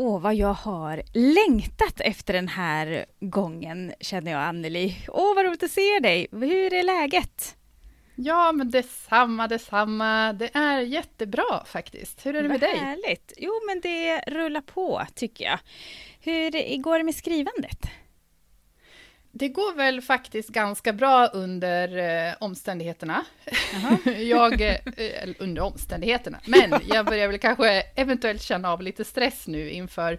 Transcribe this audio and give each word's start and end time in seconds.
Åh, 0.00 0.20
vad 0.20 0.34
jag 0.34 0.54
har 0.54 1.02
längtat 1.14 2.00
efter 2.00 2.32
den 2.32 2.48
här 2.48 3.06
gången, 3.20 3.92
känner 4.00 4.32
jag, 4.32 4.40
Anneli. 4.40 4.96
Åh, 5.08 5.34
vad 5.34 5.44
roligt 5.44 5.62
att 5.62 5.70
se 5.70 5.98
dig! 5.98 6.26
Hur 6.32 6.72
är 6.74 6.82
läget? 6.82 7.56
Ja, 8.14 8.52
men 8.52 8.70
detsamma, 8.70 9.48
detsamma. 9.48 10.32
Det 10.32 10.50
är 10.54 10.80
jättebra 10.80 11.64
faktiskt. 11.66 12.26
Hur 12.26 12.36
är 12.36 12.42
det 12.42 12.48
med 12.48 12.60
vad 12.60 12.70
dig? 12.70 12.78
Härligt! 12.78 13.32
Jo, 13.36 13.52
men 13.66 13.80
det 13.80 14.20
rullar 14.20 14.60
på, 14.60 15.02
tycker 15.14 15.44
jag. 15.44 15.58
Hur 16.20 16.82
går 16.82 16.98
det 16.98 17.04
med 17.04 17.14
skrivandet? 17.14 17.80
Det 19.32 19.48
går 19.48 19.74
väl 19.74 20.00
faktiskt 20.00 20.48
ganska 20.48 20.92
bra 20.92 21.26
under 21.26 21.96
eh, 22.28 22.34
omständigheterna. 22.40 23.24
jag, 24.18 24.60
eh, 24.60 25.34
under 25.38 25.62
omständigheterna. 25.62 26.40
Men 26.46 26.80
jag 26.88 27.06
börjar 27.06 27.28
väl 27.28 27.38
kanske 27.38 27.80
eventuellt 27.80 28.42
känna 28.42 28.72
av 28.72 28.82
lite 28.82 29.04
stress 29.04 29.46
nu 29.46 29.70
inför 29.70 30.18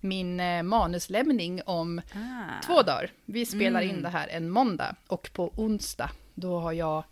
min 0.00 0.40
eh, 0.40 0.62
manuslämning 0.62 1.62
om 1.66 1.98
ah. 2.14 2.66
två 2.66 2.82
dagar. 2.82 3.10
Vi 3.24 3.46
spelar 3.46 3.82
mm. 3.82 3.96
in 3.96 4.02
det 4.02 4.08
här 4.08 4.28
en 4.28 4.50
måndag 4.50 4.94
och 5.06 5.30
på 5.32 5.52
onsdag 5.56 6.10
då 6.34 6.58
har 6.58 6.72
jag 6.72 7.04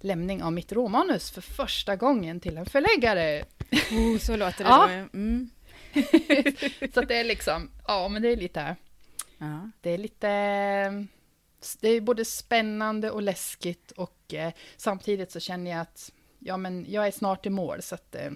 lämning 0.00 0.42
av 0.42 0.52
mitt 0.52 0.72
råmanus 0.72 1.30
för 1.30 1.40
första 1.40 1.96
gången 1.96 2.40
till 2.40 2.56
en 2.58 2.66
förläggare. 2.66 3.44
Oh, 3.90 4.18
så 4.18 4.36
låter 4.36 4.64
det 4.64 4.70
ja. 4.70 4.88
Mm. 4.90 5.50
så 6.94 7.00
det 7.00 7.16
är 7.16 7.24
liksom, 7.24 7.70
ja 7.86 8.08
men 8.08 8.22
det 8.22 8.28
är 8.28 8.36
lite 8.36 8.76
Ja. 9.38 9.70
Det 9.80 9.90
är 9.90 9.98
lite... 9.98 10.28
Det 11.80 11.88
är 11.88 12.00
både 12.00 12.24
spännande 12.24 13.10
och 13.10 13.22
läskigt 13.22 13.90
och 13.90 14.34
eh, 14.34 14.52
samtidigt 14.76 15.32
så 15.32 15.40
känner 15.40 15.70
jag 15.70 15.80
att 15.80 16.12
ja, 16.38 16.56
men 16.56 16.86
jag 16.88 17.06
är 17.06 17.10
snart 17.10 17.46
i 17.46 17.50
mål. 17.50 17.82
Så 17.82 17.94
att, 17.94 18.14
eh, 18.14 18.30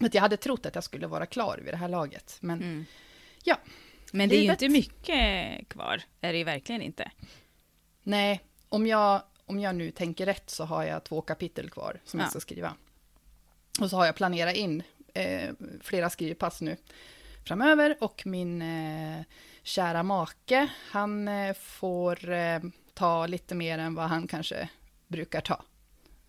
att 0.00 0.14
jag 0.14 0.22
hade 0.22 0.36
trott 0.36 0.66
att 0.66 0.74
jag 0.74 0.84
skulle 0.84 1.06
vara 1.06 1.26
klar 1.26 1.60
vid 1.64 1.72
det 1.74 1.78
här 1.78 1.88
laget. 1.88 2.38
Men 2.40 2.62
mm. 2.62 2.84
ja. 3.44 3.56
Men 4.12 4.28
det 4.28 4.36
är 4.36 4.42
ju 4.42 4.50
inte 4.50 4.68
mycket 4.68 5.68
kvar, 5.68 6.02
är 6.20 6.32
det 6.32 6.38
ju 6.38 6.44
verkligen 6.44 6.82
inte. 6.82 7.10
Nej, 8.02 8.40
om 8.68 8.86
jag, 8.86 9.22
om 9.46 9.60
jag 9.60 9.74
nu 9.74 9.90
tänker 9.90 10.26
rätt 10.26 10.50
så 10.50 10.64
har 10.64 10.84
jag 10.84 11.04
två 11.04 11.22
kapitel 11.22 11.70
kvar 11.70 12.00
som 12.04 12.20
ja. 12.20 12.24
jag 12.24 12.30
ska 12.30 12.40
skriva. 12.40 12.74
Och 13.80 13.90
så 13.90 13.96
har 13.96 14.06
jag 14.06 14.16
planerat 14.16 14.56
in 14.56 14.82
eh, 15.14 15.50
flera 15.80 16.10
skrivpass 16.10 16.60
nu 16.60 16.76
framöver 17.50 17.96
och 18.00 18.22
min 18.24 18.62
eh, 18.62 19.22
kära 19.62 20.02
make, 20.02 20.68
han 20.90 21.28
eh, 21.28 21.54
får 21.54 22.30
eh, 22.30 22.60
ta 22.94 23.26
lite 23.26 23.54
mer 23.54 23.78
än 23.78 23.94
vad 23.94 24.08
han 24.08 24.26
kanske 24.26 24.68
brukar 25.08 25.40
ta. 25.40 25.64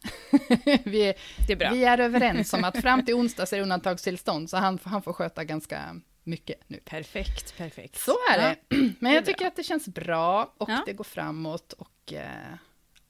vi, 0.84 1.02
är, 1.02 1.16
är 1.50 1.72
vi 1.72 1.84
är 1.84 1.98
överens 1.98 2.54
om 2.54 2.64
att 2.64 2.82
fram 2.82 3.06
till 3.06 3.14
onsdag 3.14 3.44
är 3.44 3.56
det 3.58 3.62
undantagstillstånd, 3.62 4.50
så 4.50 4.58
han, 4.58 4.80
han 4.84 5.02
får 5.02 5.14
sköta 5.14 5.44
ganska 5.44 6.02
mycket 6.24 6.64
nu. 6.68 6.80
Perfekt, 6.86 7.58
perfekt. 7.58 7.98
Så 7.98 8.12
är 8.12 8.40
ja, 8.40 8.56
det. 8.70 8.94
Men 9.00 9.14
jag 9.14 9.26
tycker 9.26 9.40
bra. 9.40 9.48
att 9.48 9.56
det 9.56 9.64
känns 9.64 9.88
bra 9.88 10.54
och 10.58 10.70
ja. 10.70 10.84
det 10.86 10.94
går 10.94 11.04
framåt 11.04 11.74
och 11.74 12.14
eh, 12.14 12.56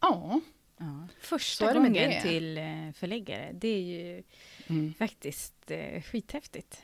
ja. 0.01 0.39
ja. 0.77 1.07
Första 1.21 1.73
gången 1.73 2.21
till 2.21 2.57
eh, 2.57 2.91
förläggare, 2.95 3.51
det 3.53 3.67
är 3.67 3.81
ju 3.81 4.23
mm. 4.67 4.93
faktiskt 4.93 5.71
eh, 5.71 6.01
skithäftigt. 6.01 6.81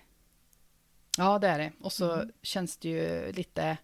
Ja, 1.17 1.39
det 1.39 1.47
är 1.47 1.59
det. 1.59 1.71
Och 1.81 1.93
så 1.93 2.13
mm. 2.13 2.31
känns 2.41 2.77
det 2.77 2.89
ju 2.89 3.31
lite, 3.31 3.77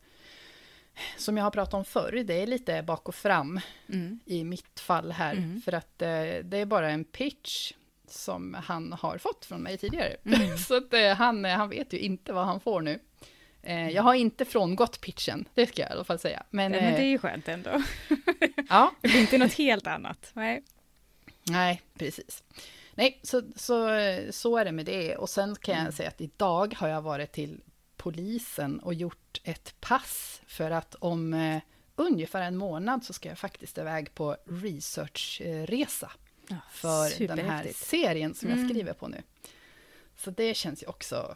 som 1.17 1.37
jag 1.37 1.43
har 1.43 1.51
pratat 1.51 1.73
om 1.73 1.85
förr, 1.85 2.23
det 2.25 2.41
är 2.41 2.47
lite 2.47 2.83
bak 2.83 3.09
och 3.09 3.15
fram 3.15 3.59
mm. 3.89 4.19
i 4.25 4.43
mitt 4.43 4.79
fall 4.79 5.11
här. 5.11 5.33
Mm. 5.33 5.61
För 5.61 5.71
att 5.71 6.01
eh, 6.01 6.07
det 6.43 6.57
är 6.57 6.65
bara 6.65 6.91
en 6.91 7.03
pitch 7.03 7.73
som 8.07 8.53
han 8.53 8.93
har 8.93 9.17
fått 9.17 9.45
från 9.45 9.61
mig 9.61 9.77
tidigare. 9.77 10.15
Mm. 10.25 10.57
så 10.67 10.77
att 10.77 10.93
eh, 10.93 11.13
han, 11.13 11.45
han 11.45 11.69
vet 11.69 11.93
ju 11.93 11.99
inte 11.99 12.33
vad 12.33 12.45
han 12.45 12.59
får 12.59 12.81
nu. 12.81 12.99
Eh, 13.61 13.89
jag 13.89 14.03
har 14.03 14.13
inte 14.13 14.45
frångått 14.45 15.01
pitchen, 15.01 15.45
det 15.53 15.67
ska 15.67 15.81
jag 15.81 15.89
i 15.89 15.93
alla 15.93 16.03
fall 16.03 16.19
säga. 16.19 16.43
Men, 16.49 16.71
Nej, 16.71 16.81
men 16.81 16.93
det 16.93 17.01
är 17.01 17.09
ju 17.09 17.17
skönt 17.17 17.47
ändå. 17.47 17.83
ja. 18.69 18.91
Det 19.01 19.07
är 19.07 19.21
inte 19.21 19.37
något 19.37 19.53
helt 19.53 19.87
annat. 19.87 20.31
Nej, 20.33 20.63
Nej 21.43 21.81
precis. 21.97 22.43
Nej, 22.95 23.19
så, 23.23 23.41
så, 23.55 23.87
så 24.31 24.57
är 24.57 24.65
det 24.65 24.71
med 24.71 24.85
det. 24.85 25.15
Och 25.15 25.29
sen 25.29 25.55
kan 25.55 25.73
jag 25.73 25.81
mm. 25.81 25.91
säga 25.91 26.09
att 26.09 26.21
idag 26.21 26.75
har 26.77 26.87
jag 26.87 27.01
varit 27.01 27.31
till 27.31 27.61
polisen 27.97 28.79
och 28.79 28.93
gjort 28.93 29.41
ett 29.43 29.75
pass 29.79 30.41
för 30.47 30.71
att 30.71 30.95
om 30.95 31.33
eh, 31.33 31.61
ungefär 31.95 32.41
en 32.41 32.57
månad 32.57 33.03
så 33.03 33.13
ska 33.13 33.29
jag 33.29 33.37
faktiskt 33.37 33.77
iväg 33.77 34.15
på 34.15 34.37
researchresa 34.45 36.11
ja, 36.47 36.57
för 36.71 37.27
den 37.27 37.39
här 37.39 37.67
serien 37.75 38.33
som 38.33 38.47
mm. 38.49 38.59
jag 38.59 38.69
skriver 38.69 38.93
på 38.93 39.07
nu. 39.07 39.21
Så 40.17 40.31
det 40.31 40.53
känns 40.53 40.83
ju 40.83 40.87
också, 40.87 41.35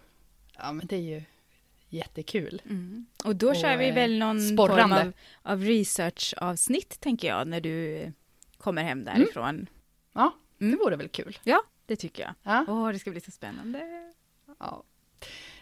ja 0.57 0.71
men 0.71 0.87
det 0.87 0.95
är 0.95 1.01
ju 1.01 1.23
jättekul. 1.89 2.61
Mm. 2.65 3.05
Och 3.23 3.35
då 3.35 3.49
och, 3.49 3.55
kör 3.55 3.77
vi 3.77 3.91
väl 3.91 4.17
någon 4.17 4.41
sporrande. 4.41 4.95
form 4.95 5.07
av, 5.07 5.13
av 5.51 5.61
researchavsnitt 5.61 6.99
tänker 6.99 7.27
jag 7.27 7.47
när 7.47 7.61
du 7.61 8.11
kommer 8.57 8.83
hem 8.83 9.01
mm. 9.01 9.05
därifrån. 9.05 9.49
Mm. 9.49 9.67
Ja, 10.13 10.33
Mm. 10.59 10.71
Det 10.71 10.77
vore 10.77 10.95
väl 10.95 11.09
kul? 11.09 11.39
Ja, 11.43 11.63
det 11.85 11.95
tycker 11.95 12.23
jag. 12.23 12.33
Ja. 12.43 12.65
Åh, 12.67 12.89
det 12.91 12.99
ska 12.99 13.11
bli 13.11 13.21
så 13.21 13.31
spännande. 13.31 14.13
Ja. 14.59 14.83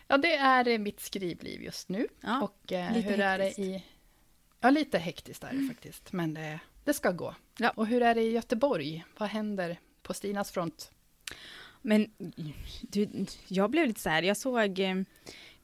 ja, 0.07 0.17
det 0.17 0.35
är 0.35 0.67
eh, 0.67 0.77
mitt 0.77 0.99
skrivliv 0.99 1.63
just 1.63 1.89
nu. 1.89 2.07
Ja, 2.21 2.41
och 2.41 2.71
eh, 2.71 2.85
hur 2.85 2.95
hektiskt. 2.95 3.19
är 3.19 3.37
det 3.37 3.49
i... 3.49 3.83
Ja, 4.59 4.69
lite 4.69 4.97
hektiskt 4.97 5.43
är 5.43 5.49
det 5.49 5.55
mm. 5.55 5.69
faktiskt, 5.69 6.13
men 6.13 6.33
det, 6.33 6.59
det 6.83 6.93
ska 6.93 7.11
gå. 7.11 7.35
Ja. 7.57 7.69
Och 7.69 7.87
hur 7.87 8.01
är 8.01 8.15
det 8.15 8.21
i 8.21 8.31
Göteborg? 8.31 9.05
Vad 9.17 9.29
händer 9.29 9.79
på 10.01 10.13
Stinas 10.13 10.51
front? 10.51 10.91
Men 11.81 12.11
du, 12.81 13.25
jag 13.47 13.69
blev 13.69 13.87
lite 13.87 14.01
så 14.01 14.09
här, 14.09 14.23
jag 14.23 14.37
såg 14.37 14.79
eh, 14.79 14.95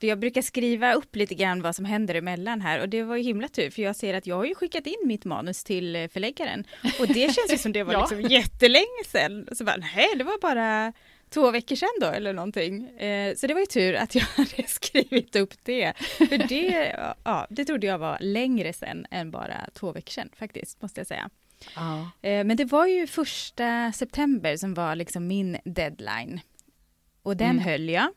för 0.01 0.07
jag 0.07 0.19
brukar 0.19 0.41
skriva 0.41 0.93
upp 0.93 1.15
lite 1.15 1.35
grann 1.35 1.61
vad 1.61 1.75
som 1.75 1.85
händer 1.85 2.15
emellan 2.15 2.61
här 2.61 2.79
och 2.79 2.89
det 2.89 3.03
var 3.03 3.15
ju 3.15 3.23
himla 3.23 3.47
tur 3.47 3.69
för 3.69 3.81
jag 3.81 3.95
ser 3.95 4.13
att 4.13 4.27
jag 4.27 4.35
har 4.35 4.45
ju 4.45 4.55
skickat 4.55 4.87
in 4.87 5.01
mitt 5.03 5.25
manus 5.25 5.63
till 5.63 5.95
eh, 5.95 6.07
förläggaren 6.07 6.63
och 6.99 7.07
det 7.07 7.35
känns 7.35 7.53
ju 7.53 7.57
som 7.57 7.71
det 7.71 7.83
var 7.83 7.93
ja. 7.93 7.99
liksom 7.99 8.21
jättelänge 8.21 9.03
sedan. 9.07 9.47
Så 9.51 9.63
bara, 9.63 9.77
nej, 9.77 10.07
det 10.17 10.23
var 10.23 10.41
bara 10.41 10.93
två 11.29 11.51
veckor 11.51 11.75
sedan 11.75 11.89
då 12.01 12.07
eller 12.07 12.33
någonting. 12.33 12.99
Eh, 12.99 13.35
så 13.35 13.47
det 13.47 13.53
var 13.53 13.59
ju 13.59 13.65
tur 13.65 13.95
att 13.95 14.15
jag 14.15 14.23
hade 14.35 14.63
skrivit 14.67 15.35
upp 15.35 15.53
det. 15.63 15.93
För 15.97 16.47
det, 16.47 16.95
ja, 17.23 17.47
det 17.49 17.65
trodde 17.65 17.87
jag 17.87 17.97
var 17.97 18.17
längre 18.21 18.73
sedan 18.73 19.05
än 19.11 19.31
bara 19.31 19.69
två 19.73 19.91
veckor 19.91 20.11
sedan 20.11 20.29
faktiskt, 20.35 20.81
måste 20.81 20.99
jag 20.99 21.07
säga. 21.07 21.29
Ja. 21.75 22.11
Eh, 22.21 22.43
men 22.43 22.57
det 22.57 22.65
var 22.65 22.87
ju 22.87 23.07
första 23.07 23.91
september 23.91 24.57
som 24.57 24.73
var 24.73 24.95
liksom 24.95 25.27
min 25.27 25.57
deadline. 25.65 26.39
Och 27.23 27.37
den 27.37 27.49
mm. 27.49 27.63
höll 27.63 27.89
jag. 27.89 28.07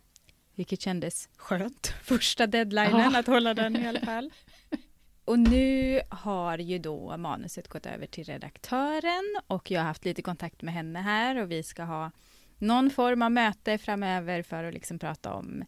Vilket 0.54 0.81
kändes 0.81 1.28
skönt, 1.37 1.87
första 2.03 2.47
deadlinen, 2.47 3.12
ja. 3.12 3.19
att 3.19 3.26
hålla 3.26 3.54
den 3.54 3.76
i 3.76 3.88
alla 3.88 4.00
fall. 4.00 4.32
Och 5.25 5.38
nu 5.38 6.00
har 6.09 6.59
ju 6.59 6.78
då 6.78 7.16
manuset 7.16 7.69
gått 7.69 7.87
över 7.87 8.06
till 8.06 8.25
redaktören 8.25 9.41
och 9.47 9.70
jag 9.70 9.81
har 9.81 9.87
haft 9.87 10.04
lite 10.04 10.22
kontakt 10.22 10.62
med 10.62 10.75
henne 10.75 10.98
här 10.98 11.43
och 11.43 11.50
vi 11.50 11.62
ska 11.62 11.82
ha 11.82 12.10
någon 12.59 12.91
form 12.91 13.22
av 13.22 13.32
möte 13.32 13.78
framöver 13.78 14.43
för 14.43 14.64
att 14.64 14.75
liksom 14.75 14.98
prata 14.98 15.34
om 15.34 15.64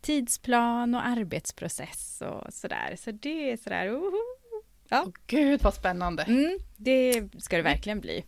tidsplan 0.00 0.94
och 0.94 1.06
arbetsprocess 1.06 2.22
och 2.26 2.54
sådär. 2.54 2.96
Så 2.98 3.10
det 3.10 3.52
är 3.52 3.56
sådär, 3.56 3.88
uh, 3.88 4.02
ja. 4.88 5.02
Oh, 5.02 5.12
Gud 5.26 5.62
vad 5.62 5.74
spännande! 5.74 6.22
Mm, 6.22 6.58
det 6.76 7.28
ska 7.38 7.56
det 7.56 7.62
verkligen 7.62 8.00
bli 8.00 8.24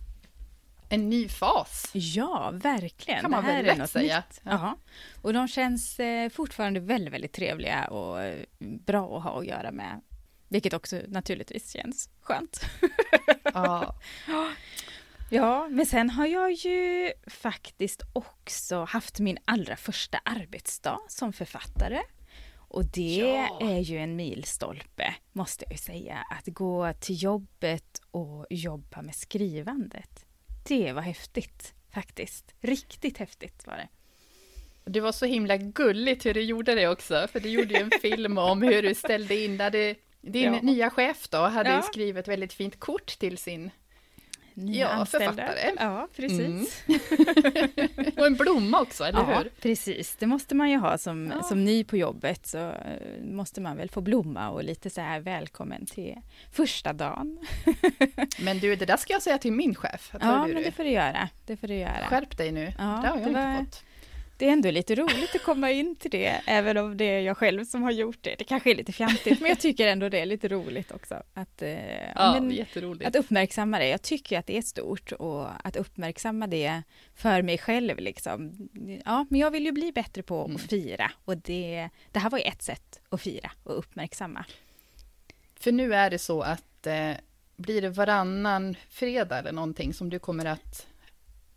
en 0.90 1.08
ny 1.10 1.28
fas. 1.28 1.90
Ja, 1.92 2.50
verkligen. 2.54 3.20
Kan 3.20 3.30
man 3.30 3.44
väl 3.44 3.64
lätt 3.64 3.90
säga. 3.90 4.22
Ja. 4.42 4.76
Och 5.22 5.32
de 5.32 5.48
känns 5.48 6.00
eh, 6.00 6.28
fortfarande 6.28 6.80
väldigt, 6.80 7.14
väldigt 7.14 7.32
trevliga 7.32 7.84
och 7.88 8.22
eh, 8.22 8.44
bra 8.58 9.18
att 9.18 9.24
ha 9.24 9.40
att 9.40 9.46
göra 9.46 9.72
med. 9.72 10.00
Vilket 10.48 10.74
också 10.74 11.00
naturligtvis 11.08 11.72
känns 11.72 12.10
skönt. 12.20 12.60
Ja. 13.54 13.94
ja, 15.30 15.68
men 15.68 15.86
sen 15.86 16.10
har 16.10 16.26
jag 16.26 16.52
ju 16.52 17.12
faktiskt 17.26 18.02
också 18.12 18.84
haft 18.84 19.20
min 19.20 19.38
allra 19.44 19.76
första 19.76 20.20
arbetsdag 20.24 20.98
som 21.08 21.32
författare. 21.32 22.00
Och 22.56 22.84
det 22.84 23.16
ja. 23.16 23.58
är 23.60 23.78
ju 23.78 23.98
en 23.98 24.16
milstolpe, 24.16 25.14
måste 25.32 25.64
jag 25.64 25.72
ju 25.72 25.78
säga. 25.78 26.18
Att 26.30 26.46
gå 26.46 26.92
till 27.00 27.22
jobbet 27.22 28.02
och 28.10 28.46
jobba 28.50 29.02
med 29.02 29.14
skrivandet 29.14 30.26
det 30.62 30.92
var 30.92 31.02
häftigt 31.02 31.74
faktiskt. 31.94 32.54
Riktigt 32.60 33.18
häftigt 33.18 33.66
var 33.66 33.76
det. 33.76 33.88
Det 34.84 35.00
var 35.00 35.12
så 35.12 35.26
himla 35.26 35.56
gulligt 35.56 36.26
hur 36.26 36.34
du 36.34 36.40
gjorde 36.42 36.74
det 36.74 36.88
också, 36.88 37.28
för 37.32 37.40
du 37.40 37.48
gjorde 37.48 37.74
ju 37.74 37.80
en 37.80 37.90
film 38.02 38.38
om 38.38 38.62
hur 38.62 38.82
du 38.82 38.94
ställde 38.94 39.36
in, 39.44 39.56
där 39.56 39.70
du 39.70 39.94
Din 40.20 40.54
Ja. 40.54 40.60
nya 40.62 40.90
chef 40.90 41.28
då 41.28 41.38
hade 41.38 41.70
Ja. 41.70 41.82
skrivit 41.82 42.16
ett 42.20 42.28
väldigt 42.28 42.52
fint 42.52 42.80
kort 42.80 43.06
till 43.18 43.38
sin... 43.38 43.70
Nya 44.60 44.80
Ja, 44.80 44.88
anställda. 44.88 45.32
författare. 45.32 45.72
Ja, 45.78 46.08
precis. 46.16 46.84
Och 48.18 48.26
en 48.26 48.34
blomma 48.34 48.80
också, 48.80 49.04
eller 49.04 49.18
Ja, 49.18 49.24
hur? 49.38 49.50
precis. 49.60 50.16
Det 50.18 50.26
måste 50.26 50.54
man 50.54 50.70
ju 50.70 50.76
ha 50.76 50.98
som, 50.98 51.32
Ja. 51.36 51.42
som 51.42 51.64
ny 51.64 51.84
på 51.84 51.96
jobbet. 51.96 52.46
Så 52.46 52.58
eh, 52.58 53.22
måste 53.22 53.60
man 53.60 53.76
väl 53.76 53.90
få 53.90 54.00
blomma 54.00 54.50
och 54.50 54.64
lite 54.64 54.90
så 54.90 55.00
här 55.00 55.20
välkommen 55.20 55.86
till 55.86 56.14
första 56.52 56.92
dagen. 56.92 57.38
Men 58.40 58.58
du, 58.58 58.76
det 58.76 58.86
där 58.86 58.96
ska 58.96 59.12
jag 59.12 59.22
säga 59.22 59.38
till 59.38 59.52
min 59.52 59.74
chef. 59.74 60.12
Ja, 60.20 60.46
men 60.46 60.62
det 60.62 60.72
får 60.72 60.84
du 60.84 60.90
göra. 60.90 61.28
Det 61.46 61.56
får 61.56 61.66
du 61.68 61.74
göra. 61.74 62.06
Skärp 62.08 62.36
dig 62.36 62.52
nu. 62.52 62.72
Ja, 62.78 62.84
det 62.84 62.88
har 62.88 63.04
jag 63.04 63.16
det 63.16 63.28
inte 63.28 63.40
var- 63.40 63.58
fått. 63.64 63.84
Det 64.40 64.48
är 64.48 64.52
ändå 64.52 64.70
lite 64.70 64.94
roligt 64.94 65.34
att 65.34 65.42
komma 65.42 65.70
in 65.70 65.96
till 65.96 66.10
det, 66.10 66.40
även 66.46 66.76
om 66.76 66.96
det 66.96 67.04
är 67.04 67.20
jag 67.20 67.36
själv 67.36 67.64
som 67.64 67.82
har 67.82 67.90
gjort 67.90 68.18
det. 68.20 68.34
Det 68.38 68.44
kanske 68.44 68.70
är 68.70 68.74
lite 68.74 68.92
fjantigt, 68.92 69.40
men 69.40 69.48
jag 69.48 69.60
tycker 69.60 69.86
ändå 69.88 70.08
det 70.08 70.20
är 70.20 70.26
lite 70.26 70.48
roligt 70.48 70.90
också. 70.92 71.22
Att, 71.34 71.62
eh, 71.62 72.10
Ja, 72.14 72.40
men, 72.40 72.66
att 73.04 73.16
uppmärksamma 73.16 73.78
det. 73.78 73.88
Jag 73.88 74.02
tycker 74.02 74.38
att 74.38 74.46
det 74.46 74.56
är 74.58 74.62
stort 74.62 75.12
och 75.12 75.66
att 75.66 75.76
uppmärksamma 75.76 76.46
det 76.46 76.82
för 77.14 77.42
mig 77.42 77.58
själv. 77.58 77.98
Liksom. 77.98 78.68
Ja, 79.04 79.26
men 79.30 79.40
jag 79.40 79.50
vill 79.50 79.64
ju 79.64 79.72
bli 79.72 79.92
bättre 79.92 80.22
på 80.22 80.44
Mm. 80.44 80.56
att 80.56 80.62
fira 80.62 81.10
och 81.24 81.36
det, 81.36 81.88
det 82.12 82.18
här 82.18 82.30
var 82.30 82.38
ju 82.38 82.44
ett 82.44 82.62
sätt 82.62 83.00
att 83.08 83.20
fira 83.20 83.50
och 83.64 83.78
uppmärksamma. 83.78 84.44
För 85.60 85.72
nu 85.72 85.94
är 85.94 86.10
det 86.10 86.18
så 86.18 86.42
att 86.42 86.86
eh, 86.86 87.12
blir 87.56 87.82
det 87.82 87.88
varannan 87.90 88.76
fredag 88.90 89.38
eller 89.38 89.52
någonting 89.52 89.94
som 89.94 90.10
du 90.10 90.18
kommer 90.18 90.44
att... 90.44 90.86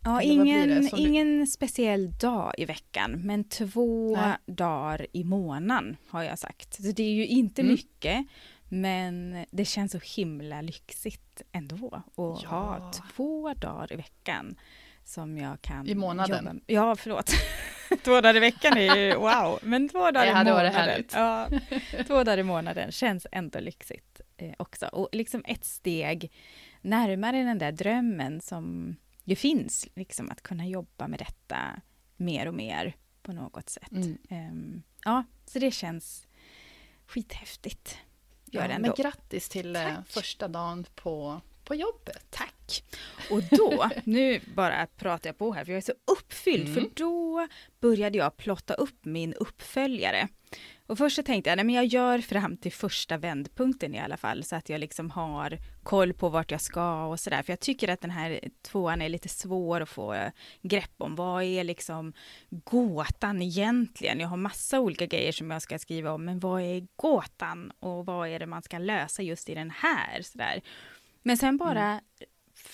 Ja, 0.06 0.22
Eller 0.22 0.34
ingen, 0.34 0.90
som 0.90 1.00
du- 1.00 1.08
ingen 1.08 1.48
speciell 1.48 2.12
dag 2.18 2.54
i 2.58 2.66
veckan, 2.66 3.12
men 3.26 3.44
två 3.44 4.16
Nej. 4.16 4.36
dagar 4.46 5.08
i 5.14 5.24
månaden 5.24 5.98
har 6.10 6.24
jag 6.24 6.40
sagt. 6.40 6.74
Så 6.74 6.82
det 6.92 7.04
är 7.04 7.14
ju 7.14 7.28
inte 7.28 7.62
Mm. 7.62 7.72
mycket, 7.74 8.26
men 8.70 9.46
det 9.52 9.66
känns 9.66 9.92
så 9.92 10.00
himla 10.16 10.62
lyxigt 10.62 11.42
ändå 11.52 11.96
att 11.96 12.04
Ja. 12.18 12.40
ha 12.50 12.92
två 13.16 13.54
dagar 13.54 13.94
i 13.94 13.96
veckan 13.96 14.56
som 15.06 15.38
jag 15.38 15.62
kan 15.62 15.88
I 15.88 15.96
månaden? 15.96 16.46
jobba- 16.46 16.60
Ja, 16.68 16.96
förlåt. 16.96 17.32
två 18.04 18.12
dagar 18.22 18.36
i 18.36 18.40
veckan 18.40 18.78
är 18.78 18.96
ju 18.96 19.16
wow, 19.16 19.60
men 19.64 19.90
två 19.90 20.12
dagar 20.12 20.42
i 20.42 20.46
månaden. 20.50 21.04
Ja, 21.14 21.48
två 22.08 22.24
dagar 22.24 22.38
i 22.38 22.44
månaden 22.44 22.92
känns 22.92 23.28
ändå 23.32 23.60
lyxigt 23.60 24.22
eh, 24.38 24.54
också. 24.58 24.86
Och 24.86 25.10
liksom 25.12 25.44
ett 25.48 25.66
steg 25.66 26.32
närmare 26.82 27.44
den 27.44 27.58
där 27.58 27.72
drömmen 27.72 28.42
som 28.42 28.96
ju 29.24 29.36
finns, 29.36 29.88
liksom 29.96 30.32
att 30.32 30.42
kunna 30.42 30.68
jobba 30.68 31.08
med 31.08 31.20
detta 31.20 31.82
mer 32.18 32.48
och 32.48 32.54
mer 32.54 32.96
på 33.22 33.34
något 33.34 33.70
sätt. 33.70 33.92
Mm. 33.92 34.18
Ehm, 34.30 34.84
ja, 35.06 35.24
så 35.46 35.60
det 35.60 35.72
känns 35.72 36.28
skithäftigt. 37.08 37.98
Gör 38.46 38.62
Ja, 38.62 38.68
det 38.68 38.80
men 38.80 38.94
grattis 38.98 39.50
till 39.50 39.76
eh, 39.76 39.84
Tack. 39.84 40.08
första 40.08 40.48
dagen 40.48 40.86
på, 40.96 41.42
på 41.64 41.76
jobbet. 41.76 42.26
Tack! 42.30 42.84
Och 43.32 43.44
då, 43.52 43.90
nu 44.04 44.40
bara 44.56 44.88
pratar 44.98 45.30
jag 45.30 45.38
på 45.38 45.54
här 45.54 45.66
för 45.66 45.72
jag 45.72 45.78
är 45.78 45.82
så 45.82 45.94
uppfylld, 46.06 46.68
Mm. 46.70 46.74
för 46.74 46.90
då 46.96 47.48
började 47.80 48.18
jag 48.18 48.38
plotta 48.38 48.74
upp 48.74 49.06
min 49.06 49.34
uppföljare. 49.34 50.28
Och 50.88 50.98
först 50.98 51.16
så 51.16 51.24
tänkte 51.24 51.50
jag, 51.50 51.58
nej 51.58 51.66
men 51.66 51.76
jag 51.76 51.86
gör 51.86 52.20
fram 52.20 52.58
till 52.58 52.72
första 52.72 53.18
vändpunkten 53.18 53.96
i 53.96 54.00
alla 54.00 54.18
fall, 54.18 54.44
så 54.44 54.56
att 54.56 54.70
jag 54.70 54.80
liksom 54.80 55.10
har 55.10 55.58
koll 55.84 56.14
på 56.14 56.30
vart 56.30 56.52
jag 56.52 56.62
ska 56.62 57.06
och 57.06 57.20
sådär. 57.20 57.42
För 57.42 57.52
jag 57.52 57.60
tycker 57.60 57.88
att 57.88 58.02
den 58.02 58.12
här 58.12 58.40
tvåan 58.62 59.02
är 59.02 59.10
lite 59.10 59.30
svår 59.30 59.82
att 59.82 59.90
få 59.90 60.32
grepp 60.62 60.94
om. 60.98 61.16
Vad 61.16 61.44
är 61.44 61.64
liksom 61.64 62.14
gåtan 62.50 63.42
egentligen? 63.42 64.20
Jag 64.20 64.28
har 64.28 64.38
massa 64.38 64.80
olika 64.80 65.06
grejer 65.06 65.32
som 65.32 65.52
jag 65.52 65.62
ska 65.62 65.80
skriva 65.80 66.12
om, 66.12 66.26
men 66.26 66.40
vad 66.40 66.62
är 66.62 66.88
gåtan? 66.96 67.72
Och 67.80 68.06
vad 68.06 68.28
är 68.28 68.40
det 68.40 68.46
man 68.46 68.64
ska 68.64 68.78
lösa 68.78 69.22
just 69.22 69.50
i 69.50 69.54
den 69.54 69.72
här? 69.72 70.22
Sådär. 70.22 70.62
Men 71.22 71.38
sen 71.38 71.58
bara 71.58 71.84
mm 71.84 72.02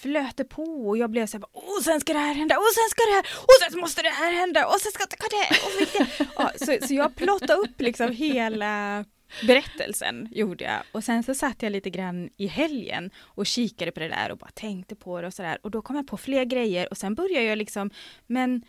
flöt 0.02 0.50
på 0.50 0.64
och 0.64 0.98
jag 0.98 1.10
blev 1.10 1.26
så 1.26 1.38
här, 1.38 1.46
och 1.52 1.84
sen 1.84 2.02
ska 2.02 2.14
det 2.14 2.20
här 2.20 2.34
hända, 2.34 2.58
och 2.58 2.74
sen 2.74 2.90
ska 2.90 3.02
det 3.10 3.16
här, 3.16 3.26
och 3.42 3.72
sen 3.72 3.80
måste 3.80 4.02
det 4.02 4.10
här 4.10 4.34
hända, 4.34 4.68
och 4.68 4.82
sen 4.82 4.92
ska 4.92 5.06
det, 5.06 5.50
och 5.66 5.88
så, 5.88 6.24
ja, 6.38 6.52
så, 6.56 6.88
så 6.88 6.94
jag 6.94 7.16
plottade 7.16 7.54
upp 7.54 7.82
liksom 7.82 8.12
hela 8.12 9.06
berättelsen 9.48 10.30
gjorde 10.32 10.64
jag. 10.64 10.80
Och 10.92 11.04
sen 11.04 11.24
så 11.24 11.34
satt 11.36 11.64
jag 11.64 11.72
lite 11.72 11.90
grann 11.90 12.30
i 12.38 12.48
helgen 12.48 13.12
och 13.18 13.46
kikade 13.46 13.92
på 13.92 14.00
det 14.00 14.08
där 14.08 14.32
och 14.32 14.38
bara 14.38 14.52
tänkte 14.54 14.96
på 14.96 15.22
det 15.22 15.28
och 15.28 15.34
sådär 15.34 15.58
och 15.62 15.72
då 15.72 15.82
kom 15.82 15.96
jag 15.96 16.08
på 16.08 16.18
fler 16.18 16.44
grejer 16.44 16.88
och 16.92 16.98
sen 16.98 17.16
började 17.16 17.46
jag 17.46 17.58
liksom, 17.58 17.90
men 18.28 18.64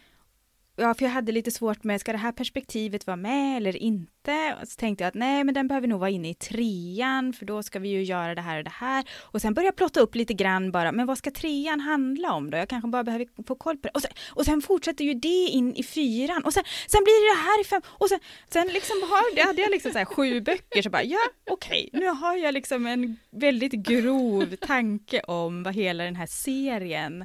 Ja, 0.81 0.95
för 0.95 1.05
jag 1.05 1.13
hade 1.13 1.33
lite 1.33 1.51
svårt 1.51 1.85
med, 1.85 2.01
ska 2.01 2.13
det 2.13 2.19
här 2.19 2.33
perspektivet 2.33 3.07
vara 3.07 3.17
med 3.17 3.57
eller 3.57 3.77
inte? 3.77 4.57
Och 4.63 4.69
så 4.69 4.77
tänkte 4.77 5.05
jag 5.05 5.09
att 5.09 5.15
nej, 5.15 5.45
men 5.45 5.55
den 5.55 5.69
behöver 5.69 5.89
nog 5.89 6.01
vara 6.01 6.11
inne 6.11 6.31
i 6.31 6.35
trean, 6.35 7.33
för 7.33 7.47
då 7.47 7.63
ska 7.63 7.79
vi 7.79 7.89
ju 7.89 8.03
göra 8.03 8.35
det 8.35 8.41
här 8.41 8.59
och 8.59 8.65
det 8.65 8.71
här. 8.71 9.05
Och 9.21 9.41
sen 9.41 9.55
började 9.55 9.67
jag 9.67 9.77
plotta 9.77 10.01
upp 10.01 10.15
lite 10.15 10.35
grann 10.35 10.73
bara, 10.73 10.93
men 10.93 11.07
vad 11.07 11.19
ska 11.19 11.31
trean 11.31 11.81
handla 11.81 12.33
om 12.33 12.51
då? 12.51 12.59
Jag 12.59 12.69
kanske 12.69 12.89
bara 12.89 13.05
behöver 13.05 13.27
få 13.47 13.55
koll 13.55 13.77
på 13.77 13.89
det. 13.89 13.91
Och 13.95 14.03
sen, 14.03 14.11
och 14.31 14.45
sen 14.45 14.63
fortsätter 14.63 15.05
ju 15.05 15.15
det 15.15 15.47
in 15.47 15.77
i 15.77 15.83
fyran, 15.83 16.45
och 16.45 16.53
sen, 16.55 16.65
sen 16.87 17.05
blir 17.05 17.29
det 17.29 17.41
det 17.41 17.45
här 17.45 17.61
i 17.61 17.65
fem, 17.65 17.83
och 17.87 18.09
sen, 18.09 18.21
sen 18.49 18.67
liksom 18.67 18.97
har, 19.03 19.47
hade 19.47 19.63
jag 19.63 19.71
liksom 19.71 19.93
så 19.93 19.99
här 19.99 20.05
sju 20.05 20.41
böcker, 20.41 20.83
så 20.83 20.91
bara, 20.91 21.05
ja, 21.05 21.21
okej, 21.51 21.91
nu 21.93 22.07
har 22.07 22.37
jag 22.37 22.55
liksom 22.55 22.87
en 22.87 23.17
väldigt 23.31 23.73
grov 23.73 24.57
tanke 24.61 25.21
om 25.21 25.63
vad 25.63 25.75
hela 25.75 26.05
den 26.05 26.17
här 26.17 26.27
serien 26.27 27.25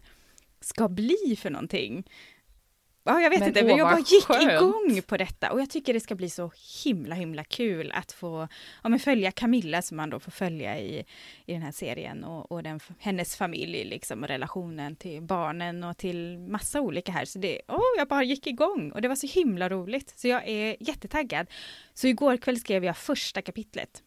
ska 0.61 0.89
bli 0.89 1.37
för 1.41 1.49
någonting. 1.49 2.03
Ja, 3.07 3.21
jag 3.21 3.29
vet 3.29 3.39
Men 3.39 3.47
inte, 3.47 3.63
men 3.63 3.77
jag 3.77 3.87
bara 3.87 3.99
gick 3.99 4.23
skönt. 4.23 4.51
igång 4.51 5.01
på 5.07 5.17
detta 5.17 5.51
och 5.51 5.61
jag 5.61 5.69
tycker 5.69 5.93
det 5.93 5.99
ska 5.99 6.15
bli 6.15 6.29
så 6.29 6.51
himla, 6.83 7.15
himla 7.15 7.43
kul 7.43 7.91
att 7.91 8.11
få 8.11 8.47
ja, 8.83 8.89
men 8.89 8.99
följa 8.99 9.31
Camilla 9.31 9.81
som 9.81 9.97
man 9.97 10.09
då 10.09 10.19
får 10.19 10.31
följa 10.31 10.79
i, 10.79 11.05
i 11.45 11.53
den 11.53 11.61
här 11.61 11.71
serien 11.71 12.23
och, 12.23 12.51
och 12.51 12.63
den, 12.63 12.79
hennes 12.99 13.35
familj 13.35 13.83
liksom 13.83 14.21
och 14.23 14.27
relationen 14.29 14.95
till 14.95 15.21
barnen 15.21 15.83
och 15.83 15.97
till 15.97 16.37
massa 16.39 16.81
olika 16.81 17.11
här. 17.11 17.25
Så 17.25 17.39
det, 17.39 17.61
åh, 17.67 17.79
jag 17.97 18.07
bara 18.07 18.23
gick 18.23 18.47
igång 18.47 18.91
och 18.91 19.01
det 19.01 19.07
var 19.07 19.15
så 19.15 19.27
himla 19.27 19.69
roligt. 19.69 20.13
Så 20.19 20.27
jag 20.27 20.47
är 20.47 20.75
jättetaggad. 20.79 21.47
Så 21.93 22.07
igår 22.07 22.37
kväll 22.37 22.59
skrev 22.59 22.83
jag 22.85 22.97
första 22.97 23.41
kapitlet. 23.41 24.03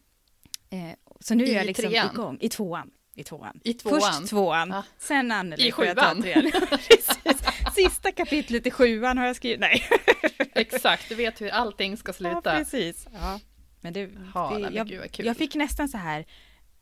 Eh, 0.69 0.77
så 1.19 1.35
nu 1.35 1.43
är 1.43 1.47
I 1.47 1.53
jag 1.53 1.65
liksom 1.65 1.85
trean? 1.89 2.09
igång. 2.13 2.37
I 2.41 2.49
tvåan. 2.49 2.91
I 3.15 3.23
tvåan. 3.23 3.59
I 3.63 3.73
tvåan? 3.73 4.01
Först 4.01 4.27
tvåan, 4.29 4.69
Ja. 4.69 4.83
sen 4.97 5.31
Anneli. 5.31 5.67
I 5.67 5.71
sjuan? 5.71 6.21
Precis. 6.69 7.09
Sista 7.83 8.11
kapitlet 8.11 8.67
i 8.67 8.71
sjuan 8.71 9.17
har 9.17 9.25
jag 9.25 9.35
skrivit. 9.35 9.59
Nej. 9.59 9.83
Exakt, 10.55 11.09
du 11.09 11.15
vet 11.15 11.41
hur 11.41 11.49
allting 11.49 11.97
ska 11.97 12.09
Ja, 12.09 12.13
sluta. 12.13 12.41
precis. 12.57 13.07
Ja. 13.13 13.39
Men 13.81 13.93
det, 13.93 14.09
Ja, 14.35 14.51
det, 14.53 14.59
nej, 14.59 14.75
jag, 14.75 14.87
gud 14.87 15.11
kul. 15.11 15.25
jag 15.25 15.37
fick 15.37 15.55
nästan 15.55 15.89
så 15.89 15.97
här, 15.97 16.25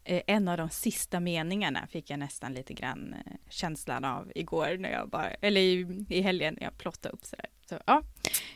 eh, 0.04 0.22
en 0.27 0.48
av 0.48 0.58
de 0.58 0.70
sista 0.70 1.20
meningarna 1.20 1.88
fick 1.88 2.10
jag 2.10 2.20
nästan 2.20 2.54
lite 2.54 2.74
grann 2.74 3.13
eh, 3.13 3.34
känslan 3.50 4.06
av 4.06 4.32
igår 4.36 4.77
när 4.80 4.92
jag 4.92 5.10
bara, 5.10 5.30
eller 5.30 5.62
i, 5.62 6.06
i 6.10 6.22
helgen 6.22 6.54
när 6.60 6.63
jag 6.68 6.77
plottade 6.77 7.13
upp 7.13 7.25
sådär. 7.25 7.46
Så, 7.70 7.80
ja. 7.86 8.04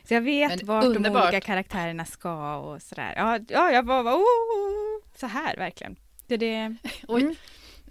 så 0.03 0.13
jag 0.13 0.21
vet 0.21 0.50
Men 0.50 0.65
vart 0.67 0.83
de 0.83 1.05
olika 1.05 1.41
karaktärerna 1.41 2.05
ska 2.05 2.55
och 2.57 2.81
sådär. 2.81 3.13
Ja, 3.17 3.39
ja 3.48 3.71
jag 3.71 3.83
var 3.83 4.03
bara, 4.03 4.15
oh, 4.15 5.10
så 5.15 5.27
här 5.27 5.57
verkligen. 5.57 5.95
Det, 6.27 6.38
det, 6.38 6.75
Oj. 7.07 7.36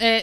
Eh, 0.00 0.22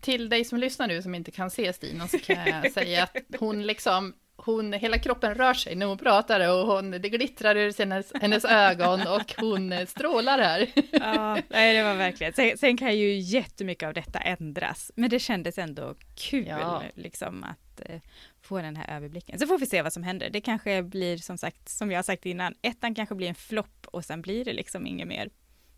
till 0.00 0.28
dig 0.28 0.44
som 0.44 0.58
lyssnar 0.58 0.86
nu 0.86 1.02
som 1.02 1.14
inte 1.14 1.30
kan 1.30 1.50
se 1.50 1.72
Stina 1.72 2.08
så 2.08 2.18
kan 2.18 2.36
jag 2.46 2.72
säga 2.72 3.02
att 3.02 3.16
hon 3.38 3.66
liksom 3.66 4.14
hon, 4.36 4.72
hela 4.72 4.98
kroppen 4.98 5.34
rör 5.34 5.54
sig 5.54 5.74
när 5.74 5.86
hon 5.86 5.98
pratar 5.98 6.50
och 6.50 6.66
hon, 6.66 6.90
det 6.90 6.98
glittrar 6.98 7.56
ur 7.56 7.74
hennes, 7.78 8.12
hennes 8.20 8.44
ögon 8.44 9.00
och 9.06 9.34
hon 9.40 9.72
eh, 9.72 9.86
strålar 9.86 10.38
här. 10.38 10.70
Ja, 10.92 11.38
nej, 11.48 11.76
det 11.76 11.82
var 11.82 11.94
verkligen. 11.94 12.32
Sen, 12.32 12.58
sen 12.58 12.76
kan 12.76 12.98
ju 12.98 13.14
jättemycket 13.18 13.86
av 13.86 13.94
detta 13.94 14.18
ändras, 14.18 14.90
men 14.94 15.10
det 15.10 15.18
kändes 15.18 15.58
ändå 15.58 15.94
kul 16.16 16.46
Ja. 16.48 16.82
liksom 16.94 17.44
att 17.44 17.80
eh, 17.90 18.00
få 18.42 18.58
den 18.62 18.76
här 18.76 18.96
överblicken. 18.96 19.38
Så 19.38 19.46
får 19.46 19.58
vi 19.58 19.66
se 19.66 19.82
vad 19.82 19.92
som 19.92 20.02
händer. 20.02 20.30
Det 20.30 20.40
kanske 20.40 20.82
blir 20.82 21.16
som 21.16 21.38
sagt, 21.38 21.68
som 21.68 21.90
jag 21.90 21.98
har 21.98 22.02
sagt 22.02 22.26
innan, 22.26 22.54
ettan 22.62 22.94
kanske 22.94 23.14
blir 23.14 23.28
en 23.28 23.34
flopp 23.34 23.86
och 23.86 24.04
sen 24.04 24.22
blir 24.22 24.44
det 24.44 24.52
liksom 24.52 24.86
inget 24.86 25.08
mer. 25.08 25.30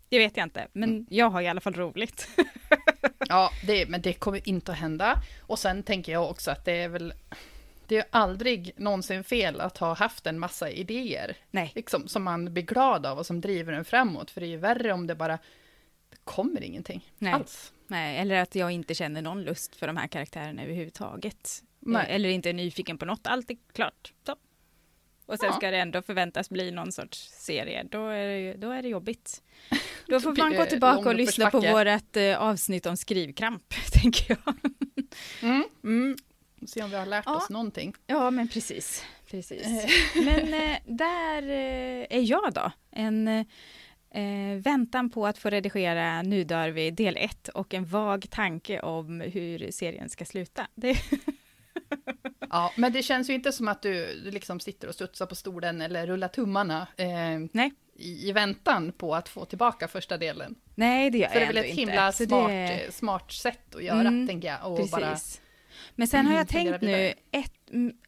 Det 0.09 0.17
vet 0.19 0.37
jag 0.37 0.43
inte, 0.45 0.67
men 0.73 0.89
Mm. 0.89 1.05
jag 1.09 1.29
har 1.29 1.41
i 1.41 1.47
alla 1.47 1.61
fall 1.61 1.73
roligt. 1.73 2.27
Ja, 3.29 3.51
det, 3.67 3.85
men 3.89 4.01
det 4.01 4.13
kommer 4.13 4.49
inte 4.49 4.71
att 4.71 4.77
hända. 4.77 5.21
Och 5.41 5.59
sen 5.59 5.83
tänker 5.83 6.11
jag 6.11 6.29
också 6.29 6.51
att 6.51 6.65
det 6.65 6.71
är 6.71 6.87
väl, 6.89 7.13
det 7.87 7.97
är 7.97 8.05
aldrig 8.09 8.71
någonsin 8.77 9.23
fel 9.23 9.61
att 9.61 9.77
ha 9.77 9.93
haft 9.93 10.27
en 10.27 10.39
massa 10.39 10.69
idéer, 10.71 11.37
Nej, 11.51 11.71
liksom, 11.75 12.07
som 12.07 12.23
man 12.23 12.53
blir 12.53 12.63
glad 12.63 13.05
av 13.05 13.17
och 13.17 13.25
som 13.25 13.41
driver 13.41 13.73
en 13.73 13.85
framåt. 13.85 14.31
För 14.31 14.41
det 14.41 14.47
är 14.47 14.49
ju 14.49 14.57
värre 14.57 14.93
om 14.93 15.07
det 15.07 15.15
bara, 15.15 15.37
det 16.09 16.17
kommer 16.23 16.63
ingenting 16.63 17.11
Nej. 17.17 17.33
alls. 17.33 17.73
nej, 17.87 18.17
eller 18.17 18.35
att 18.35 18.55
jag 18.55 18.71
inte 18.71 18.93
känner 18.95 19.21
någon 19.21 19.43
lust 19.43 19.75
för 19.75 19.87
de 19.87 19.97
här 19.97 20.07
karaktärerna 20.07 20.63
överhuvudtaget. 20.63 21.63
Nej. 21.79 22.05
Eh, 22.09 22.15
Eller 22.15 22.29
inte 22.29 22.49
är 22.49 22.53
nyfiken 22.53 22.97
på 22.97 23.05
något, 23.05 23.27
allt 23.27 23.51
är 23.51 23.57
klart. 23.73 24.13
Så. 24.25 24.35
Och 25.27 25.39
sen 25.39 25.49
Ja. 25.51 25.55
ska 25.57 25.71
det 25.71 25.77
ändå 25.77 26.01
förväntas 26.01 26.49
bli 26.49 26.71
någon 26.71 26.91
sorts 26.91 27.29
serie, 27.33 27.83
då 27.91 28.07
är 28.07 28.27
det, 28.27 28.53
då 28.53 28.71
är 28.71 28.81
det 28.81 28.87
jobbigt. 28.89 29.41
Då 30.07 30.19
får 30.19 30.35
man 30.35 30.55
gå 30.55 30.65
tillbaka 30.65 31.09
och 31.09 31.15
lyssna 31.15 31.51
på 31.51 31.59
vårt 31.59 32.15
eh, 32.15 32.37
avsnitt 32.41 32.85
om 32.85 32.97
skrivkramp, 32.97 33.73
tänker 34.01 34.37
jag. 34.45 34.55
Mm. 35.41 35.63
Mm. 35.83 36.17
Se 36.67 36.83
om 36.83 36.89
vi 36.89 36.95
har 36.95 37.05
lärt 37.05 37.25
Ja. 37.25 37.35
oss 37.35 37.49
någonting. 37.49 37.93
Ja, 38.07 38.29
men 38.31 38.47
precis. 38.47 39.03
precis. 39.29 39.67
Men 40.15 40.53
eh, 40.53 40.77
där 40.85 41.43
eh, 41.43 42.05
är 42.17 42.21
jag 42.31 42.53
då, 42.53 42.71
en, 42.91 43.45
Eh, 44.11 44.61
väntan 44.61 45.09
på 45.09 45.27
att 45.27 45.37
få 45.37 45.49
redigera 45.49 46.21
Nu 46.21 46.43
dör 46.43 46.69
vi 46.69 46.91
del 46.91 47.17
1 47.17 47.47
och 47.47 47.73
en 47.73 47.85
vag 47.85 48.29
tanke 48.29 48.79
om 48.79 49.21
hur 49.21 49.71
serien 49.71 50.09
ska 50.09 50.25
sluta. 50.25 50.67
Det... 50.75 50.97
ja, 52.51 52.73
men 52.75 52.93
det 52.93 53.03
känns 53.03 53.29
ju 53.29 53.33
inte 53.33 53.51
som 53.51 53.67
att 53.67 53.81
du, 53.81 54.21
liksom 54.23 54.59
sitter 54.59 54.87
och 54.87 54.95
studsar 54.95 55.25
på 55.25 55.35
stolen 55.35 55.81
eller 55.81 56.07
rullar 56.07 56.27
tummarna 56.27 56.87
eh, 56.97 57.07
Nej. 57.51 57.71
I, 57.95 58.29
I, 58.29 58.31
väntan 58.31 58.91
på 58.91 59.15
att 59.15 59.29
få 59.29 59.45
tillbaka 59.45 59.87
första 59.87 60.17
delen. 60.17 60.55
Nej, 60.75 61.09
det 61.09 61.17
gör 61.17 61.25
jag 61.25 61.35
inte. 61.35 61.39
det 61.39 61.45
är 61.45 61.53
väl 61.53 61.71
ett 61.71 61.77
himla 61.77 62.11
smart, 62.11 62.49
det... 62.49 62.93
smart 62.93 63.31
sätt 63.31 63.75
att 63.75 63.83
göra, 63.83 63.99
mm, 63.99 64.27
tänker 64.27 64.47
jag. 64.47 64.71
Och 64.71 64.77
precis. 64.77 64.91
Bara... 64.91 65.17
Men 65.95 66.07
sen 66.07 66.25
har 66.25 66.35
jag 66.35 66.47
tänkt 66.47 66.81
nu 66.81 67.13
ett, 67.31 67.53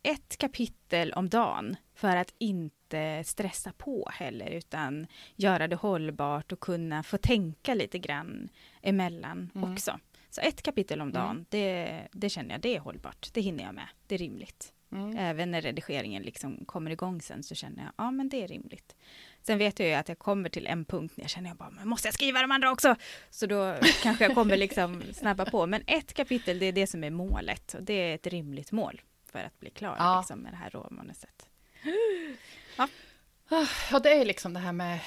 ett 0.03 0.37
kapitel 0.37 1.13
om 1.13 1.29
dagen 1.29 1.75
för 1.95 2.15
att 2.15 2.33
inte 2.37 3.23
stressa 3.23 3.71
på 3.77 4.09
heller, 4.13 4.49
utan 4.49 5.07
göra 5.35 5.67
det 5.67 5.75
hållbart 5.75 6.51
och 6.51 6.59
kunna 6.59 7.03
få 7.03 7.17
tänka 7.17 7.73
lite 7.73 7.99
grann 7.99 8.49
emellan 8.81 9.51
mm. 9.55 9.71
också. 9.71 9.99
Så 10.29 10.41
ett 10.41 10.61
kapitel 10.61 11.01
om 11.01 11.11
dagen, 11.11 11.31
mm. 11.31 11.45
det, 11.49 12.07
det 12.11 12.29
känner 12.29 12.51
jag, 12.51 12.61
det 12.61 12.75
är 12.75 12.79
hållbart. 12.79 13.29
Det 13.33 13.41
hinner 13.41 13.63
jag 13.63 13.75
med. 13.75 13.87
Det 14.07 14.15
är 14.15 14.19
rimligt. 14.19 14.73
Mm. 14.91 15.17
Även 15.17 15.51
när 15.51 15.61
redigeringen 15.61 16.23
liksom 16.23 16.65
kommer 16.65 16.91
igång 16.91 17.21
sen 17.21 17.43
så 17.43 17.55
känner 17.55 17.83
jag, 17.83 17.91
ja 17.97 18.11
men 18.11 18.29
det 18.29 18.43
är 18.43 18.47
rimligt. 18.47 18.95
Sen 19.41 19.57
vet 19.57 19.79
jag 19.79 19.89
ju 19.89 19.93
att 19.93 20.09
jag 20.09 20.19
kommer 20.19 20.49
till 20.49 20.67
en 20.67 20.85
punkt 20.85 21.13
när 21.17 21.23
jag 21.23 21.29
känner, 21.29 21.49
jag 21.49 21.57
bara, 21.57 21.69
men 21.69 21.89
måste 21.89 22.07
jag 22.07 22.13
skriva 22.13 22.41
de 22.41 22.51
andra 22.51 22.71
också? 22.71 22.95
Så 23.29 23.45
då 23.45 23.75
kanske 24.03 24.23
jag 24.23 24.35
kommer 24.35 24.57
liksom 24.57 25.03
snabba 25.13 25.45
på. 25.45 25.65
Men 25.65 25.83
ett 25.87 26.13
kapitel, 26.13 26.59
det 26.59 26.65
är 26.65 26.71
det 26.71 26.87
som 26.87 27.03
är 27.03 27.09
målet. 27.09 27.73
Och 27.73 27.83
det 27.83 27.93
är 27.93 28.15
ett 28.15 28.27
rimligt 28.27 28.71
mål 28.71 29.01
för 29.31 29.39
att 29.39 29.59
bli 29.59 29.69
klar 29.69 29.95
ja. 29.99 30.19
liksom, 30.19 30.39
med 30.39 30.53
det 30.53 30.57
här 30.57 30.69
råmanuset. 30.69 31.49
Ja. 32.77 32.87
ja, 33.91 33.99
det 33.99 34.13
är 34.13 34.25
liksom 34.25 34.53
det 34.53 34.59
här 34.59 34.73
med 34.73 34.99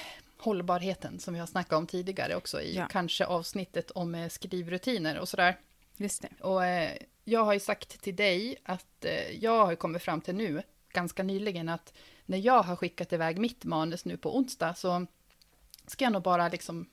hållbarheten 0.43 1.19
som 1.19 1.35
vi 1.35 1.41
har 1.41 1.47
snackat 1.47 1.73
om 1.73 1.87
tidigare 1.87 2.37
också 2.37 2.61
i 2.61 2.77
ja. 2.77 2.87
kanske 2.91 3.27
avsnittet 3.27 3.91
om 3.91 4.15
eh, 4.15 4.29
skrivrutiner 4.29 5.19
och 5.19 5.29
sådär. 5.29 5.57
Just 5.97 6.23
det. 6.23 6.29
Och 6.41 6.65
eh, 6.65 6.97
jag 7.25 7.45
har 7.45 7.53
ju 7.53 7.61
sagt 7.61 8.01
till 8.03 8.17
dig 8.17 8.57
att 8.63 9.05
eh, 9.05 9.31
jag 9.31 9.67
har 9.67 9.75
kommit 9.75 10.03
fram 10.03 10.21
till 10.21 10.35
nu, 10.35 10.63
ganska 10.93 11.23
nyligen, 11.23 11.69
att 11.69 11.93
när 12.27 12.39
jag 12.39 12.63
har 12.63 12.77
skickat 12.77 13.13
iväg 13.13 13.39
mitt 13.39 13.65
manus 13.65 14.05
nu 14.05 14.17
på 14.17 14.37
onsdag 14.37 14.75
så 14.75 15.07
ska 15.87 16.05
jag 16.05 16.13
nog 16.13 16.23
bara 16.23 16.49
liksom, 16.49 16.87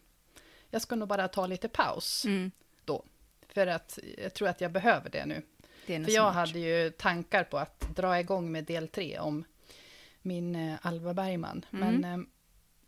jag 0.70 0.82
ska 0.82 0.96
nog 0.96 1.08
bara 1.08 1.27
ta 1.27 1.48
lite 1.48 1.68
paus 1.68 2.25
mm. 2.25 2.51
då. 2.86 3.06
För 3.48 3.68
att 3.68 4.00
jag 4.18 4.34
tror 4.34 4.48
att 4.48 4.62
jag 4.62 4.72
behöver 4.72 5.10
det 5.10 5.25
nu. 5.25 5.41
Det 5.86 6.06
för 6.06 6.12
jag 6.12 6.32
hade 6.32 6.60
ju 6.60 6.89
tankar 6.89 7.44
på 7.44 7.58
att 7.58 7.96
dra 7.96 8.20
igång 8.20 8.51
med 8.51 8.63
del 8.63 8.88
tre 8.88 9.20
om 9.20 9.44
min 10.22 10.56
eh, 10.56 10.75
Alva 10.82 11.13
Bergman. 11.13 11.65
Mm. 11.72 12.01
Men 12.01 12.13
eh, 12.13 12.25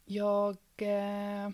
jag... 0.06 0.58
Eh, 0.78 1.50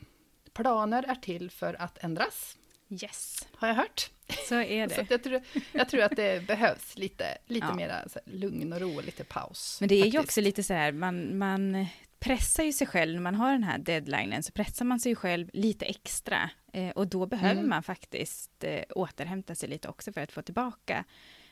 planer 0.53 1.03
är 1.03 1.15
till 1.15 1.51
för 1.51 1.81
att 1.81 2.03
ändras. 2.03 2.57
Yes. 2.89 3.47
Har 3.53 3.67
jag 3.67 3.75
hört. 3.75 4.11
Så 4.47 4.55
är 4.55 4.87
det. 4.87 4.95
så 5.07 5.13
jag, 5.13 5.23
tror, 5.23 5.41
jag 5.71 5.89
tror 5.89 6.01
att 6.01 6.15
det 6.15 6.47
behövs 6.47 6.97
lite, 6.97 7.37
lite 7.45 7.67
ja. 7.67 7.75
mera 7.75 7.95
lugn 8.25 8.73
och 8.73 8.81
ro 8.81 8.95
och 8.95 9.05
lite 9.05 9.23
paus. 9.23 9.77
Men 9.79 9.89
det 9.89 9.95
är 9.95 9.99
faktiskt. 9.99 10.15
ju 10.15 10.19
också 10.19 10.41
lite 10.41 10.63
så 10.63 10.73
här, 10.73 10.91
man, 10.91 11.37
man 11.37 11.87
pressar 12.19 12.63
ju 12.63 12.73
sig 12.73 12.87
själv, 12.87 13.13
när 13.13 13.21
man 13.21 13.35
har 13.35 13.51
den 13.51 13.63
här 13.63 13.77
deadlinen, 13.77 14.43
så 14.43 14.51
pressar 14.51 14.85
man 14.85 14.99
sig 14.99 15.15
själv 15.15 15.49
lite 15.53 15.85
extra. 15.85 16.49
Eh, 16.73 16.89
och 16.89 17.07
då 17.07 17.25
behöver 17.25 17.59
mm. 17.59 17.69
man 17.69 17.83
faktiskt 17.83 18.63
eh, 18.63 18.83
återhämta 18.89 19.55
sig 19.55 19.69
lite 19.69 19.87
också 19.87 20.13
för 20.13 20.21
att 20.21 20.31
få 20.31 20.41
tillbaka 20.41 21.03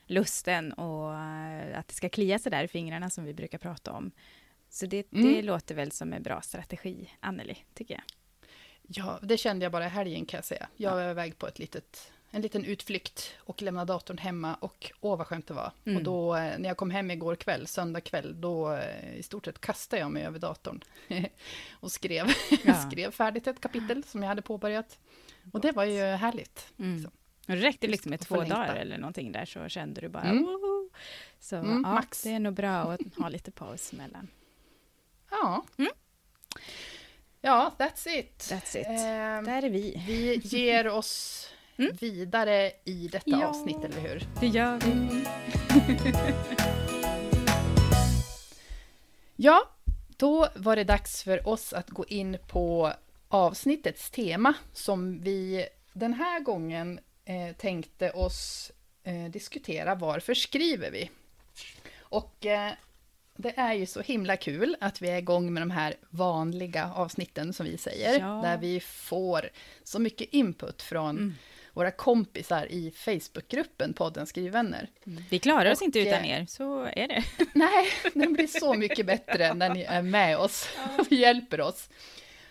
lusten 0.07 0.73
och 0.73 1.13
eh, 1.13 1.79
att 1.79 1.87
det 1.87 1.93
ska 1.93 2.09
klia 2.09 2.39
sig 2.39 2.51
där 2.51 2.63
i 2.63 2.67
fingrarna 2.67 3.09
som 3.09 3.25
vi 3.25 3.33
brukar 3.33 3.57
prata 3.57 3.91
om. 3.91 4.11
Så 4.75 4.85
det, 4.85 5.11
mm. 5.13 5.33
det 5.33 5.41
låter 5.41 5.75
väl 5.75 5.91
som 5.91 6.13
en 6.13 6.23
bra 6.23 6.41
strategi, 6.41 7.09
Anneli, 7.19 7.57
tycker 7.73 7.93
jag. 7.93 8.03
Ja, 8.87 9.19
det 9.21 9.37
kände 9.37 9.65
jag 9.65 9.71
bara 9.71 9.85
i 9.85 9.89
helgen 9.89 10.25
kan 10.25 10.37
jag 10.37 10.45
säga. 10.45 10.67
Jag 10.75 10.91
var 10.91 11.01
ja. 11.01 11.11
iväg 11.11 11.37
på 11.37 11.47
ett 11.47 11.59
litet, 11.59 12.11
en 12.31 12.41
liten 12.41 12.65
utflykt 12.65 13.35
och 13.37 13.61
lämnade 13.61 13.93
datorn 13.93 14.17
hemma 14.17 14.55
och 14.55 14.91
åh 15.01 15.17
vad 15.17 15.27
skönt 15.27 15.47
det 15.47 15.53
var. 15.53 15.71
Mm. 15.85 15.97
Och 15.97 16.03
då 16.03 16.35
eh, 16.35 16.59
när 16.59 16.69
jag 16.69 16.77
kom 16.77 16.91
hem 16.91 17.11
igår 17.11 17.35
kväll, 17.35 17.67
söndag 17.67 18.01
kväll, 18.01 18.41
då 18.41 18.71
eh, 18.73 19.15
i 19.15 19.23
stort 19.23 19.45
sett 19.45 19.61
kastade 19.61 20.01
jag 20.01 20.11
mig 20.11 20.23
över 20.23 20.39
datorn 20.39 20.83
och 21.71 21.91
skrev, 21.91 22.27
ja. 22.63 22.73
skrev 22.91 23.11
färdigt 23.11 23.47
ett 23.47 23.61
kapitel 23.61 24.03
som 24.03 24.21
jag 24.21 24.29
hade 24.29 24.41
påbörjat. 24.41 24.99
Och 25.51 25.61
det 25.61 25.71
var 25.71 25.85
ju 25.85 26.01
härligt. 26.01 26.73
Mm. 26.79 27.03
Så. 27.03 27.09
Det 27.45 27.55
räckte 27.55 27.87
liksom 27.87 28.09
med 28.09 28.19
två 28.19 28.35
dagar 28.35 28.75
eller 28.75 28.97
någonting 28.97 29.31
där 29.31 29.45
så 29.45 29.69
kände 29.69 30.01
du 30.01 30.09
bara 30.09 30.23
mm. 30.23 30.89
Så 31.39 31.55
mm, 31.55 31.81
ja, 31.85 31.93
max. 31.93 32.23
det 32.23 32.29
är 32.29 32.39
nog 32.39 32.53
bra 32.53 32.75
att 32.75 33.15
ha 33.17 33.29
lite 33.29 33.51
paus 33.51 33.93
mellan. 33.93 34.27
Ja. 35.29 35.65
Mm. 35.77 35.91
Ja, 37.41 37.75
that's 37.77 38.19
it. 38.19 38.37
That's 38.37 38.77
it. 38.77 38.87
Eh, 38.87 39.53
Där 39.53 39.63
är 39.63 39.69
vi. 39.69 40.03
Vi 40.07 40.35
ger 40.35 40.87
oss 40.87 41.47
mm. 41.77 41.91
vidare 41.99 42.71
i 42.85 43.07
detta 43.11 43.29
ja, 43.29 43.47
avsnitt, 43.47 43.83
eller 43.83 43.99
hur? 43.99 44.27
det 44.39 44.47
gör 44.47 44.79
vi. 44.79 45.25
ja, 49.35 49.69
då 50.17 50.47
var 50.55 50.75
det 50.75 50.83
dags 50.83 51.23
för 51.23 51.47
oss 51.47 51.73
att 51.73 51.89
gå 51.89 52.05
in 52.05 52.37
på 52.47 52.93
avsnittets 53.27 54.09
tema 54.11 54.53
som 54.73 55.21
vi 55.21 55.67
den 55.93 56.13
här 56.13 56.39
gången 56.39 56.99
eh, 57.25 57.55
tänkte 57.55 58.11
oss 58.11 58.71
eh, 59.03 59.25
diskutera 59.25 59.95
varför 59.95 60.33
skriver 60.33 60.91
vi? 60.91 61.09
Och 61.99 62.45
eh, 62.45 62.71
det 63.37 63.53
är 63.57 63.73
ju 63.73 63.85
så 63.85 64.01
himla 64.01 64.37
kul 64.37 64.75
att 64.79 65.01
vi 65.01 65.09
är 65.09 65.17
igång 65.17 65.53
med 65.53 65.61
de 65.61 65.71
här 65.71 65.95
vanliga 66.09 66.91
avsnitten 66.95 67.53
som 67.53 67.65
vi 67.65 67.77
säger, 67.77 68.19
ja. 68.19 68.41
där 68.43 68.57
vi 68.57 68.79
får 68.79 69.49
så 69.83 69.99
mycket 69.99 70.33
input 70.33 70.81
från 70.81 71.17
mm. 71.17 71.35
våra 71.73 71.91
kompisar 71.91 72.65
i 72.71 72.91
Facebookgruppen 72.91 73.93
podden 73.93 74.27
Skrivvänner. 74.27 74.89
Mm. 75.05 75.23
Vi 75.29 75.39
klarar 75.39 75.71
oss 75.71 75.81
och, 75.81 75.85
inte 75.85 75.99
utan 75.99 76.25
er, 76.25 76.45
så 76.49 76.83
är 76.83 77.07
det. 77.07 77.23
Nej, 77.53 77.87
den 78.13 78.33
blir 78.33 78.47
så 78.47 78.73
mycket 78.73 79.05
bättre 79.05 79.53
när 79.53 79.69
ni 79.69 79.83
är 79.83 80.01
med 80.01 80.37
oss 80.37 80.69
och 80.99 81.11
hjälper 81.11 81.61
oss. 81.61 81.89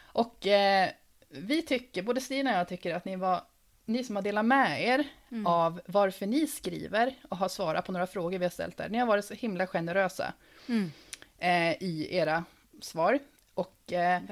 Och 0.03 0.47
eh, 0.47 0.89
vi 1.29 1.63
tycker, 1.63 2.03
både 2.03 2.21
Stina 2.21 2.51
och 2.51 2.59
jag 2.59 2.69
tycker 2.69 2.95
att 2.95 3.05
ni 3.05 3.17
var 3.17 3.43
ni 3.85 4.05
som 4.05 4.17
har 4.17 4.23
delat 4.23 4.45
med 4.45 4.83
er 4.83 5.05
mm. 5.31 5.47
av 5.47 5.81
varför 5.87 6.27
ni 6.27 6.47
skriver 6.47 7.15
och 7.29 7.37
har 7.37 7.49
svarat 7.49 7.87
på 7.87 7.93
några 7.93 8.07
frågor 8.07 8.39
vi 8.39 8.45
har 8.45 8.51
ställt 8.51 8.77
där. 8.77 8.89
Ni 8.89 8.99
har 8.99 9.07
varit 9.07 9.25
så 9.25 9.35
himla 9.35 9.67
generösa 9.67 10.33
mm. 10.69 10.93
eh, 11.39 11.83
i 11.83 12.09
era 12.17 12.45
svar. 12.81 13.19
Och 13.55 13.93
eh, 13.93 14.23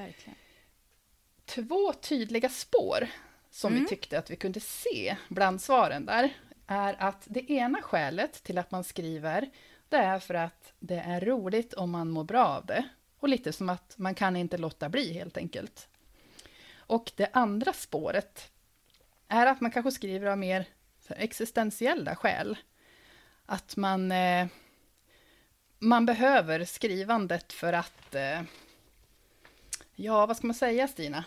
två 1.45 1.93
tydliga 1.93 2.49
spår 2.49 3.09
som 3.51 3.73
mm. 3.73 3.83
vi 3.83 3.89
tyckte 3.89 4.19
att 4.19 4.31
vi 4.31 4.37
kunde 4.37 4.61
se 4.61 5.17
bland 5.29 5.61
svaren 5.63 6.07
där 6.07 6.37
är 6.67 7.03
att 7.03 7.23
det 7.25 7.51
ena 7.51 7.83
skälet 7.83 8.43
till 8.43 8.59
att 8.59 8.71
man 8.71 8.85
skriver 8.85 9.51
det 9.89 9.99
är 9.99 10.19
för 10.19 10.35
att 10.35 10.73
det 10.79 10.97
är 10.97 11.21
roligt 11.21 11.75
om 11.75 11.91
man 11.91 12.11
mår 12.11 12.25
bra 12.25 12.47
av 12.47 12.67
det. 12.67 12.89
Och 13.19 13.29
lite 13.29 13.53
som 13.53 13.69
att 13.69 13.95
man 13.99 14.15
kan 14.15 14.37
inte 14.37 14.59
låta 14.59 14.89
bli 14.89 15.13
helt 15.13 15.37
enkelt. 15.37 15.89
Och 16.75 17.13
det 17.17 17.31
andra 17.33 17.73
spåret 17.73 18.52
är 19.33 19.47
att 19.47 19.61
man 19.61 19.71
kanske 19.71 19.91
skriver 19.91 20.27
av 20.27 20.39
mer 20.39 20.67
existentiella 21.09 22.17
skäl. 22.17 22.59
Att 23.47 23.77
man, 23.77 24.13
eh, 24.13 24.47
man 25.79 26.07
behöver 26.07 26.65
skrivandet 26.65 27.53
för 27.53 27.73
att... 27.73 28.15
Eh, 28.15 28.43
ja, 29.95 30.27
vad 30.27 30.37
ska 30.37 30.47
man 30.47 30.55
säga, 30.55 30.89
Stina? 30.89 31.25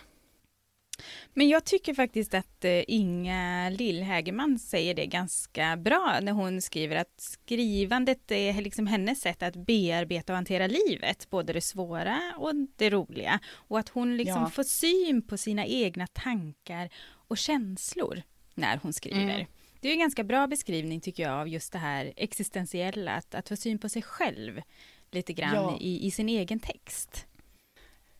Men 1.34 1.48
jag 1.48 1.64
tycker 1.64 1.94
faktiskt 1.94 2.34
att 2.34 2.64
eh, 2.64 2.82
Inga 2.88 3.70
Lillhägerman 3.70 4.58
säger 4.58 4.94
det 4.94 5.06
ganska 5.06 5.76
bra 5.76 6.18
när 6.22 6.32
hon 6.32 6.62
skriver 6.62 6.96
att 6.96 7.14
skrivandet 7.16 8.30
är 8.30 8.52
liksom 8.52 8.86
hennes 8.86 9.20
sätt 9.20 9.42
att 9.42 9.56
bearbeta 9.56 10.32
och 10.32 10.36
hantera 10.36 10.66
livet, 10.66 11.30
både 11.30 11.52
det 11.52 11.60
svåra 11.60 12.34
och 12.36 12.52
det 12.76 12.90
roliga. 12.90 13.40
Och 13.52 13.78
att 13.78 13.88
hon 13.88 14.16
liksom 14.16 14.42
ja. 14.42 14.50
får 14.50 14.62
syn 14.62 15.22
på 15.22 15.36
sina 15.36 15.66
egna 15.66 16.06
tankar 16.06 16.90
och 17.28 17.38
känslor 17.38 18.22
när 18.54 18.76
hon 18.76 18.92
skriver. 18.92 19.34
Mm. 19.34 19.46
Det 19.80 19.88
är 19.88 19.92
en 19.92 19.98
ganska 19.98 20.24
bra 20.24 20.46
beskrivning 20.46 21.00
tycker 21.00 21.22
jag 21.22 21.32
av 21.32 21.48
just 21.48 21.72
det 21.72 21.78
här 21.78 22.12
existentiella, 22.16 23.12
att, 23.12 23.34
att 23.34 23.48
få 23.48 23.56
syn 23.56 23.78
på 23.78 23.88
sig 23.88 24.02
själv 24.02 24.62
lite 25.10 25.32
grann 25.32 25.54
ja. 25.54 25.78
i, 25.80 26.06
i 26.06 26.10
sin 26.10 26.28
egen 26.28 26.60
text. 26.60 27.26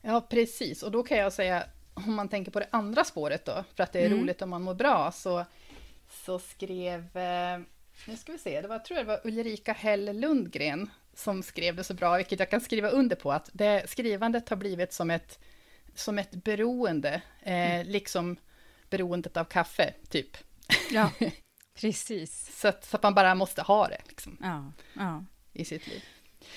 Ja, 0.03 0.21
precis. 0.21 0.83
Och 0.83 0.91
då 0.91 1.03
kan 1.03 1.19
jag 1.19 1.33
säga, 1.33 1.65
om 1.95 2.15
man 2.15 2.29
tänker 2.29 2.51
på 2.51 2.61
det 2.61 2.69
andra 2.71 3.05
spåret 3.05 3.45
då, 3.45 3.65
för 3.75 3.83
att 3.83 3.93
det 3.93 4.01
är 4.01 4.07
mm. 4.07 4.21
roligt 4.21 4.43
om 4.43 4.51
man 4.51 4.63
mår 4.63 4.75
bra, 4.75 5.13
så, 5.13 5.45
så 6.11 6.39
skrev, 6.39 7.17
eh, 7.17 7.59
nu 8.07 8.17
ska 8.17 8.33
vi 8.33 8.39
se, 8.39 8.61
det 8.61 8.69
var, 8.69 8.75
jag 8.75 8.85
tror 8.85 8.99
det 8.99 9.05
var 9.05 9.21
Ulrika 9.25 9.73
Hell 9.73 10.21
Lundgren 10.21 10.91
som 11.15 11.43
skrev 11.43 11.77
det 11.77 11.85
så 11.85 11.95
bra, 11.95 12.17
vilket 12.17 12.39
jag 12.39 12.51
kan 12.51 12.61
skriva 12.61 12.89
under 12.89 13.17
på, 13.17 13.33
att 13.33 13.51
det, 13.53 13.91
skrivandet 13.91 14.49
har 14.49 14.57
blivit 14.57 14.93
som 14.93 15.11
ett, 15.11 15.39
som 15.95 16.19
ett 16.19 16.31
beroende, 16.31 17.23
eh, 17.43 17.75
mm. 17.75 17.87
liksom 17.87 18.37
beroendet 18.97 19.37
av 19.37 19.45
kaffe, 19.45 19.95
typ. 20.09 20.37
Ja, 20.91 21.11
precis. 21.81 22.61
så, 22.61 22.69
att, 22.69 22.85
så 22.85 22.97
att 22.97 23.03
man 23.03 23.15
bara 23.15 23.35
måste 23.35 23.63
ha 23.63 23.89
det 23.89 24.01
liksom, 24.09 24.37
ja, 24.43 24.73
ja. 24.95 25.25
i 25.53 25.65
sitt 25.65 25.87
liv. 25.87 26.05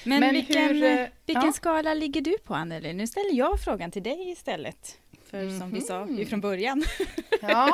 Men, 0.03 0.19
Men 0.19 0.33
vilken, 0.33 0.67
hur, 0.67 0.83
eh, 0.83 1.07
vilken 1.25 1.45
ja. 1.45 1.51
skala 1.51 1.93
ligger 1.93 2.21
du 2.21 2.37
på, 2.37 2.55
Anneli? 2.55 2.93
Nu 2.93 3.07
ställer 3.07 3.33
jag 3.33 3.59
frågan 3.59 3.91
till 3.91 4.03
dig 4.03 4.29
istället. 4.31 4.97
För 5.25 5.37
mm 5.37 5.49
-hmm. 5.49 5.59
som 5.59 5.71
vi 5.71 5.81
sa 5.81 6.05
Mhm. 6.05 6.19
ifrån 6.19 6.41
början. 6.41 6.83
Ja, 7.41 7.73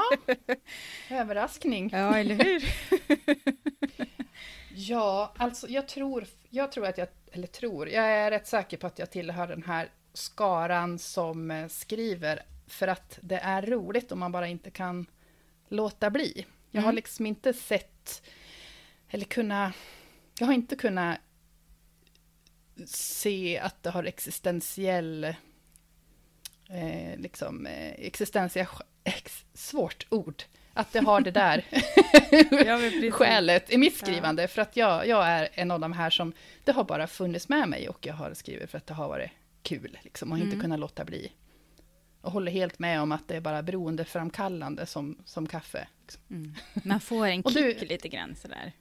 överraskning. 1.09 1.89
Ja, 1.93 2.17
eller 2.17 2.35
hur? 2.35 2.63
Ja, 4.75 5.33
alltså 5.37 5.67
jag 5.69 5.87
tror, 5.87 6.25
jag 6.49 6.71
tror 6.71 6.87
att 6.87 6.97
jag, 6.97 7.07
eller 7.31 7.47
tror, 7.47 7.89
jag 7.89 8.05
är 8.05 8.31
rätt 8.31 8.47
säker 8.47 8.77
på 8.77 8.87
att 8.87 8.99
jag 8.99 9.11
tillhör 9.11 9.47
den 9.47 9.63
här 9.63 9.89
skaran 10.13 10.99
som 10.99 11.51
eh, 11.51 11.67
skriver 11.67 12.43
för 12.67 12.87
att 12.87 13.19
det 13.21 13.37
är 13.37 13.61
roligt 13.61 14.11
om 14.11 14.19
man 14.19 14.31
bara 14.31 14.47
inte 14.47 14.71
kan 14.71 15.05
låta 15.67 16.09
bli. 16.09 16.45
Jag 16.71 16.81
har 16.81 16.89
Mm. 16.89 16.95
liksom 16.95 17.25
inte 17.25 17.53
sett, 17.53 18.21
eller 19.09 19.25
kunna, 19.25 19.73
jag 20.39 20.45
har 20.47 20.53
inte 20.53 20.75
kunnat 20.75 21.17
se 22.87 23.59
att 23.59 23.83
det 23.83 23.89
har 23.89 24.03
existentiell, 24.03 25.23
eh, 26.69 27.17
liksom, 27.17 27.65
eh, 27.65 27.93
ex, 29.03 29.45
svårt 29.53 30.05
ord, 30.09 30.43
att 30.73 30.93
det 30.93 30.99
har 30.99 31.21
det 31.21 31.31
där 31.31 31.65
Ja, 32.65 33.11
skälet 33.11 33.69
i 33.73 33.77
mitt 33.77 33.97
skrivande. 33.97 34.47
För 34.47 34.61
att 34.61 34.77
jag, 34.77 35.07
jag 35.07 35.27
är 35.27 35.49
en 35.53 35.71
av 35.71 35.79
de 35.79 35.93
här 35.93 36.09
som, 36.09 36.33
det 36.63 36.71
har 36.71 36.83
bara 36.83 37.07
funnits 37.07 37.49
med 37.49 37.69
mig 37.69 37.89
och 37.89 38.05
jag 38.05 38.13
har 38.13 38.33
skrivit 38.33 38.69
för 38.69 38.77
att 38.77 38.87
det 38.87 38.93
har 38.93 39.07
varit 39.07 39.31
kul, 39.63 39.97
liksom, 40.01 40.31
och 40.31 40.37
inte 40.37 40.49
Mm. 40.49 40.61
kunnat 40.61 40.79
låta 40.79 41.05
bli. 41.05 41.31
Och 42.25 42.31
håller 42.31 42.51
helt 42.51 42.79
med 42.79 43.01
om 43.01 43.11
att 43.11 43.27
det 43.27 43.35
är 43.35 43.41
bara 43.41 43.63
beroendeframkallande 43.63 44.85
som, 44.85 45.17
som 45.25 45.47
kaffe. 45.47 45.87
Liksom. 46.01 46.21
Mm. 46.29 46.53
Man 46.83 46.99
får 46.99 47.25
en 47.27 47.43
kick 47.53 47.79
du- 47.79 47.85
lite 47.85 48.07
grann 48.09 48.35
sådär. 48.35 48.71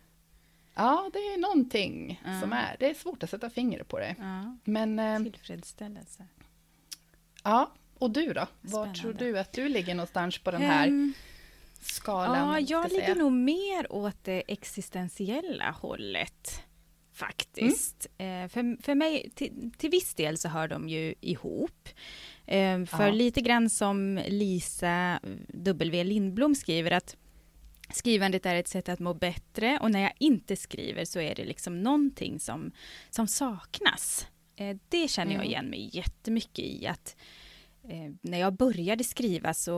Ja, 0.75 1.11
det 1.13 1.19
är 1.19 1.39
någonting 1.41 2.23
Ja. 2.25 2.41
som 2.41 2.53
är, 2.53 2.77
det 2.81 2.91
är 2.91 2.95
svårt 2.95 3.23
att 3.23 3.31
sätta 3.31 3.51
fingret 3.51 3.89
på 3.89 3.99
det. 3.99 4.15
Ja, 4.19 4.57
Men, 4.65 4.99
eh, 4.99 5.23
tillfredsställelse. 5.23 6.27
ja, 7.43 7.73
och 7.99 8.11
du 8.11 8.33
då? 8.33 8.47
Var 8.61 8.69
Spännande. 8.71 9.01
tror 9.01 9.13
du 9.13 9.39
att 9.39 9.53
du 9.53 9.69
ligger 9.69 9.95
någonstans 9.95 10.39
på 10.39 10.51
den 10.51 10.63
här 10.63 10.87
Ehm, 10.87 11.13
skalan? 11.81 12.37
Ja, 12.49 12.61
jag 12.61 12.91
säga? 12.91 13.01
ligger 13.01 13.15
nog 13.15 13.33
mer 13.33 13.93
åt 13.93 14.25
det 14.25 14.43
existentiella 14.49 15.71
hållet. 15.71 16.63
Faktiskt. 17.13 18.07
Mm. 18.19 18.45
Eh, 18.45 18.49
för, 18.49 18.83
för 18.83 18.95
mig, 18.95 19.31
till, 19.35 19.71
till 19.79 19.91
viss 19.91 20.15
del 20.15 20.39
så 20.39 20.49
hör 20.49 20.69
de 20.69 20.89
ju 20.89 21.15
ihop. 21.21 21.89
Eh, 22.47 22.85
för 22.85 23.07
Ja. 23.07 23.11
lite 23.13 23.41
grann 23.41 23.71
som 23.71 24.21
Lisa 24.29 25.21
W. 25.49 26.05
Lindblom 26.05 26.55
skriver 26.55 26.91
att 26.91 27.17
skrivandet 27.91 28.47
är 28.47 28.55
ett 28.55 28.69
sätt 28.69 28.89
att 28.89 29.01
må 29.01 29.15
bättre 29.15 29.79
och 29.83 29.91
när 29.91 30.01
jag 30.01 30.13
inte 30.19 30.57
skriver 30.57 31.05
så 31.05 31.21
är 31.21 31.35
det 31.35 31.45
liksom 31.45 31.83
någonting 31.83 32.41
som, 32.41 32.71
som 33.11 33.27
saknas. 33.29 34.27
Eh, 34.57 34.77
det 34.89 35.09
känner 35.11 35.33
jag 35.33 35.41
Mm. 35.41 35.51
igen 35.51 35.67
mig 35.71 35.91
jättemycket 35.93 36.65
i 36.65 36.87
att 36.87 37.17
eh, 37.89 38.13
när 38.21 38.39
jag 38.39 38.53
började 38.57 39.05
skriva 39.05 39.55
så 39.55 39.75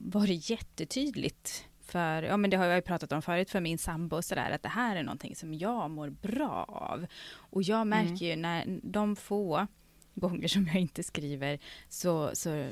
var 0.00 0.26
det 0.26 0.50
jättetydligt 0.50 1.64
för, 1.84 2.22
ja 2.22 2.36
men 2.36 2.50
det 2.50 2.56
har 2.56 2.64
jag 2.64 2.76
ju 2.76 2.82
pratat 2.82 3.12
om 3.12 3.22
förut 3.22 3.50
för 3.50 3.60
min 3.60 3.78
sambo 3.78 4.16
och 4.16 4.24
sådär, 4.24 4.50
att 4.50 4.62
det 4.62 4.68
här 4.68 4.96
är 4.96 5.02
någonting 5.02 5.36
som 5.36 5.54
jag 5.54 5.90
mår 5.90 6.10
bra 6.10 6.64
av. 6.68 7.06
Och 7.34 7.62
jag 7.62 7.86
märker 7.86 8.26
ju 8.26 8.36
när 8.36 8.80
de 8.82 9.16
få 9.16 9.66
gånger 10.14 10.48
som 10.48 10.66
jag 10.66 10.76
inte 10.76 11.02
skriver 11.02 11.58
så, 11.88 12.30
så 12.34 12.68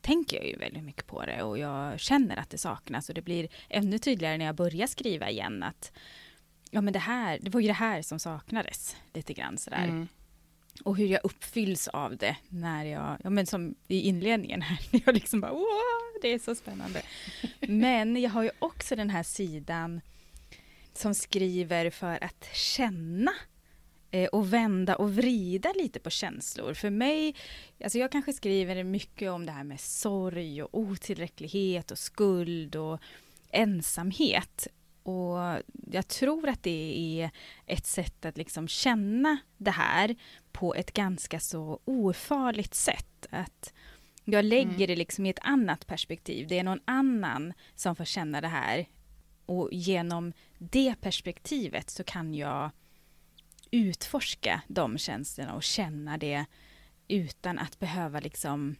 tänker 0.00 0.36
jag 0.36 0.46
ju 0.46 0.56
väldigt 0.56 0.84
mycket 0.84 1.06
på 1.06 1.24
det 1.26 1.42
och 1.42 1.58
jag 1.58 2.00
känner 2.00 2.36
att 2.36 2.50
det 2.50 2.58
saknas 2.58 3.08
och 3.08 3.14
det 3.14 3.22
blir 3.22 3.48
ännu 3.68 3.98
tydligare 3.98 4.38
när 4.38 4.44
jag 4.44 4.54
börjar 4.54 4.86
skriva 4.86 5.30
igen 5.30 5.62
att 5.62 5.92
ja 6.70 6.80
men 6.80 6.92
det 6.92 6.98
här, 6.98 7.38
det 7.42 7.50
var 7.50 7.60
ju 7.60 7.66
det 7.66 7.72
här 7.72 8.02
som 8.02 8.18
saknades 8.18 8.96
lite 9.12 9.32
grann 9.34 9.58
sådär 9.58 9.84
Mm. 9.84 10.08
och 10.84 10.96
hur 10.96 11.06
jag 11.06 11.20
uppfylls 11.24 11.88
av 11.88 12.16
det 12.16 12.36
när 12.48 12.84
jag, 12.84 13.16
ja 13.24 13.30
men 13.30 13.46
som 13.46 13.74
i 13.88 14.00
inledningen 14.00 14.62
här, 14.62 14.78
när 14.92 15.02
jag 15.06 15.14
liksom 15.14 15.40
bara 15.40 15.52
wow, 15.52 16.20
det 16.22 16.28
är 16.28 16.38
så 16.38 16.54
spännande. 16.54 17.02
Men 17.60 18.16
jag 18.22 18.30
har 18.30 18.42
ju 18.42 18.50
också 18.58 18.96
den 18.96 19.10
här 19.10 19.22
sidan 19.22 20.00
som 20.92 21.14
skriver 21.14 21.90
för 21.90 22.24
att 22.24 22.48
känna 22.54 23.32
eh, 24.10 24.28
och 24.28 24.52
vända 24.52 24.96
och 24.96 25.14
vrida 25.14 25.72
lite 25.72 26.00
på 26.00 26.10
känslor. 26.10 26.74
För 26.74 26.90
mig, 26.90 27.34
alltså 27.84 27.98
jag 27.98 28.12
kanske 28.12 28.32
skriver 28.32 28.84
mycket 28.84 29.30
om 29.30 29.46
det 29.46 29.52
här 29.52 29.64
med 29.64 29.80
sorg 29.80 30.62
och 30.62 30.78
otillräcklighet 30.78 31.90
och 31.90 31.98
skuld 31.98 32.76
och 32.76 33.00
ensamhet. 33.50 34.66
Och 35.02 35.38
jag 35.92 36.08
tror 36.08 36.48
att 36.48 36.62
det 36.62 37.20
är 37.20 37.30
ett 37.66 37.86
sätt 37.86 38.24
att 38.24 38.36
liksom 38.36 38.68
känna 38.68 39.38
det 39.56 39.70
här 39.70 40.16
på 40.52 40.74
ett 40.74 40.92
ganska 40.92 41.40
så 41.40 41.80
ofarligt 41.84 42.74
sätt. 42.74 43.26
Att 43.30 43.72
jag 44.24 44.44
lägger 44.44 44.64
Mm. 44.74 44.86
det 44.86 44.96
liksom 44.96 45.26
i 45.26 45.30
ett 45.30 45.38
annat 45.42 45.86
perspektiv. 45.86 46.48
Det 46.48 46.58
är 46.58 46.64
någon 46.64 46.80
annan 46.84 47.52
som 47.74 47.96
får 47.96 48.04
känna 48.04 48.40
det 48.40 48.48
här. 48.48 48.86
Och 49.46 49.68
genom 49.72 50.32
det 50.58 50.94
perspektivet 51.00 51.90
så 51.90 52.04
kan 52.04 52.34
jag 52.34 52.70
utforska 53.70 54.62
de 54.68 54.98
känslorna 54.98 55.54
och 55.54 55.62
känna 55.62 56.18
det 56.18 56.44
utan 57.08 57.58
att 57.58 57.78
behöva 57.78 58.20
liksom 58.20 58.76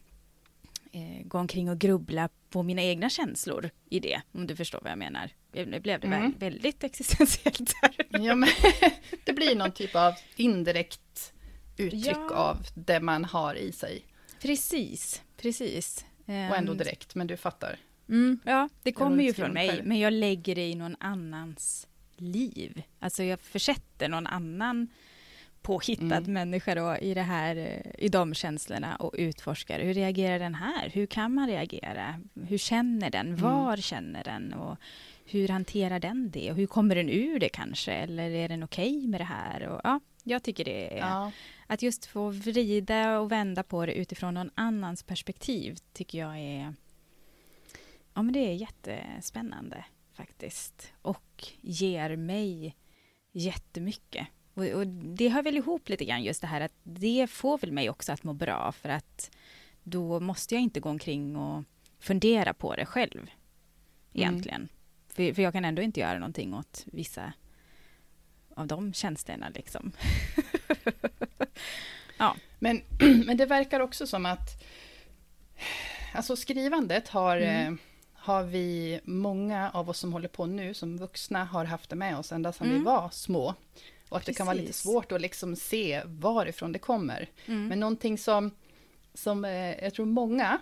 eh, 0.91 1.25
gå 1.25 1.37
omkring 1.37 1.69
och 1.69 1.79
grubbla 1.79 2.29
på 2.49 2.63
mina 2.63 2.81
egna 2.81 3.09
känslor 3.09 3.69
i 3.89 3.99
det, 3.99 4.21
om 4.31 4.47
du 4.47 4.55
förstår 4.55 4.79
vad 4.81 4.91
jag 4.91 4.99
menar. 4.99 5.29
Nu 5.53 5.79
blev 5.79 5.99
det 5.99 6.07
Mm. 6.07 6.21
väl 6.21 6.39
väldigt 6.39 6.83
existentiellt 6.83 7.73
här. 7.81 7.91
Ja, 8.09 8.35
men 8.35 8.49
det 9.23 9.33
blir 9.33 9.55
någon 9.55 9.71
typ 9.71 9.95
av 9.95 10.13
indirekt 10.35 11.33
uttryck 11.77 12.05
Ja. 12.07 12.29
av 12.35 12.57
det 12.75 12.99
man 12.99 13.25
har 13.25 13.55
i 13.55 13.71
sig. 13.71 14.05
Precis, 14.41 15.21
precis. 15.37 16.05
Och 16.25 16.33
ändå 16.33 16.71
Ehm, 16.71 16.77
direkt, 16.77 17.15
men 17.15 17.27
du 17.27 17.37
fattar. 17.37 17.79
Mm, 18.09 18.39
ja, 18.45 18.69
det 18.83 18.91
kommer 18.91 19.23
ju 19.23 19.33
från 19.33 19.51
mig, 19.53 19.81
men 19.83 19.99
jag 19.99 20.13
lägger 20.13 20.55
det 20.55 20.69
i 20.69 20.75
någon 20.75 20.95
annans 20.99 21.87
liv. 22.21 22.81
Alltså 22.99 23.23
jag 23.23 23.39
försätter 23.39 24.09
någon 24.09 24.27
annan 24.27 24.87
påhittad 25.61 26.17
Mm. 26.17 26.33
människa 26.33 26.75
då 26.75 26.97
i, 26.97 27.13
det 27.13 27.21
här, 27.21 27.55
eh, 27.55 28.05
i 28.05 28.09
de 28.09 28.33
känslorna 28.33 28.95
och 28.95 29.15
utforskar. 29.17 29.79
Hur 29.79 29.93
reagerar 29.93 30.39
den 30.39 30.55
här? 30.55 30.89
Hur 30.89 31.05
kan 31.05 31.33
man 31.33 31.47
reagera? 31.47 32.21
Hur 32.47 32.57
känner 32.57 33.09
den? 33.09 33.27
Mm. 33.27 33.39
Var 33.41 33.77
känner 33.77 34.23
den? 34.23 34.53
Och 34.53 34.77
hur 35.25 35.47
hanterar 35.47 35.99
den 35.99 36.31
det? 36.31 36.51
Och 36.51 36.57
hur 36.57 36.67
kommer 36.67 36.95
den 36.95 37.09
ur 37.09 37.39
det 37.39 37.49
kanske? 37.49 37.93
Eller 37.93 38.29
är 38.29 38.49
den 38.49 38.63
okej 38.63 39.07
med 39.07 39.21
det 39.21 39.25
här? 39.25 39.67
Och, 39.67 39.81
ja, 39.83 39.99
jag 40.23 40.43
tycker 40.43 40.65
det 40.65 40.93
är... 40.93 40.99
Ja. 40.99 41.31
Att 41.67 41.81
just 41.81 42.05
få 42.05 42.29
vrida 42.29 43.19
och 43.19 43.31
vända 43.31 43.63
på 43.63 43.85
det 43.85 43.93
utifrån 43.93 44.33
någon 44.33 44.49
annans 44.55 45.03
perspektiv 45.03 45.77
tycker 45.93 46.17
jag 46.19 46.39
är... 46.39 46.73
Ja, 48.13 48.21
men 48.21 48.33
det 48.33 48.39
är 48.39 48.53
jättespännande 48.53 49.85
faktiskt. 50.21 50.93
Och 51.01 51.47
ger 51.61 52.15
mig 52.15 52.75
jättemycket. 53.31 54.27
Och, 54.53 54.65
och 54.65 54.87
det 54.87 55.29
hör 55.29 55.43
väl 55.43 55.57
ihop 55.57 55.89
lite 55.89 56.05
grann 56.05 56.23
just 56.23 56.41
det 56.41 56.47
här 56.47 56.61
att 56.61 56.73
det 56.83 57.27
får 57.29 57.57
väl 57.57 57.71
mig 57.71 57.89
också 57.89 58.11
att 58.11 58.23
må 58.23 58.33
bra 58.33 58.71
för 58.71 58.89
att 58.89 59.31
då 59.83 60.19
måste 60.19 60.55
jag 60.55 60.61
inte 60.61 60.79
gå 60.79 60.89
omkring 60.89 61.35
och 61.35 61.63
fundera 61.99 62.53
på 62.53 62.75
det 62.75 62.85
själv. 62.85 63.31
Egentligen. 64.13 64.69
För, 65.07 65.33
för 65.33 65.41
jag 65.41 65.53
kan 65.53 65.65
ändå 65.65 65.81
inte 65.81 65.99
göra 65.99 66.19
någonting 66.19 66.53
åt 66.53 66.83
vissa 66.85 67.33
av 68.55 68.67
de 68.67 68.93
tjänsterna 68.93 69.49
liksom. 69.49 69.91
Men, 72.59 72.81
men 73.25 73.37
det 73.37 73.45
verkar 73.45 73.79
också 73.79 74.07
som 74.07 74.25
att 74.25 74.63
alltså 76.13 76.35
skrivandet 76.35 77.07
har, 77.07 77.37
Mm. 77.37 77.73
eh, 77.73 77.79
har 78.23 78.43
vi, 78.43 78.99
många 79.03 79.71
av 79.73 79.89
oss 79.89 79.99
som 79.99 80.13
håller 80.13 80.27
på 80.27 80.45
nu 80.45 80.73
som 80.73 80.97
vuxna 80.97 81.45
har 81.45 81.65
haft 81.65 81.89
det 81.89 81.95
med 81.95 82.17
oss 82.17 82.31
ända 82.31 82.51
sedan 82.53 82.67
vi 82.67 82.73
Mm. 82.73 82.83
var 82.85 83.09
små. 83.09 83.55
Och 84.09 84.17
att 84.17 84.25
det 84.25 84.33
kan 84.33 84.45
vara 84.47 84.57
lite 84.57 84.73
svårt 84.73 85.11
att 85.11 85.21
liksom 85.21 85.55
se 85.55 86.01
varifrån 86.05 86.71
det 86.71 86.79
kommer. 86.79 87.29
Mm. 87.45 87.67
Men 87.67 87.79
någonting 87.79 88.17
som, 88.17 88.51
som 89.13 89.45
eh, 89.45 89.83
jag 89.83 89.93
tror 89.93 90.05
många, 90.05 90.57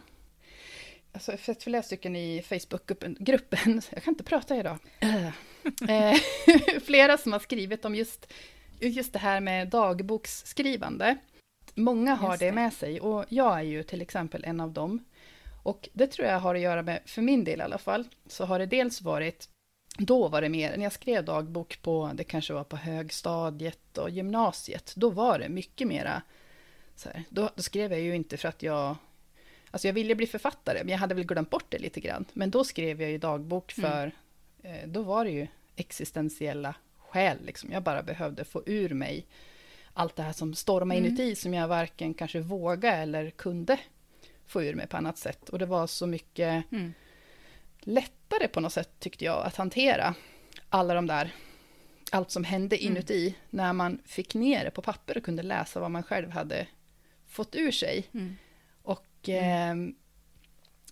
alltså 1.12 1.38
sett 1.38 1.64
flera 1.64 1.84
stycken 1.84 2.16
i 2.16 2.42
Facebookgruppen, 2.42 3.18
gruppen, 3.20 3.82
jag 3.92 4.04
kan 4.04 4.12
inte 4.14 4.24
prata 4.24 4.58
idag, 4.58 4.78
Eh, 5.90 6.16
flera 6.84 7.18
som 7.18 7.32
har 7.32 7.40
skrivit 7.40 7.86
om 7.86 7.96
just, 7.96 8.34
just 8.80 9.14
det 9.14 9.20
här 9.20 9.40
med 9.40 9.68
dagboksskrivande. 9.70 11.18
Många 11.76 12.16
har 12.16 12.38
det 12.38 12.46
det. 12.46 12.52
med 12.52 12.74
sig 12.74 13.00
och 13.02 13.26
jag 13.30 13.58
är 13.58 13.64
ju 13.64 13.84
till 13.84 14.02
exempel 14.02 14.44
en 14.44 14.60
av 14.60 14.72
dem. 14.72 15.04
Och 15.70 15.90
det 15.94 16.08
tror 16.08 16.28
jag 16.28 16.40
har 16.40 16.56
att 16.56 16.62
göra 16.62 16.82
med, 16.82 17.00
för 17.06 17.22
min 17.22 17.44
del 17.44 17.60
i 17.60 17.64
alla 17.64 17.78
fall, 17.78 18.08
så 18.28 18.46
har 18.46 18.60
det 18.60 18.66
dels 18.66 19.02
varit 19.02 19.50
då 19.98 20.28
var 20.28 20.42
det 20.42 20.50
mer, 20.50 20.78
när 20.78 20.84
jag 20.84 20.94
skrev 20.94 21.26
dagbok 21.26 21.82
på, 21.82 22.12
det 22.14 22.24
kanske 22.24 22.54
var 22.54 22.64
på 22.64 22.78
högstadiet 22.78 23.98
och 23.98 24.10
gymnasiet, 24.10 24.94
då 24.96 25.10
var 25.10 25.40
det 25.40 25.50
mycket 25.50 25.88
mera, 25.88 26.22
så 26.96 27.10
här, 27.10 27.24
då, 27.30 27.50
då 27.56 27.62
skrev 27.64 27.92
jag 27.92 28.02
ju 28.02 28.16
inte 28.16 28.38
för 28.38 28.50
att 28.50 28.64
jag, 28.64 28.96
alltså 29.72 29.88
jag 29.88 29.94
ville 29.94 30.16
bli 30.16 30.28
författare, 30.28 30.80
men 30.84 30.90
jag 30.90 30.98
hade 30.98 31.16
väl 31.16 31.26
glömt 31.26 31.50
bort 31.50 31.66
det 31.70 31.80
lite 31.80 32.00
grann. 32.00 32.26
Men 32.34 32.52
då 32.52 32.64
skrev 32.64 33.02
jag 33.02 33.12
ju 33.12 33.18
dagbok 33.18 33.78
Mm. 33.78 33.92
för, 33.92 34.12
eh, 34.64 34.88
då 34.88 35.02
var 35.02 35.26
det 35.26 35.32
ju 35.32 35.48
existentiella 35.76 36.76
skäl, 36.98 37.38
liksom. 37.46 37.72
Jag 37.72 37.84
bara 37.84 38.04
behövde 38.04 38.44
få 38.46 38.64
ur 38.66 38.94
mig 38.94 39.26
allt 39.94 40.16
det 40.16 40.24
här 40.24 40.34
som 40.34 40.54
stormade 40.56 41.00
Mm. 41.00 41.08
inuti, 41.10 41.36
som 41.36 41.54
jag 41.54 41.68
varken 41.68 42.14
kanske 42.14 42.40
vågade 42.40 42.98
eller 42.98 43.30
kunde 43.30 43.78
få 44.50 44.64
ur 44.64 44.76
mig 44.76 44.88
på 44.88 44.98
annat 44.98 45.18
sätt. 45.18 45.50
Och 45.50 45.60
det 45.60 45.66
var 45.66 45.88
så 45.88 46.08
mycket 46.08 46.72
Mm. 46.72 46.94
lättare 47.80 48.48
på 48.48 48.60
något 48.60 48.74
sätt 48.74 48.90
tyckte 49.00 49.26
jag 49.26 49.46
att 49.46 49.56
hantera 49.56 50.16
alla 50.70 50.94
de 50.94 51.08
där, 51.08 51.32
allt 52.12 52.32
som 52.32 52.44
hände 52.44 52.76
Mm. 52.78 52.92
inuti, 52.92 53.36
när 53.50 53.74
man 53.74 54.00
fick 54.06 54.34
ner 54.36 54.64
det 54.66 54.72
på 54.72 54.82
papper 54.82 55.18
och 55.18 55.24
kunde 55.24 55.44
läsa 55.44 55.80
vad 55.80 55.92
man 55.92 56.04
själv 56.04 56.32
hade 56.32 56.68
fått 57.28 57.56
ur 57.56 57.72
sig. 57.72 58.04
Mm. 58.14 58.36
Och 58.82 59.30
eh, 59.30 59.76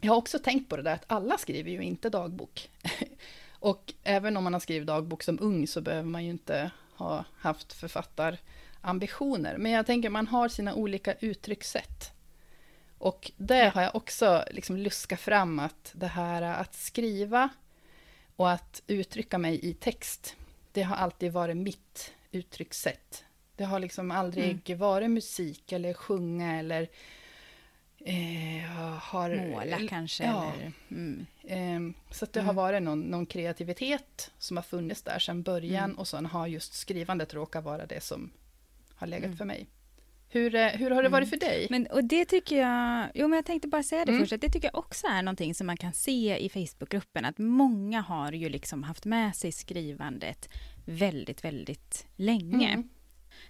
jag 0.01 0.11
har 0.11 0.17
också 0.17 0.39
tänkt 0.39 0.69
på 0.69 0.77
det 0.77 0.83
där 0.83 0.93
att 0.93 1.05
alla 1.07 1.37
skriver 1.37 1.71
ju 1.71 1.81
inte 1.83 2.09
dagbok. 2.09 2.69
och 3.59 3.93
även 4.03 4.37
om 4.37 4.43
man 4.43 4.53
har 4.53 4.59
skrivit 4.59 4.87
dagbok 4.87 5.23
som 5.23 5.37
ung 5.41 5.67
så 5.67 5.81
behöver 5.81 6.09
man 6.09 6.23
ju 6.23 6.29
inte 6.29 6.71
ha 6.95 7.25
haft 7.37 7.73
författarambitioner. 7.73 9.57
Men 9.57 9.71
jag 9.71 9.85
tänker 9.85 10.09
man 10.09 10.27
har 10.27 10.49
sina 10.49 10.73
olika 10.73 11.13
uttryckssätt. 11.13 12.11
Och 12.97 13.31
det 13.37 13.71
har 13.75 13.81
jag 13.81 13.95
också 13.95 14.45
liksom 14.51 14.77
luskat 14.77 15.19
fram 15.19 15.59
att 15.59 15.91
det 15.95 16.07
här 16.07 16.41
att 16.41 16.75
skriva 16.75 17.49
och 18.35 18.51
att 18.51 18.81
uttrycka 18.87 19.37
mig 19.37 19.65
i 19.65 19.73
text, 19.73 20.35
det 20.71 20.81
har 20.81 20.95
alltid 20.95 21.31
varit 21.33 21.57
mitt 21.57 22.13
uttryckssätt. 22.31 23.23
Det 23.55 23.63
har 23.63 23.79
liksom 23.79 24.11
aldrig 24.11 24.77
varit 24.77 25.11
musik 25.11 25.71
eller 25.71 25.93
sjunga 25.93 26.59
eller 26.59 26.89
eh, 27.99 28.69
har... 29.01 29.49
Måla 29.49 29.79
kanske 29.89 30.23
Ja. 30.23 30.53
eller... 30.53 30.71
Mm. 30.91 31.25
Ehm, 31.47 31.93
så 32.11 32.25
det 32.25 32.39
Mm. 32.39 32.45
har 32.47 32.53
varit 32.53 32.83
någon, 32.83 33.01
någon 33.01 33.25
kreativitet 33.25 34.31
som 34.37 34.57
har 34.57 34.63
funnits 34.63 35.01
där 35.03 35.19
sedan 35.19 35.43
början 35.43 35.83
Mm. 35.83 35.97
och 35.99 36.07
sen 36.07 36.25
har 36.25 36.47
just 36.47 36.73
skrivandet 36.73 37.33
råkat 37.33 37.63
vara 37.63 37.85
det 37.85 38.01
som 38.03 38.29
har 38.95 39.07
legat 39.07 39.25
Mm. 39.25 39.37
för 39.37 39.45
mig. 39.45 39.67
Hur, 40.37 40.55
eh, 40.55 40.67
hur 40.67 40.91
har 40.91 41.03
det 41.03 41.09
varit 41.09 41.29
för 41.29 41.37
dig? 41.37 41.67
Men, 41.69 41.87
och 41.87 42.03
det 42.03 42.25
tycker 42.25 42.57
jag, 42.57 43.07
jo 43.13 43.27
men 43.27 43.35
jag 43.37 43.45
tänkte 43.45 43.67
bara 43.67 43.83
säga 43.83 44.05
det 44.05 44.11
Mm. 44.11 44.21
först, 44.23 44.33
att 44.33 44.41
det 44.41 44.49
tycker 44.49 44.67
jag 44.73 44.77
också 44.79 45.07
är 45.07 45.21
någonting 45.21 45.53
som 45.55 45.67
man 45.67 45.77
kan 45.77 45.93
se 45.93 46.37
i 46.37 46.49
Facebookgruppen, 46.49 47.25
att 47.25 47.37
många 47.37 48.01
har 48.01 48.31
ju 48.31 48.49
liksom 48.49 48.83
haft 48.83 49.05
med 49.05 49.35
sig 49.35 49.51
skrivandet 49.51 50.49
väldigt, 50.85 51.43
väldigt 51.43 52.05
länge. 52.15 52.73
Mm. 52.73 52.89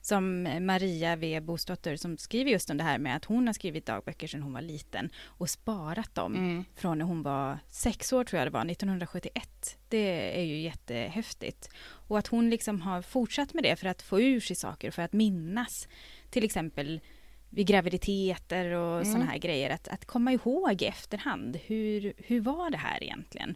Som 0.02 0.44
Maria 0.66 1.16
V. 1.16 1.42
Bosdotter 1.42 1.96
som 1.96 2.18
skriver 2.18 2.52
just 2.52 2.70
om 2.70 2.78
det 2.78 2.84
här 2.84 2.98
med 3.00 3.16
att 3.16 3.26
hon 3.26 3.48
har 3.48 3.54
skrivit 3.54 3.86
dagböcker 3.86 4.28
sedan 4.28 4.42
hon 4.42 4.54
var 4.54 4.62
liten 4.62 5.10
och 5.26 5.50
sparat 5.50 6.16
dem 6.16 6.36
Mm. 6.36 6.66
från 6.76 6.98
när 6.98 7.06
hon 7.06 7.24
var 7.24 7.60
sex 7.70 8.14
år 8.14 8.24
tror 8.24 8.38
jag 8.40 8.48
det 8.48 8.52
var, 8.52 8.66
1971. 8.66 9.78
Det 9.90 10.40
är 10.40 10.44
ju 10.44 10.58
jättehäftigt. 10.62 11.70
Och 11.84 12.18
att 12.20 12.28
hon 12.28 12.50
liksom 12.50 12.82
har 12.82 13.02
fortsatt 13.02 13.54
med 13.54 13.64
det 13.64 13.76
för 13.76 13.88
att 13.88 14.02
få 14.02 14.22
ur 14.22 14.40
sig 14.40 14.56
saker, 14.56 14.92
för 14.92 15.02
att 15.02 15.14
minnas 15.14 15.88
till 16.30 16.44
exempel 16.44 17.02
vid 17.50 17.68
graviditeter 17.68 18.72
och 18.72 18.96
Mm. 18.96 19.06
sådana 19.06 19.26
här 19.26 19.38
grejer. 19.38 19.70
Att, 19.70 19.88
att 19.88 20.06
komma 20.06 20.32
ihåg 20.32 20.82
i 20.82 20.86
efterhand, 20.86 21.60
hur, 21.66 22.14
hur 22.18 22.42
var 22.42 22.70
det 22.70 22.78
här 22.78 23.04
egentligen? 23.04 23.56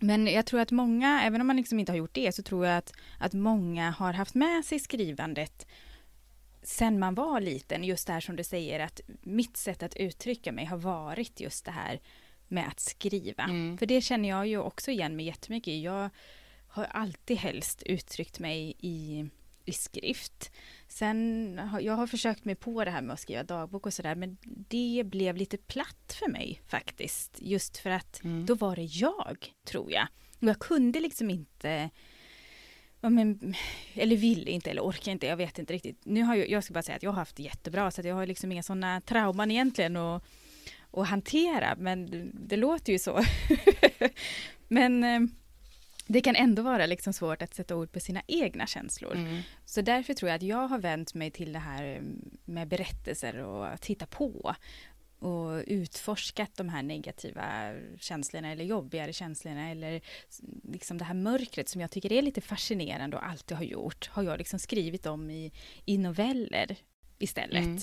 Men 0.00 0.26
jag 0.26 0.46
tror 0.46 0.60
att 0.60 0.70
många, 0.70 1.22
även 1.22 1.40
om 1.40 1.46
man 1.46 1.56
liksom 1.56 1.78
inte 1.80 1.92
har 1.92 1.96
gjort 1.96 2.14
det, 2.14 2.32
så 2.34 2.42
tror 2.42 2.66
jag 2.66 2.76
att, 2.76 2.92
att 3.18 3.32
många 3.32 3.90
har 3.90 4.12
haft 4.12 4.34
med 4.34 4.64
sig 4.64 4.78
skrivandet 4.78 5.66
sen 6.62 6.98
man 6.98 7.14
var 7.14 7.40
liten. 7.40 7.84
Just 7.84 8.06
det 8.06 8.12
här 8.12 8.20
som 8.20 8.36
du 8.36 8.44
säger, 8.44 8.80
att 8.80 9.00
mitt 9.22 9.56
sätt 9.56 9.82
att 9.82 9.96
uttrycka 9.96 10.52
mig 10.52 10.64
har 10.64 10.76
varit 10.76 11.40
just 11.40 11.64
det 11.64 11.70
här 11.70 12.00
med 12.48 12.68
att 12.68 12.80
skriva. 12.80 13.42
Mm. 13.42 13.78
För 13.78 13.86
det 13.86 14.00
känner 14.00 14.28
jag 14.28 14.46
ju 14.46 14.58
också 14.58 14.90
igen 14.90 15.16
mig 15.16 15.26
jättemycket. 15.26 15.82
Jag 15.82 16.10
har 16.68 16.84
alltid 16.84 17.36
helst 17.36 17.82
uttryckt 17.82 18.38
mig 18.38 18.74
i, 18.78 19.26
i 19.66 19.72
skrift. 19.72 20.50
Sen 20.88 21.58
har 21.72 21.80
jag 21.80 21.92
har 21.92 22.06
försökt 22.06 22.44
mig 22.44 22.54
på 22.54 22.84
det 22.84 22.90
här 22.90 23.02
med 23.02 23.14
att 23.14 23.20
skriva 23.20 23.42
dagbok 23.42 23.86
och 23.86 23.94
sådär, 23.94 24.14
men 24.14 24.36
det 24.44 25.02
blev 25.06 25.36
lite 25.36 25.56
platt 25.56 26.16
för 26.20 26.28
mig 26.28 26.60
faktiskt. 26.66 27.36
Just 27.40 27.76
för 27.76 27.90
att 27.90 28.24
Mm. 28.24 28.46
då 28.46 28.54
var 28.54 28.76
det 28.76 28.82
jag, 28.82 29.52
tror 29.64 29.92
jag. 29.92 30.06
Och 30.40 30.48
jag 30.48 30.58
kunde 30.58 31.00
liksom 31.00 31.30
inte 31.30 31.90
Ja, 33.00 33.08
men, 33.10 33.54
eller 33.94 34.16
vill 34.16 34.48
inte 34.48 34.70
eller 34.70 34.82
orkar 34.82 35.12
inte, 35.12 35.26
jag 35.26 35.36
vet 35.36 35.58
inte 35.58 35.72
riktigt. 35.72 36.00
Nu 36.04 36.22
har 36.22 36.34
jag, 36.34 36.50
jag 36.50 36.64
ska 36.64 36.74
bara 36.74 36.82
säga 36.82 36.96
att 36.96 37.02
jag 37.02 37.10
har 37.10 37.16
haft 37.18 37.38
jättebra 37.38 37.90
så 37.90 38.00
jag 38.04 38.14
har 38.14 38.26
liksom 38.26 38.52
inga 38.52 38.62
sådana 38.62 39.00
trauman 39.00 39.50
egentligen 39.50 39.96
att, 39.96 40.24
att 40.92 41.08
hantera, 41.08 41.74
men 41.78 42.10
det, 42.10 42.30
det 42.32 42.56
låter 42.56 42.92
ju 42.92 42.98
så. 42.98 43.20
men 44.68 45.04
eh, 45.04 45.20
det 46.06 46.20
kan 46.20 46.36
ändå 46.36 46.62
vara 46.62 46.86
liksom 46.86 47.12
svårt 47.12 47.42
att 47.42 47.54
sätta 47.54 47.76
ord 47.76 47.92
på 47.92 48.00
sina 48.00 48.22
egna 48.26 48.66
känslor. 48.66 49.14
Mm. 49.14 49.42
Så 49.64 49.80
därför 49.80 50.14
tror 50.14 50.28
jag 50.28 50.36
att 50.36 50.42
jag 50.42 50.68
har 50.68 50.78
vänt 50.78 51.14
mig 51.14 51.30
till 51.30 51.52
det 51.52 51.58
här 51.58 52.02
med 52.44 52.68
berättelser 52.68 53.38
och 53.38 53.66
att 53.66 53.86
hitta 53.86 54.06
på 54.06 54.54
och 55.18 55.62
utforskat 55.66 56.50
de 56.56 56.68
här 56.68 56.82
negativa 56.82 57.74
känslorna 57.98 58.52
eller 58.52 58.64
jobbigare 58.64 59.12
känslorna 59.12 59.70
eller 59.70 60.00
liksom 60.62 60.98
det 60.98 61.04
här 61.04 61.14
mörkret 61.14 61.68
som 61.68 61.80
jag 61.80 61.90
tycker 61.90 62.12
är 62.12 62.22
lite 62.22 62.40
fascinerande 62.40 63.16
och 63.16 63.26
alltid 63.26 63.56
har 63.56 63.64
gjort 63.64 64.08
har 64.08 64.22
jag 64.22 64.38
liksom 64.38 64.58
skrivit 64.58 65.06
om 65.06 65.30
i, 65.30 65.52
i 65.84 65.98
noveller 65.98 66.76
istället. 67.18 67.64
Mm. 67.64 67.78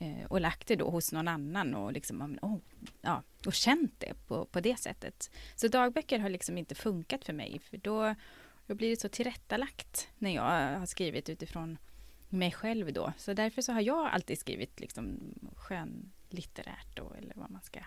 Eh, 0.00 0.26
och 0.28 0.40
lagt 0.40 0.68
det 0.68 0.76
då 0.76 0.90
hos 0.90 1.12
någon 1.12 1.28
annan 1.28 1.74
och 1.74 1.92
liksom, 1.92 2.38
oh, 2.42 2.56
ja, 3.00 3.22
och 3.46 3.52
känt 3.54 3.94
det 4.00 4.14
på, 4.26 4.44
på 4.44 4.60
det 4.60 4.76
sättet. 4.78 5.30
Så 5.56 5.68
dagböcker 5.68 6.18
har 6.18 6.28
liksom 6.28 6.58
inte 6.58 6.74
funkat 6.74 7.24
för 7.24 7.32
mig 7.32 7.60
för 7.70 7.76
då, 7.76 8.14
då 8.66 8.74
blir 8.74 8.90
det 8.90 9.00
så 9.00 9.08
tillrättalagt 9.08 10.08
när 10.18 10.34
jag 10.34 10.78
har 10.78 10.86
skrivit 10.86 11.28
utifrån 11.28 11.78
mig 12.28 12.52
själv 12.52 12.92
då. 12.92 13.12
Så 13.18 13.32
därför 13.32 13.62
så 13.62 13.72
har 13.72 13.80
jag 13.80 14.06
alltid 14.06 14.38
skrivit 14.38 14.80
liksom 14.80 15.18
skönlitterärt 15.56 16.96
då, 16.96 17.12
eller 17.18 17.32
vad 17.36 17.50
man 17.50 17.62
ska 17.62 17.80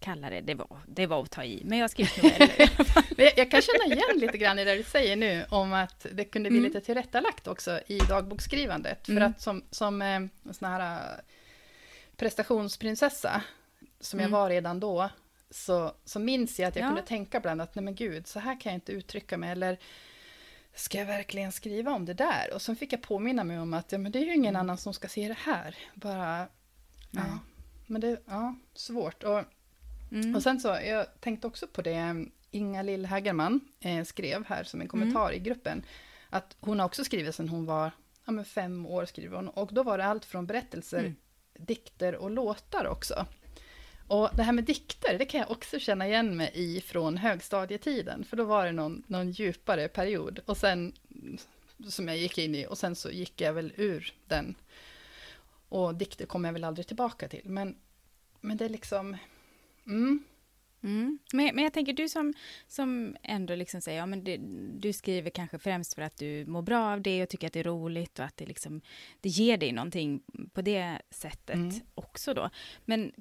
kalla 0.00 0.30
det. 0.30 0.40
Det 0.40 0.54
var, 0.54 0.78
det 0.86 1.06
var 1.06 1.22
att 1.22 1.30
ta 1.30 1.44
i, 1.44 1.62
men 1.64 1.78
jag 1.78 1.84
har 1.84 1.88
skrivit 1.88 2.22
noveller 2.22 2.70
jag, 3.24 3.32
jag 3.38 3.50
kan 3.50 3.62
känna 3.62 3.94
igen 3.94 4.18
lite 4.18 4.38
grann 4.38 4.58
i 4.58 4.64
det 4.64 4.74
du 4.74 4.82
säger 4.82 5.16
nu, 5.16 5.44
om 5.50 5.72
att 5.72 6.06
det 6.12 6.24
kunde 6.24 6.50
bli 6.50 6.58
Mm. 6.58 6.72
lite 6.72 6.86
tillrättalagt 6.86 7.46
också 7.46 7.80
i 7.86 7.98
dagboksskrivandet. 7.98 9.06
För 9.06 9.12
Mm. 9.12 9.30
att 9.30 9.40
som, 9.40 9.64
som 9.70 10.02
eh, 10.02 10.20
sån 10.52 10.68
här 10.68 11.20
prestationsprinsessa, 12.20 13.42
som 14.00 14.18
jag 14.20 14.26
Mm. 14.28 14.40
var 14.40 14.50
redan 14.50 14.80
då, 14.80 15.10
så, 15.50 15.92
så 16.04 16.18
minns 16.18 16.58
jag 16.60 16.68
att 16.68 16.76
jag 16.76 16.82
Ja. 16.84 16.88
kunde 16.88 17.02
tänka 17.02 17.38
ibland 17.38 17.60
att 17.62 17.74
nej 17.74 17.84
men 17.84 17.94
gud, 17.94 18.26
så 18.26 18.38
här 18.40 18.60
kan 18.60 18.72
jag 18.72 18.76
inte 18.76 18.92
uttrycka 18.92 19.36
mig, 19.38 19.50
eller 19.50 19.78
ska 20.74 20.98
jag 20.98 21.06
verkligen 21.06 21.52
skriva 21.52 21.92
om 21.92 22.04
det 22.04 22.14
där? 22.14 22.54
Och 22.54 22.62
sen 22.62 22.76
fick 22.76 22.92
jag 22.92 23.02
påminna 23.02 23.44
mig 23.44 23.58
om 23.58 23.74
att 23.74 23.92
ja, 23.92 23.98
men 23.98 24.12
det 24.12 24.18
är 24.18 24.24
ju 24.24 24.34
ingen 24.34 24.56
annan 24.56 24.78
som 24.78 24.94
ska 24.94 25.08
se 25.08 25.28
det 25.28 25.38
här. 25.38 25.76
Bara, 25.94 26.46
ja, 27.10 27.38
men 27.86 28.00
det, 28.00 28.22
ja, 28.26 28.54
svårt. 28.74 29.22
Och 29.22 29.42
Mm. 30.12 30.34
och 30.36 30.42
sen 30.42 30.60
så, 30.60 30.68
jag 30.68 31.06
tänkte 31.20 31.46
också 31.46 31.66
på 31.66 31.82
det 31.82 32.26
Inga 32.50 32.82
Lill 32.82 33.06
Hägerman 33.06 33.60
eh, 33.80 34.04
skrev 34.04 34.44
här 34.46 34.64
som 34.64 34.80
en 34.80 34.88
kommentar 34.88 35.32
i 35.32 35.38
gruppen. 35.38 35.82
Att 36.30 36.56
hon 36.60 36.78
har 36.80 36.86
också 36.86 37.04
skrivit 37.04 37.34
sedan 37.34 37.48
hon 37.48 37.66
var 37.66 37.90
ja, 38.24 38.32
men 38.32 38.44
fem 38.44 38.86
år, 38.86 39.04
skriver 39.06 39.36
hon. 39.36 39.48
Och 39.48 39.74
då 39.74 39.82
var 39.82 39.98
det 39.98 40.04
allt 40.04 40.24
från 40.24 40.46
berättelser, 40.46 40.98
Mm 40.98 41.16
dikter 41.66 42.14
och 42.14 42.30
låtar 42.30 42.86
också. 42.86 43.26
Och 44.08 44.30
det 44.36 44.42
här 44.42 44.52
med 44.52 44.64
dikter, 44.64 45.18
det 45.18 45.24
kan 45.24 45.40
jag 45.40 45.50
också 45.50 45.78
känna 45.78 46.06
igen 46.06 46.36
mig 46.36 46.50
i 46.54 46.80
från 46.80 47.16
högstadietiden. 47.16 48.24
För 48.24 48.36
då 48.36 48.44
var 48.44 48.66
det 48.66 48.72
någon, 48.72 49.02
någon 49.06 49.30
djupare 49.30 49.88
period. 49.88 50.40
Och 50.46 50.56
sen, 50.56 50.92
som 51.88 52.08
jag 52.08 52.16
gick 52.16 52.38
in 52.38 52.54
i, 52.54 52.66
och 52.66 52.78
sen 52.78 52.96
så 52.96 53.10
gick 53.10 53.40
jag 53.40 53.52
väl 53.52 53.72
ur 53.76 54.14
den. 54.26 54.54
Och 55.68 55.94
dikter 55.94 56.26
kommer 56.26 56.48
jag 56.48 56.52
väl 56.52 56.64
aldrig 56.64 56.86
tillbaka 56.86 57.28
till. 57.28 57.42
Men, 57.44 57.76
men 58.40 58.56
det 58.56 58.64
är 58.64 58.68
liksom... 58.68 59.16
Mm, 59.86 60.24
men, 61.32 61.54
men 61.54 61.64
jag 61.64 61.72
tänker 61.72 61.92
du 61.92 62.08
som, 62.08 62.34
som 62.66 63.16
ändå 63.22 63.54
liksom 63.54 63.80
säger, 63.80 63.98
ja 63.98 64.06
men 64.06 64.24
det, 64.24 64.36
du 64.80 64.92
skriver 64.92 65.30
kanske 65.30 65.58
främst 65.58 65.94
för 65.94 66.02
att 66.02 66.16
du 66.16 66.44
mår 66.46 66.62
bra 66.62 66.92
av 66.92 67.02
det 67.02 67.22
och 67.22 67.28
tycker 67.28 67.46
att 67.46 67.52
det 67.52 67.60
är 67.60 67.64
roligt 67.64 68.18
och 68.18 68.24
att 68.24 68.36
det 68.36 68.46
liksom, 68.46 68.80
det 69.20 69.28
ger 69.28 69.56
dig 69.56 69.72
någonting 69.72 70.22
på 70.52 70.62
det 70.62 70.98
sättet 71.10 71.54
Mm. 71.54 71.80
också 71.94 72.34
då. 72.34 72.50
Men 72.84 73.12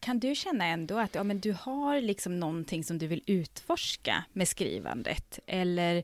kan 0.00 0.18
du 0.18 0.34
känna 0.34 0.66
ändå 0.66 0.98
att 0.98 1.14
ja, 1.14 1.22
men 1.22 1.40
du 1.40 1.52
har 1.60 2.00
liksom 2.00 2.40
någonting 2.40 2.84
som 2.84 2.98
du 2.98 3.06
vill 3.06 3.22
utforska 3.26 4.24
med 4.32 4.48
skrivandet? 4.48 5.38
Eller 5.46 6.02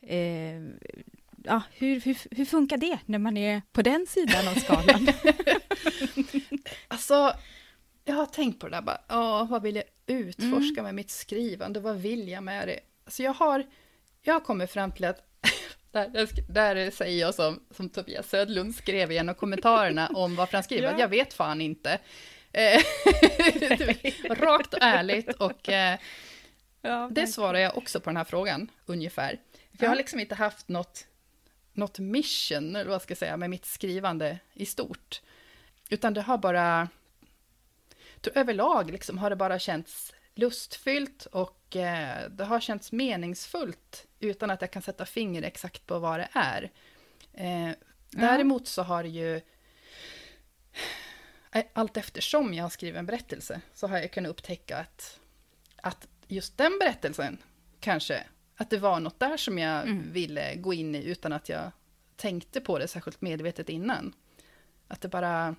eh, 0.00 0.60
ja, 1.44 1.62
hur, 1.72 2.00
hur, 2.00 2.16
hur 2.36 2.44
funkar 2.44 2.76
det 2.76 2.98
när 3.06 3.18
man 3.18 3.36
är 3.36 3.62
på 3.72 3.82
den 3.82 4.06
sidan 4.08 4.48
av 4.48 4.54
skalan? 4.54 5.06
Alltså, 6.88 7.32
jag 8.08 8.14
har 8.14 8.26
tänkt 8.26 8.60
på 8.60 8.68
det 8.68 8.76
där 8.76 8.82
bara, 8.82 9.00
ja, 9.08 9.46
vad 9.50 9.62
vill 9.62 9.76
jag 9.76 9.84
utforska 10.06 10.72
Mm. 10.80 10.84
med 10.84 10.94
mitt 10.94 11.10
skrivande, 11.10 11.80
vad 11.80 11.96
vill 11.96 12.28
jag 12.28 12.42
med 12.42 12.68
det? 12.68 12.80
Alltså 13.04 13.22
jag 13.22 13.32
har, 13.34 13.64
jag 14.22 14.34
har 14.34 14.40
kommit 14.40 14.70
fram 14.70 14.92
till 14.92 15.04
att, 15.04 15.22
där, 15.92 16.28
där, 16.52 16.90
säger 16.90 17.20
jag 17.20 17.34
som, 17.34 17.60
som 17.70 17.88
Tobias 17.88 18.28
Södlund 18.28 18.74
skrev 18.74 19.12
i 19.12 19.18
en 19.18 19.28
av 19.28 19.34
kommentarerna 19.34 20.06
om 20.14 20.36
varför 20.36 20.52
han 20.56 20.64
skriver, 20.64 20.92
Ja. 20.92 20.98
jag 20.98 21.08
vet 21.08 21.34
fan 21.34 21.60
inte. 21.60 21.98
Eh, 22.52 22.80
Rakt 24.30 24.74
och 24.74 24.82
ärligt 24.82 25.32
och 25.34 25.68
eh, 25.68 25.98
ja, 26.82 27.08
det 27.12 27.26
svarar 27.26 27.58
jag 27.58 27.76
också 27.78 28.00
på 28.00 28.10
den 28.10 28.16
här 28.16 28.24
frågan, 28.24 28.70
ungefär. 28.86 29.30
För 29.52 29.78
jag 29.78 29.84
Ja. 29.84 29.88
har 29.88 29.96
liksom 29.96 30.20
inte 30.20 30.34
haft 30.34 30.68
något, 30.68 31.06
något 31.72 31.98
mission, 31.98 32.76
eller 32.76 32.90
vad 32.90 33.02
ska 33.02 33.10
jag 33.10 33.18
säga, 33.18 33.36
med 33.36 33.50
mitt 33.50 33.66
skrivande 33.66 34.38
i 34.54 34.66
stort. 34.66 35.20
Utan 35.90 36.14
det 36.14 36.20
har 36.22 36.38
bara... 36.38 36.88
överlag 38.34 38.90
liksom 38.90 39.18
har 39.18 39.30
det 39.30 39.36
bara 39.36 39.58
känts 39.58 40.12
lustfyllt 40.34 41.26
och 41.26 41.76
eh, 41.76 42.30
det 42.30 42.44
har 42.44 42.60
känts 42.60 42.92
meningsfullt 42.92 44.06
utan 44.20 44.50
att 44.50 44.60
jag 44.60 44.70
kan 44.70 44.82
sätta 44.82 45.06
finger 45.06 45.42
exakt 45.42 45.86
på 45.86 45.98
vad 45.98 46.20
det 46.20 46.28
är. 46.32 46.70
Eh, 47.32 47.70
däremot 48.10 48.68
så 48.68 48.82
har 48.82 49.02
det 49.02 49.08
ju 49.08 49.40
eh, 51.52 51.64
allt 51.72 51.96
eftersom 51.96 52.54
jag 52.54 52.64
har 52.64 52.70
skrivit 52.70 52.98
en 52.98 53.06
berättelse 53.06 53.60
så 53.74 53.86
har 53.86 53.98
jag 53.98 54.12
kunnat 54.12 54.30
upptäcka 54.30 54.76
att, 54.76 55.20
att 55.76 56.08
just 56.28 56.58
den 56.58 56.78
berättelsen 56.78 57.38
kanske, 57.80 58.24
att 58.56 58.70
det 58.70 58.78
var 58.78 59.00
något 59.00 59.20
där 59.20 59.36
som 59.36 59.58
jag 59.58 59.82
mm. 59.82 60.12
ville 60.12 60.54
gå 60.54 60.74
in 60.74 60.94
i 60.94 61.04
utan 61.04 61.32
att 61.32 61.48
jag 61.48 61.70
tänkte 62.16 62.60
på 62.60 62.78
det 62.78 62.88
särskilt 62.88 63.20
medvetet 63.20 63.68
innan. 63.68 64.14
Att 64.88 65.00
det 65.00 65.08
bara... 65.08 65.56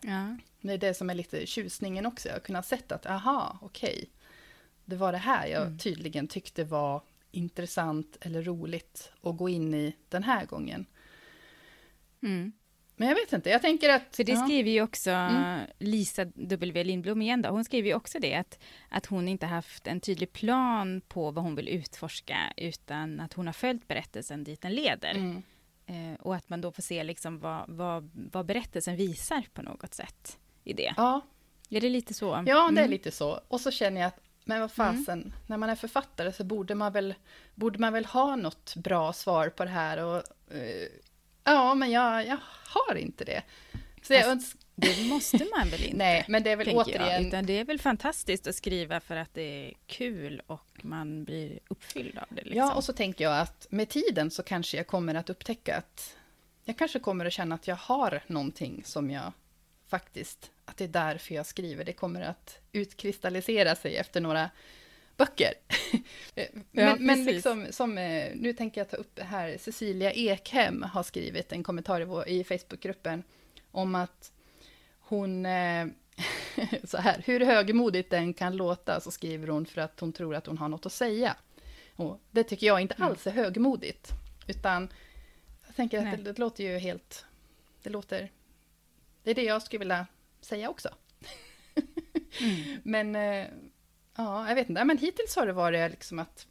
Ja. 0.00 0.36
Det 0.62 0.72
är 0.72 0.78
det 0.78 0.94
som 0.94 1.10
är 1.10 1.14
lite 1.14 1.46
tjusningen 1.46 2.06
också. 2.06 2.28
Jag 2.28 2.34
har 2.34 2.40
kunnat 2.40 2.66
sett 2.66 2.92
att, 2.92 3.06
aha, 3.06 3.58
okej. 3.62 3.92
Okay. 3.92 4.06
Det 4.84 4.96
var 4.96 5.12
det 5.12 5.18
här 5.18 5.46
jag 5.46 5.62
mm. 5.62 5.78
tydligen 5.78 6.28
tyckte 6.28 6.64
var 6.64 7.02
intressant 7.30 8.16
eller 8.20 8.42
roligt 8.42 9.12
att 9.22 9.36
gå 9.36 9.48
in 9.48 9.74
i 9.74 9.96
den 10.08 10.22
här 10.22 10.46
gången. 10.46 10.86
Mm. 12.22 12.52
Men 12.96 13.08
jag 13.08 13.14
vet 13.14 13.32
inte, 13.32 13.50
jag 13.50 13.62
tänker 13.62 13.88
att... 13.88 14.16
För 14.16 14.24
det 14.24 14.32
ja. 14.32 14.44
skriver 14.44 14.70
ju 14.70 14.82
också 14.82 15.10
mm. 15.10 15.60
Lisa 15.78 16.24
W 16.24 16.84
Lindblom 16.84 17.22
igen 17.22 17.42
då, 17.42 17.48
hon 17.48 17.64
skriver 17.64 17.88
ju 17.88 17.94
också 17.94 18.18
det 18.18 18.34
att, 18.34 18.58
att 18.88 19.06
hon 19.06 19.28
inte 19.28 19.46
haft 19.46 19.86
en 19.86 20.00
tydlig 20.00 20.32
plan 20.32 21.00
på 21.08 21.30
vad 21.30 21.44
hon 21.44 21.54
vill 21.54 21.68
utforska 21.68 22.38
utan 22.56 23.20
att 23.20 23.32
hon 23.32 23.46
har 23.46 23.52
följt 23.52 23.88
berättelsen 23.88 24.44
dit 24.44 24.60
den 24.60 24.74
leder. 24.74 25.14
Mm. 25.14 25.42
Eh, 25.86 26.20
och 26.20 26.34
att 26.34 26.48
man 26.48 26.60
då 26.60 26.72
får 26.72 26.82
se 26.82 27.04
liksom 27.04 27.38
vad, 27.38 27.64
vad, 27.68 28.10
vad 28.14 28.46
berättelsen 28.46 28.96
visar 28.96 29.44
på 29.52 29.62
något 29.62 29.94
sätt 29.94 30.38
i 30.64 30.72
det. 30.72 30.94
Ja. 30.96 31.20
Är 31.70 31.80
det 31.80 31.88
lite 31.88 32.14
så? 32.14 32.26
Ja, 32.26 32.42
det 32.42 32.50
är 32.50 32.68
mm. 32.68 32.90
lite 32.90 33.10
så. 33.10 33.40
Och 33.48 33.60
så 33.60 33.70
känner 33.70 34.00
jag 34.00 34.08
att, 34.08 34.20
men 34.44 34.60
vad 34.60 34.72
fasen, 34.72 35.20
mm. 35.20 35.32
när 35.46 35.56
man 35.56 35.70
är 35.70 35.74
författare 35.74 36.32
så 36.32 36.44
borde 36.44 36.74
man 36.74 36.92
väl, 36.92 37.14
borde 37.54 37.78
man 37.78 37.92
väl 37.92 38.04
ha 38.04 38.36
något 38.36 38.76
bra 38.76 39.12
svar 39.12 39.48
på 39.48 39.64
det 39.64 39.70
här 39.70 40.04
och 40.04 40.22
uh, 40.54 40.88
ja, 41.44 41.74
men 41.74 41.90
jag, 41.90 42.26
jag 42.26 42.38
har 42.66 42.94
inte 42.94 43.24
det. 43.24 43.42
Så 44.02 44.12
jag 44.12 44.26
önsk... 44.26 44.56
Det 44.74 45.04
måste 45.08 45.46
man 45.56 45.68
väl 45.68 45.82
inte? 45.84 45.96
Nej, 45.96 46.24
men 46.28 46.42
det 46.42 46.50
är 46.50 46.56
väl 46.56 46.68
återigen... 46.68 47.30
Jag, 47.30 47.44
det 47.44 47.52
är 47.52 47.64
väl 47.64 47.80
fantastiskt 47.80 48.46
att 48.46 48.54
skriva 48.54 49.00
för 49.00 49.16
att 49.16 49.34
det 49.34 49.66
är 49.66 49.72
kul 49.86 50.42
och 50.46 50.80
man 50.82 51.24
blir 51.24 51.58
uppfylld 51.68 52.18
av 52.18 52.26
det. 52.28 52.42
Liksom. 52.42 52.58
Ja, 52.58 52.74
och 52.74 52.84
så 52.84 52.92
tänker 52.92 53.24
jag 53.24 53.40
att 53.40 53.66
med 53.70 53.88
tiden 53.88 54.30
så 54.30 54.42
kanske 54.42 54.76
jag 54.76 54.86
kommer 54.86 55.14
att 55.14 55.30
upptäcka 55.30 55.76
att 55.76 56.16
jag 56.64 56.78
kanske 56.78 56.98
kommer 56.98 57.26
att 57.26 57.32
känna 57.32 57.54
att 57.54 57.66
jag 57.66 57.76
har 57.76 58.22
någonting 58.26 58.82
som 58.84 59.10
jag 59.10 59.32
faktiskt, 59.92 60.50
att 60.64 60.76
det 60.76 60.84
är 60.84 60.88
därför 60.88 61.34
jag 61.34 61.46
skriver. 61.46 61.84
Det 61.84 61.92
kommer 61.92 62.20
att 62.20 62.58
utkristallisera 62.72 63.74
sig 63.74 63.96
efter 63.96 64.20
några 64.20 64.50
böcker. 65.16 65.52
men, 66.34 66.46
ja, 66.86 66.96
men 66.98 67.24
liksom, 67.24 67.66
som, 67.70 67.98
eh, 67.98 68.32
nu 68.34 68.52
tänker 68.52 68.80
jag 68.80 68.90
ta 68.90 68.96
upp 68.96 69.20
här, 69.20 69.58
Cecilia 69.58 70.12
Ekhem 70.12 70.82
har 70.82 71.02
skrivit 71.02 71.52
en 71.52 71.62
kommentar 71.62 72.28
i, 72.28 72.40
i 72.40 72.44
Facebookgruppen 72.44 73.22
om 73.70 73.94
att 73.94 74.32
hon, 74.98 75.46
eh, 75.46 75.86
så 76.84 76.98
här, 76.98 77.22
hur 77.26 77.40
högmodigt 77.40 78.10
den 78.10 78.34
kan 78.34 78.56
låta, 78.56 79.00
så 79.00 79.10
skriver 79.10 79.48
hon 79.48 79.66
för 79.66 79.80
att 79.80 80.00
hon 80.00 80.12
tror 80.12 80.34
att 80.34 80.46
hon 80.46 80.58
har 80.58 80.68
något 80.68 80.86
att 80.86 80.92
säga. 80.92 81.36
Och 81.96 82.20
det 82.30 82.44
tycker 82.44 82.66
jag 82.66 82.80
inte 82.80 82.94
mm. 82.94 83.08
alls 83.08 83.26
är 83.26 83.30
högmodigt, 83.30 84.10
utan 84.46 84.92
jag 85.66 85.76
tänker 85.76 85.98
att 85.98 86.24
det, 86.24 86.32
det, 86.32 86.38
låter 86.38 86.64
ju 86.64 86.78
helt, 86.78 87.24
det 87.82 87.90
låter, 87.90 88.30
det 89.22 89.30
är 89.30 89.34
det 89.34 89.42
jag 89.42 89.62
skulle 89.62 89.78
vilja 89.78 90.06
säga 90.40 90.70
också. 90.70 90.88
mm. 92.40 92.80
Men, 92.82 93.16
eh, 93.16 93.48
ja, 94.16 94.48
jag 94.48 94.54
vet 94.54 94.68
inte, 94.68 94.84
men 94.84 94.98
hittills 94.98 95.36
har 95.36 95.46
det 95.46 95.52
varit 95.52 95.90
liksom 95.90 96.18
att 96.18 96.46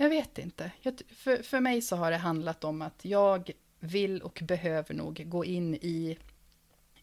Jag 0.00 0.08
vet 0.08 0.38
inte. 0.38 0.70
Jag, 0.80 1.00
för, 1.08 1.42
för 1.42 1.60
mig 1.60 1.82
så 1.82 1.96
har 1.96 2.10
det 2.10 2.16
handlat 2.16 2.64
om 2.64 2.82
att 2.82 3.04
jag 3.04 3.50
vill 3.78 4.22
och 4.22 4.40
behöver 4.44 4.94
nog 4.94 5.22
gå 5.26 5.44
in 5.44 5.74
i, 5.74 6.18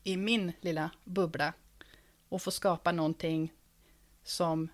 i 0.04 0.18
min 0.18 0.54
lilla 0.62 0.90
bubbla 1.04 1.54
och 2.30 2.42
få 2.42 2.52
skapa 2.52 2.92
någonting 2.92 3.54
som 4.24 4.70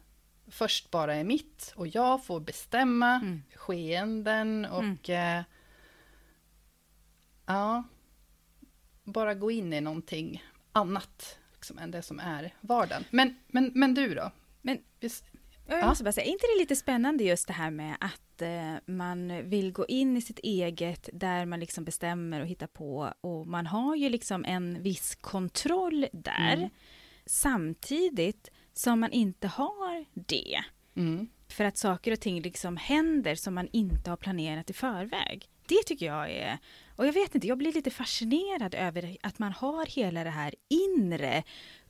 först 0.48 0.92
bara 0.92 1.16
är 1.16 1.24
mitt 1.24 1.74
och 1.76 1.88
jag 1.88 2.26
får 2.26 2.40
bestämma 2.40 3.16
mm. 3.16 3.44
skeenden 3.56 4.66
och 4.66 5.10
mm. 5.10 5.44
Ja, 7.46 7.84
bara 9.04 9.34
gå 9.34 9.52
in 9.52 9.74
i 9.74 9.82
någonting 9.82 10.44
annat 10.72 11.40
liksom, 11.54 11.80
än 11.80 11.92
det 11.92 12.02
som 12.02 12.20
är 12.20 12.54
vardagen. 12.62 13.04
Men, 13.10 13.36
men, 13.48 13.72
men 13.76 13.94
du 13.94 14.14
då? 14.14 14.32
Men, 14.62 14.78
jag 15.68 15.88
måste 15.88 16.04
bara 16.04 16.12
säga, 16.12 16.26
är 16.26 16.32
inte 16.32 16.46
det 16.56 16.60
lite 16.60 16.76
spännande 16.76 17.24
just 17.24 17.48
det 17.48 17.54
här 17.54 17.72
med 17.72 17.98
att 18.00 18.42
eh, 18.42 18.74
man 18.86 19.50
vill 19.50 19.72
gå 19.72 19.86
in 19.86 20.18
i 20.18 20.22
sitt 20.22 20.40
eget 20.40 21.10
där 21.14 21.46
man 21.46 21.60
liksom 21.60 21.86
bestämmer 21.86 22.42
och 22.42 22.48
hittar 22.48 22.68
på 22.68 23.14
och 23.22 23.48
man 23.48 23.68
har 23.68 23.96
ju 23.96 24.10
liksom 24.10 24.46
en 24.46 24.84
viss 24.84 25.16
kontroll 25.16 26.08
där 26.14 26.54
mm. 26.54 26.70
samtidigt 27.26 28.50
som 28.74 29.00
man 29.00 29.12
inte 29.12 29.48
har 29.48 30.06
det. 30.14 30.64
Mm. 30.96 31.28
För 31.48 31.64
att 31.64 31.78
saker 31.78 32.12
och 32.12 32.20
ting 32.20 32.42
liksom 32.42 32.78
händer 32.78 33.36
som 33.36 33.54
man 33.54 33.70
inte 33.72 34.10
har 34.10 34.18
planerat 34.18 34.70
i 34.70 34.74
förväg. 34.74 35.50
Det 35.74 35.84
tycker 35.86 36.06
jag 36.06 36.32
är, 36.32 36.58
och 36.96 37.08
jag 37.08 37.14
vet 37.14 37.36
inte, 37.36 37.48
jag 37.48 37.58
blir 37.58 37.74
lite 37.74 37.92
fascinerad 37.92 38.76
över 38.76 39.18
att 39.22 39.40
man 39.40 39.52
har 39.52 39.86
hela 39.86 40.24
det 40.24 40.30
här 40.30 40.56
inre 40.70 41.44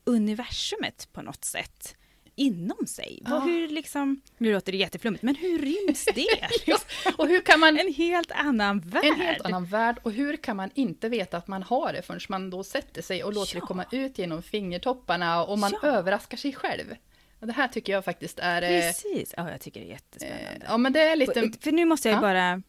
universumet 0.03 1.09
på 1.13 1.21
något 1.21 1.45
sätt 1.45 1.95
inom 2.35 2.87
sig. 2.87 3.21
Ja. 3.25 3.39
Hur 3.39 3.67
liksom, 3.67 4.21
nu 4.37 4.53
låter 4.53 4.71
det 4.71 4.77
jätteflummigt, 4.77 5.23
men 5.23 5.35
hur 5.35 5.59
ryms 5.59 6.05
det? 6.15 6.49
ja, 6.65 6.77
och 7.17 7.27
hur 7.27 7.41
kan 7.41 7.59
man... 7.59 7.79
En 7.79 7.93
helt 7.93 8.31
annan 8.31 8.79
värld. 8.79 9.05
En 9.05 9.15
helt 9.15 9.45
annan 9.45 9.65
värld, 9.65 9.99
och 10.03 10.11
hur 10.11 10.37
kan 10.37 10.57
man 10.57 10.69
inte 10.73 11.09
veta 11.09 11.37
att 11.37 11.47
man 11.47 11.63
har 11.63 11.93
det 11.93 12.01
förrän 12.01 12.19
man 12.29 12.49
då 12.49 12.63
sätter 12.63 13.01
sig 13.01 13.23
och 13.23 13.33
låter 13.33 13.55
ja. 13.55 13.61
det 13.61 13.67
komma 13.67 13.85
ut 13.91 14.17
genom 14.17 14.43
fingertopparna 14.43 15.43
och 15.43 15.59
man 15.59 15.73
överraskar 15.83 16.37
sig 16.37 16.53
själv. 16.53 16.95
Det 17.39 17.53
här 17.53 17.67
tycker 17.67 17.93
jag 17.93 18.05
faktiskt 18.05 18.39
är... 18.39 18.61
Eh, 18.61 18.81
Precis, 18.81 19.33
ja 19.37 19.51
jag 19.51 19.61
tycker 19.61 19.79
det 19.79 19.85
är 19.85 19.89
jättespännande. 19.89 20.49
Eh, 20.49 20.61
ja 20.65 20.77
men 20.77 20.93
det 20.93 21.01
är 21.01 21.15
lite... 21.15 21.51
För 21.61 21.71
nu 21.71 21.85
måste 21.85 22.09
jag 22.09 22.21
bara 22.21 22.61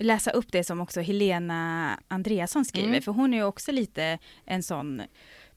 läsa 0.00 0.30
upp 0.30 0.52
det 0.52 0.64
som 0.64 0.80
också 0.80 1.00
Helena 1.00 1.98
Andreasson 2.08 2.64
skriver, 2.64 2.88
mm. 2.88 3.02
för 3.02 3.12
hon 3.12 3.34
är 3.34 3.38
ju 3.38 3.44
också 3.44 3.72
lite 3.72 4.18
en 4.44 4.62
sån 4.62 5.02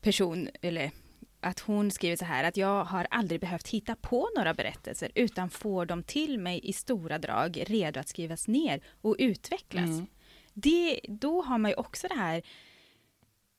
person, 0.02 0.50
eller 0.62 0.92
att 1.40 1.60
hon 1.60 1.92
skriver 1.92 2.16
så 2.16 2.26
här 2.26 2.44
att 2.44 2.58
jag 2.58 2.84
har 2.86 3.08
aldrig 3.10 3.42
behövt 3.42 3.68
hitta 3.68 3.96
på 3.96 4.30
några 4.36 4.54
berättelser 4.54 5.12
utan 5.16 5.50
får 5.50 5.86
dem 5.86 6.04
till 6.04 6.40
mig 6.40 6.60
i 6.64 6.74
stora 6.74 7.20
drag 7.20 7.64
redo 7.68 8.00
att 8.00 8.10
skrivas 8.10 8.48
ner 8.48 8.82
och 9.02 9.16
utvecklas. 9.20 9.90
Mm. 9.90 10.08
Det, 10.54 11.00
då 11.08 11.42
har 11.42 11.58
man 11.58 11.72
ju 11.72 11.76
också 11.76 12.08
det 12.08 12.16
här 12.16 12.44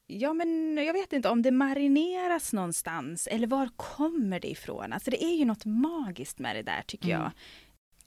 Ja, 0.07 0.33
men 0.33 0.77
jag 0.77 0.93
vet 0.93 1.13
inte 1.13 1.29
om 1.29 1.43
det 1.43 1.51
marineras 1.51 2.53
någonstans 2.53 3.27
eller 3.27 3.47
var 3.47 3.69
kommer 3.77 4.41
det 4.41 4.51
ifrån? 4.51 4.93
Alltså 4.93 5.11
det 5.11 5.25
är 5.25 5.37
ju 5.37 5.45
något 5.45 5.65
magiskt 5.65 6.39
med 6.39 6.57
det 6.57 6.63
där 6.63 6.83
tycker 6.87 7.09
mm. 7.09 7.21
jag. 7.23 7.31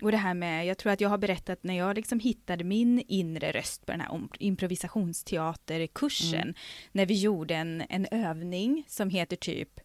Och 0.02 0.12
det 0.12 0.18
här 0.18 0.34
med, 0.34 0.66
jag 0.66 0.78
tror 0.78 0.94
att 0.94 1.02
jag 1.02 1.10
har 1.10 1.18
berättat 1.18 1.64
när 1.64 1.78
jag 1.78 1.96
liksom 1.96 2.20
hittade 2.20 2.64
min 2.64 3.04
inre 3.08 3.52
röst 3.52 3.86
på 3.86 3.92
den 3.92 4.02
här 4.02 4.22
improvisationsteaterkursen, 4.40 6.42
mm. 6.42 6.54
när 6.92 7.06
vi 7.06 7.14
gjorde 7.14 7.56
en, 7.56 7.84
en 7.90 8.08
övning 8.12 8.86
som 8.88 9.10
heter 9.10 9.36
typ 9.36 9.80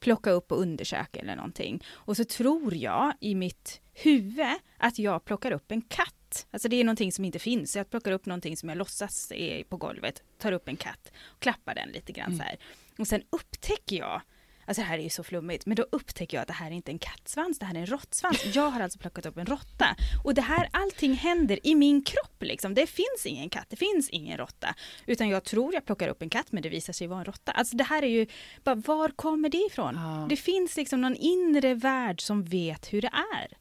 plocka 0.00 0.30
upp 0.30 0.52
och 0.52 0.60
undersöka 0.60 1.20
eller 1.20 1.36
någonting. 1.36 1.84
Och 1.88 2.16
så 2.16 2.24
tror 2.24 2.74
jag 2.74 3.12
i 3.20 3.34
mitt 3.34 3.80
huvud 3.92 4.54
att 4.78 4.98
jag 4.98 5.24
plockar 5.24 5.52
upp 5.52 5.70
en 5.70 5.82
katt. 5.82 6.46
Alltså 6.50 6.68
det 6.68 6.76
är 6.76 6.84
någonting 6.84 7.12
som 7.12 7.24
inte 7.24 7.38
finns. 7.38 7.76
Jag 7.76 7.90
plockar 7.90 8.12
upp 8.12 8.26
någonting 8.26 8.56
som 8.56 8.68
jag 8.68 8.78
låtsas 8.78 9.32
är 9.32 9.64
på 9.64 9.76
golvet, 9.76 10.22
tar 10.38 10.52
upp 10.52 10.68
en 10.68 10.76
katt 10.76 11.12
och 11.24 11.42
klappar 11.42 11.74
den 11.74 11.88
lite 11.88 12.12
grann 12.12 12.26
mm. 12.26 12.38
så 12.38 12.42
här. 12.42 12.56
Och 12.98 13.08
sen 13.08 13.22
upptäcker 13.30 13.96
jag 13.96 14.22
Alltså 14.66 14.82
det 14.82 14.86
här 14.86 14.98
är 14.98 15.02
ju 15.02 15.10
så 15.10 15.22
flummigt, 15.24 15.66
men 15.66 15.76
då 15.76 15.86
upptäcker 15.92 16.36
jag 16.36 16.42
att 16.42 16.48
det 16.48 16.54
här 16.54 16.66
är 16.66 16.74
inte 16.74 16.90
en 16.90 16.98
kattsvans, 16.98 17.58
det 17.58 17.66
här 17.66 17.74
är 17.74 17.78
en 17.78 17.86
råttsvans. 17.86 18.44
Jag 18.54 18.70
har 18.70 18.80
alltså 18.80 18.98
plockat 18.98 19.26
upp 19.26 19.38
en 19.38 19.46
råtta. 19.46 19.96
Och 20.24 20.34
det 20.34 20.42
här, 20.42 20.68
allting 20.72 21.14
händer 21.14 21.66
i 21.66 21.74
min 21.74 22.02
kropp 22.02 22.42
liksom. 22.42 22.74
Det 22.74 22.86
finns 22.86 23.26
ingen 23.26 23.50
katt, 23.50 23.66
det 23.68 23.76
finns 23.76 24.10
ingen 24.10 24.38
råtta. 24.38 24.74
Utan 25.06 25.28
jag 25.28 25.44
tror 25.44 25.74
jag 25.74 25.84
plockar 25.84 26.08
upp 26.08 26.22
en 26.22 26.30
katt, 26.30 26.52
men 26.52 26.62
det 26.62 26.68
visar 26.68 26.92
sig 26.92 27.06
vara 27.06 27.18
en 27.18 27.24
råtta. 27.24 27.52
Alltså 27.52 27.76
det 27.76 27.84
här 27.84 28.02
är 28.02 28.06
ju, 28.08 28.26
bara 28.64 28.74
var 28.74 29.08
kommer 29.08 29.48
det 29.48 29.66
ifrån? 29.70 29.94
Ja. 29.94 30.26
Det 30.28 30.36
finns 30.36 30.76
liksom 30.76 31.00
någon 31.00 31.16
inre 31.16 31.74
värld 31.74 32.20
som 32.20 32.44
vet 32.44 32.92
hur 32.92 33.02
det 33.02 33.10
är. 33.34 33.56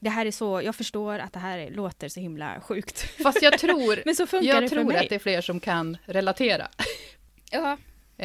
Det 0.00 0.10
här 0.10 0.26
är 0.26 0.30
så, 0.30 0.62
jag 0.64 0.74
förstår 0.76 1.18
att 1.18 1.32
det 1.32 1.38
här 1.38 1.70
låter 1.70 2.08
så 2.08 2.20
himla 2.20 2.60
sjukt. 2.60 3.22
Fast 3.22 3.42
jag 3.42 3.58
tror, 3.58 4.02
men 4.04 4.16
så 4.16 4.26
funkar 4.26 4.48
jag 4.48 4.62
det 4.62 4.68
tror 4.68 4.84
mig. 4.84 4.96
att 4.96 5.08
det 5.08 5.14
är 5.14 5.18
fler 5.18 5.40
som 5.40 5.60
kan 5.60 5.96
relatera. 6.04 6.68
Ja, 7.50 7.76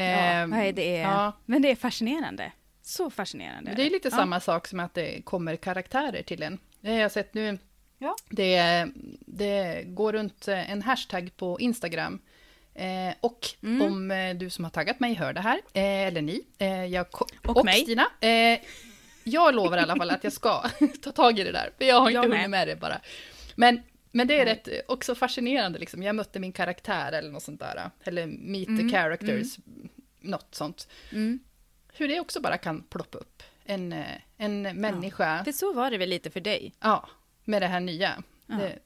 Ja, 0.02 0.04
ehm, 0.04 0.50
nej, 0.50 0.74
det 0.74 0.98
är, 0.98 1.02
ja. 1.02 1.32
Men 1.46 1.62
det 1.62 1.72
är 1.72 1.76
fascinerande. 1.76 2.52
Så 2.82 3.10
fascinerande. 3.10 3.74
Det 3.76 3.86
är 3.86 3.90
lite 3.90 4.08
ja. 4.08 4.16
samma 4.18 4.40
sak 4.40 4.68
som 4.68 4.80
att 4.80 4.94
det 4.94 5.22
kommer 5.26 5.56
karaktärer 5.56 6.24
till 6.24 6.44
en. 6.44 6.60
Det 6.82 6.90
har 6.92 6.98
jag 7.00 7.12
sett 7.12 7.34
nu. 7.34 7.58
Ja. 7.98 8.16
Det, 8.30 8.86
det 9.20 9.84
går 9.86 10.14
runt 10.14 10.48
en 10.48 10.82
hashtag 10.82 11.32
på 11.38 11.60
Instagram 11.60 12.20
Eh, 12.80 13.14
och 13.22 13.40
Mm. 13.64 13.82
om 13.82 14.12
eh, 14.12 14.36
du 14.36 14.50
som 14.50 14.64
har 14.64 14.72
taggat 14.72 15.00
mig 15.00 15.14
hör 15.14 15.34
det 15.34 15.42
här, 15.42 15.56
eh, 15.74 15.84
eller 16.08 16.22
ni, 16.22 16.42
eh, 16.58 16.86
jag, 16.86 17.12
ko- 17.12 17.26
Och 17.48 17.66
mig. 17.66 17.82
Stina. 17.82 18.08
Eh, 18.22 18.60
jag 19.24 19.56
lovar 19.56 19.78
i 19.78 19.80
alla 19.82 19.96
fall 19.96 20.10
att 20.12 20.24
jag 20.24 20.34
ska 20.34 20.64
ta 21.04 21.12
tag 21.12 21.40
i 21.40 21.44
det 21.44 21.52
där, 21.52 21.70
för 21.78 21.86
jag 21.86 22.00
har 22.00 22.10
inte 22.10 22.14
Jag 22.14 22.30
med. 22.30 22.38
hunnit 22.38 22.50
med 22.50 22.68
det 22.68 22.76
bara. 22.76 23.02
Men, 23.56 23.82
men 24.18 24.28
det 24.28 24.40
är 24.40 24.46
rätt 24.46 24.68
eh, 24.68 24.74
också 24.88 25.16
fascinerande, 25.16 25.80
liksom. 25.80 26.04
jag 26.04 26.16
mötte 26.16 26.40
min 26.40 26.52
karaktär 26.52 27.12
eller 27.12 27.32
något 27.32 27.44
sånt 27.44 27.60
där, 27.60 27.92
eller 28.04 28.28
meet 28.28 28.68
Mm, 28.68 28.88
the 28.90 28.96
characters, 28.98 29.58
något 30.20 30.56
sånt. 30.56 30.88
Mm. 31.12 31.40
Hur 31.94 32.08
det 32.08 32.20
också 32.20 32.42
bara 32.42 32.58
kan 32.58 32.82
ploppa 32.84 33.18
upp. 33.18 33.44
En, 33.66 33.94
eh, 33.94 34.06
en 34.38 34.62
människa, 34.62 35.44
För 35.44 35.52
så 35.52 35.74
var 35.74 35.92
det 35.92 35.98
väl 35.98 36.10
lite 36.10 36.30
för 36.30 36.40
dig? 36.40 36.74
ja, 36.80 37.10
med 37.46 37.62
det 37.62 37.68
här 37.68 37.80
nya. 37.80 38.24
Ja. 38.48 38.56
Det, 38.56 38.80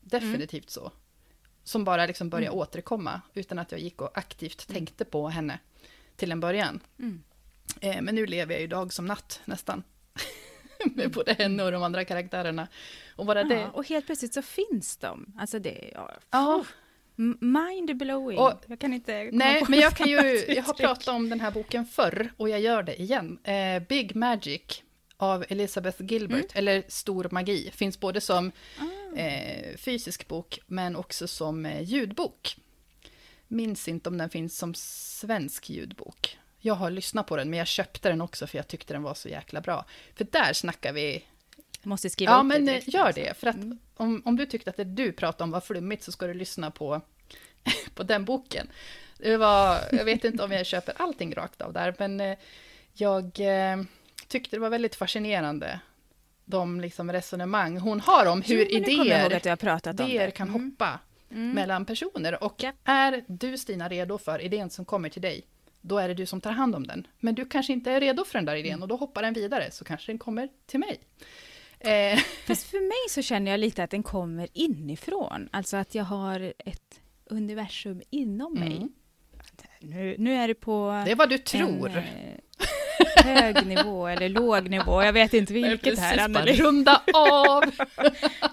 definitivt 0.00 0.70
så. 0.70 0.92
Som 1.64 1.84
bara 1.84 2.06
liksom 2.06 2.28
började 2.30 2.46
Mm. 2.46 2.58
återkomma, 2.58 3.20
utan 3.34 3.58
att 3.58 3.72
jag 3.72 3.80
gick 3.80 4.00
och 4.00 4.18
aktivt 4.18 4.68
tänkte 4.68 5.04
på 5.04 5.28
henne 5.28 5.58
till 6.16 6.32
en 6.32 6.40
början. 6.40 6.80
Mm. 6.98 7.22
Eh, 7.80 8.02
men 8.02 8.14
nu 8.14 8.26
lever 8.26 8.54
jag 8.54 8.60
ju 8.60 8.66
dag 8.66 8.92
som 8.92 9.06
natt 9.06 9.40
nästan. 9.44 9.82
med 10.94 11.10
både 11.10 11.32
henne 11.32 11.62
och 11.62 11.72
de 11.72 11.82
andra 11.82 12.04
karaktärerna. 12.04 12.68
Och 13.16 13.26
bara 13.26 13.44
det... 13.44 13.54
Ja, 13.60 13.70
och 13.70 13.88
helt 13.88 14.06
plötsligt 14.06 14.34
så 14.34 14.42
finns 14.42 14.96
de. 14.96 15.26
Alltså 15.38 15.58
det, 15.58 15.90
ja, 15.94 16.10
Ja, 16.30 16.64
mind-blowing. 17.40 18.38
Jag 18.66 18.78
kan 18.78 18.92
inte 18.92 19.26
komma 19.30 19.44
nej, 19.44 19.60
på 19.64 19.70
men 19.70 19.80
jag 19.80 19.96
kan 19.96 20.08
ju, 20.08 20.18
annat 20.18 20.32
jag 20.48 20.62
har 20.62 20.72
uttryck. 20.72 20.76
pratat 20.76 21.08
om 21.08 21.28
den 21.28 21.40
här 21.40 21.50
boken 21.50 21.86
förr 21.86 22.28
och 22.36 22.48
jag 22.48 22.60
gör 22.60 22.82
det 22.82 23.00
igen. 23.02 23.38
Eh, 23.44 23.82
Big 23.88 24.16
Magic 24.16 24.82
av 25.16 25.44
Elizabeth 25.48 26.02
Gilbert, 26.04 26.36
Mm. 26.38 26.46
eller 26.54 26.82
Stor 26.88 27.28
magi, 27.30 27.70
finns 27.74 28.00
både 28.00 28.20
som 28.20 28.52
Ah. 28.78 29.18
eh, 29.18 29.76
fysisk 29.76 30.28
bok 30.28 30.58
men 30.66 30.96
också 30.96 31.28
som 31.28 31.66
eh, 31.66 31.82
ljudbok. 31.82 32.56
Minns 33.48 33.88
inte 33.88 34.08
om 34.08 34.18
den 34.18 34.30
finns 34.30 34.58
som 34.58 34.74
svensk 34.74 35.70
ljudbok. 35.70 36.38
Jag 36.66 36.74
har 36.74 36.90
lyssnat 36.90 37.26
på 37.26 37.36
den 37.36 37.50
men 37.50 37.58
jag 37.58 37.66
köpte 37.66 38.08
den 38.08 38.20
också 38.20 38.46
för 38.46 38.58
jag 38.58 38.68
tyckte 38.68 38.94
den 38.94 39.02
var 39.02 39.14
så 39.14 39.28
jäkla 39.28 39.60
bra. 39.60 39.84
För 40.14 40.24
där 40.30 40.52
snackar 40.52 40.92
vi 40.92 41.24
Måste 41.82 42.10
skriva 42.10 42.32
Ja, 42.32 42.42
men 42.42 42.64
det 42.66 42.72
eh, 42.72 42.74
direkt, 42.74 42.94
gör 42.94 43.12
det. 43.12 43.36
För 43.38 43.46
att 43.46 43.56
Mm. 43.56 43.78
om, 43.96 44.22
om 44.24 44.36
du 44.36 44.46
tyckte 44.46 44.70
att 44.70 44.76
det 44.76 44.84
du 44.84 45.12
pratade 45.12 45.44
om 45.44 45.50
var 45.50 45.60
flummigt 45.60 46.02
så 46.04 46.12
ska 46.12 46.26
du 46.26 46.34
lyssna 46.34 46.70
på, 46.70 47.00
på 47.94 48.02
den 48.02 48.24
boken. 48.24 48.68
Det 49.18 49.36
var, 49.36 49.78
jag 49.92 50.04
vet 50.04 50.24
inte 50.24 50.44
om 50.44 50.52
jag 50.52 50.66
köper 50.66 50.94
allting 50.96 51.34
rakt 51.34 51.62
av 51.62 51.72
där, 51.72 51.94
men 51.98 52.20
eh, 52.20 52.38
jag 52.92 53.24
eh, 53.40 53.76
tyckte 54.28 54.56
det 54.56 54.60
var 54.60 54.70
väldigt 54.70 54.94
fascinerande. 54.96 55.80
De 56.44 56.80
liksom 56.80 57.12
resonemang 57.12 57.78
hon 57.78 58.00
har 58.00 58.26
om 58.26 58.42
hur 58.42 58.58
Jo, 58.58 58.64
det 58.64 58.70
idéer, 58.70 59.30
idéer 59.92 60.26
det. 60.26 60.30
kan 60.30 60.48
Mm. 60.48 60.70
hoppa 60.70 60.98
Mm. 61.30 61.50
mellan 61.50 61.84
personer. 61.84 62.44
Och 62.44 62.64
är 62.84 63.24
du, 63.26 63.58
Stina, 63.58 63.88
redo 63.88 64.18
för 64.18 64.42
idén 64.42 64.70
som 64.70 64.84
kommer 64.84 65.08
till 65.08 65.22
dig, 65.22 65.44
då 65.88 65.98
är 65.98 66.08
det 66.08 66.14
du 66.14 66.26
som 66.26 66.40
tar 66.40 66.50
hand 66.52 66.74
om 66.74 66.86
den. 66.86 67.06
Men 67.20 67.34
du 67.34 67.44
kanske 67.46 67.72
inte 67.72 67.90
är 67.90 68.00
redo 68.00 68.24
för 68.24 68.38
den 68.38 68.44
där 68.44 68.56
idén 68.56 68.72
Mm. 68.72 68.82
och 68.82 68.88
då 68.88 68.96
hoppar 68.96 69.22
den 69.22 69.34
vidare, 69.34 69.70
så 69.70 69.84
kanske 69.84 70.12
den 70.12 70.18
kommer 70.18 70.48
till 70.66 70.80
mig. 70.80 71.00
Eh, 71.80 72.18
Fast 72.46 72.70
för 72.70 72.80
mig 72.80 73.08
så 73.10 73.22
känner 73.22 73.50
jag 73.50 73.60
lite 73.60 73.84
att 73.84 73.90
den 73.90 74.02
kommer 74.02 74.48
inifrån. 74.52 75.48
Alltså 75.52 75.76
att 75.76 75.94
jag 75.94 76.04
har 76.04 76.52
ett 76.58 77.00
universum 77.30 78.02
inom 78.10 78.54
mig. 78.54 78.76
Mm. 78.76 78.88
Nu, 79.80 80.14
nu 80.18 80.34
är 80.34 80.48
det 80.48 80.54
på 80.54 81.02
Det 81.04 81.10
är 81.10 81.16
vad 81.16 81.28
du 81.28 81.38
tror. 81.38 81.88
en 81.90 81.96
eh, 81.96 83.42
hög 83.42 83.66
nivå 83.66 84.06
eller 84.06 84.28
låg 84.28 84.68
nivå. 84.70 85.02
Jag 85.02 85.12
vet 85.12 85.34
inte 85.34 85.52
är 85.52 85.68
vilket 85.68 85.98
här, 85.98 86.12
precis 86.16 86.32
bara 86.34 86.40
Anneli. 86.40 86.52
Runda 86.62 87.02
av! 87.14 87.62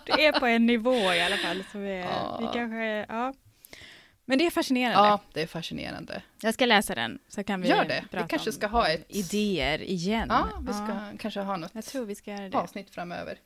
Det 0.05 0.25
är 0.25 0.39
på 0.39 0.45
en 0.45 0.65
nivå 0.65 0.95
i 1.13 1.21
alla 1.21 1.37
fall. 1.37 1.63
Så 1.71 1.77
vi, 1.77 1.99
Ja. 1.99 2.37
vi 2.39 2.45
kanske, 2.59 3.05
ja. 3.09 3.33
Men 4.25 4.38
det 4.38 4.45
är 4.45 4.51
fascinerande. 4.51 5.07
ja, 5.07 5.19
det 5.33 5.41
är 5.41 5.47
fascinerande. 5.47 6.21
Jag 6.41 6.53
ska 6.53 6.65
läsa 6.65 6.95
den 6.95 7.19
så 7.27 7.43
kan 7.43 7.62
vi 7.62 7.67
Gör 7.69 7.86
det. 7.86 7.99
Vi 8.03 8.07
prata 8.07 8.27
kanske 8.27 8.49
om 8.49 8.53
ska 8.53 8.67
ha 8.67 8.88
ett- 8.88 9.05
idéer 9.09 9.81
igen. 9.81 10.27
Ja, 10.29 10.49
vi 10.67 10.73
ska 10.73 11.17
kanske 11.19 11.39
ha 11.39 11.57
något 11.57 11.71
Jag 11.73 11.86
tror 11.86 12.05
vi 12.05 12.15
ska 12.15 12.31
göra 12.31 12.49
det. 12.49 12.57
avsnitt 12.57 12.89
framöver. 12.89 13.38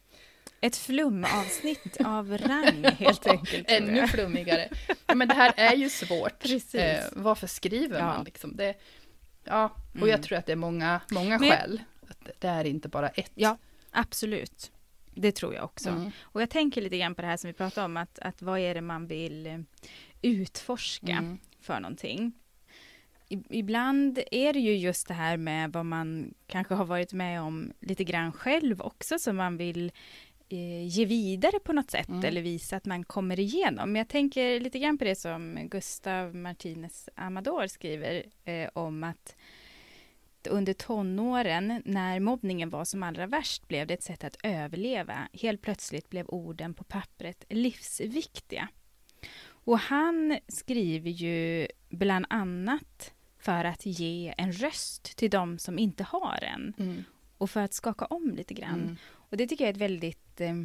Ett 0.61 0.75
flumavsnitt 0.75 1.97
av 2.05 2.37
rang 2.37 2.83
helt 2.83 3.27
enkelt. 3.27 3.65
Ännu 3.71 4.07
flummigare. 4.07 4.69
Ja, 5.07 5.15
men 5.15 5.27
det 5.27 5.33
här 5.33 5.53
är 5.57 5.73
ju 5.75 5.89
svårt. 5.89 6.39
Precis. 6.43 6.75
Eh, 6.75 7.05
varför 7.13 7.47
skriver 7.47 7.99
Ja. 7.99 8.05
man 8.05 8.23
liksom? 8.23 8.55
Det, 8.55 8.73
ja, 9.43 9.65
och 9.91 9.95
Mm. 9.97 10.09
jag 10.09 10.23
tror 10.23 10.37
att 10.37 10.45
det 10.45 10.51
är 10.51 10.55
många, 10.55 11.01
många 11.11 11.39
Men- 11.39 11.49
skäl. 11.49 11.81
Att 12.09 12.27
det 12.41 12.47
är 12.47 12.63
inte 12.65 12.89
bara 12.89 13.09
ett. 13.09 13.31
Ja, 13.35 13.57
absolut. 13.91 14.71
Det 15.15 15.31
tror 15.31 15.53
jag 15.55 15.63
också. 15.63 15.89
Mm. 15.89 16.11
Och 16.21 16.41
jag 16.41 16.49
tänker 16.49 16.81
lite 16.81 16.97
grann 16.97 17.15
på 17.15 17.21
det 17.21 17.27
här 17.27 17.37
som 17.37 17.47
vi 17.47 17.53
pratade 17.53 17.85
om, 17.85 17.97
att, 17.97 18.19
att 18.19 18.41
vad 18.41 18.59
är 18.59 18.73
det 18.75 18.81
man 18.81 19.07
vill 19.07 19.47
eh, 19.47 19.57
utforska 20.21 21.11
Mm. 21.11 21.37
för 21.59 21.79
någonting. 21.79 22.31
I, 23.29 23.43
ibland 23.49 24.19
är 24.31 24.53
det 24.53 24.59
ju 24.59 24.75
just 24.75 25.07
det 25.07 25.13
här 25.13 25.37
med 25.37 25.71
vad 25.73 25.85
man 25.85 26.33
kanske 26.47 26.73
har 26.73 26.85
varit 26.85 27.13
med 27.13 27.41
om 27.41 27.73
lite 27.79 28.03
grann 28.03 28.31
själv 28.31 28.81
också, 28.81 29.19
som 29.19 29.35
man 29.35 29.57
vill 29.57 29.91
eh, 30.49 30.87
ge 30.87 31.05
vidare 31.05 31.59
på 31.59 31.73
något 31.73 31.91
sätt 31.91 32.07
Mm. 32.09 32.23
eller 32.25 32.41
visa 32.41 32.75
att 32.77 32.85
man 32.85 33.03
kommer 33.03 33.39
igenom. 33.39 33.91
Men 33.91 33.99
jag 33.99 34.07
tänker 34.09 34.59
lite 34.59 34.79
grann 34.79 34.97
på 34.97 35.03
det 35.05 35.15
som 35.15 35.59
Gustav 35.71 36.35
Martinez 36.35 37.09
Amador 37.15 37.67
skriver 37.67 38.23
eh, 38.45 38.69
om 38.73 39.03
att 39.03 39.35
under 40.49 40.73
tonåren, 40.73 41.81
när 41.85 42.19
mobbningen 42.19 42.69
var 42.69 42.85
som 42.85 43.03
allra 43.03 43.27
värst, 43.27 43.67
blev 43.67 43.87
det 43.87 43.93
ett 43.93 44.03
sätt 44.03 44.23
att 44.23 44.37
överleva. 44.43 45.27
Helt 45.33 45.61
plötsligt 45.61 46.09
blev 46.09 46.25
orden 46.29 46.73
på 46.73 46.83
pappret 46.83 47.45
livsviktiga. 47.49 48.67
Och 49.67 49.79
han 49.79 50.39
skriver 50.47 51.09
ju 51.09 51.67
bland 51.89 52.25
annat 52.29 53.13
för 53.39 53.63
att 53.65 53.85
ge 53.85 54.33
en 54.37 54.51
röst 54.51 55.03
till 55.17 55.29
de 55.29 55.59
som 55.59 55.79
inte 55.79 56.03
har 56.03 56.39
en 56.43 56.73
Mm. 56.79 57.03
och 57.37 57.49
för 57.49 57.61
att 57.61 57.73
skaka 57.73 58.05
om 58.05 58.31
lite 58.35 58.53
grann. 58.53 58.81
Mm. 58.81 58.95
Och 59.07 59.37
det 59.37 59.47
tycker 59.47 59.63
jag 59.63 59.69
är 59.69 59.73
ett 59.73 59.81
väldigt 59.81 60.41
eh, 60.41 60.55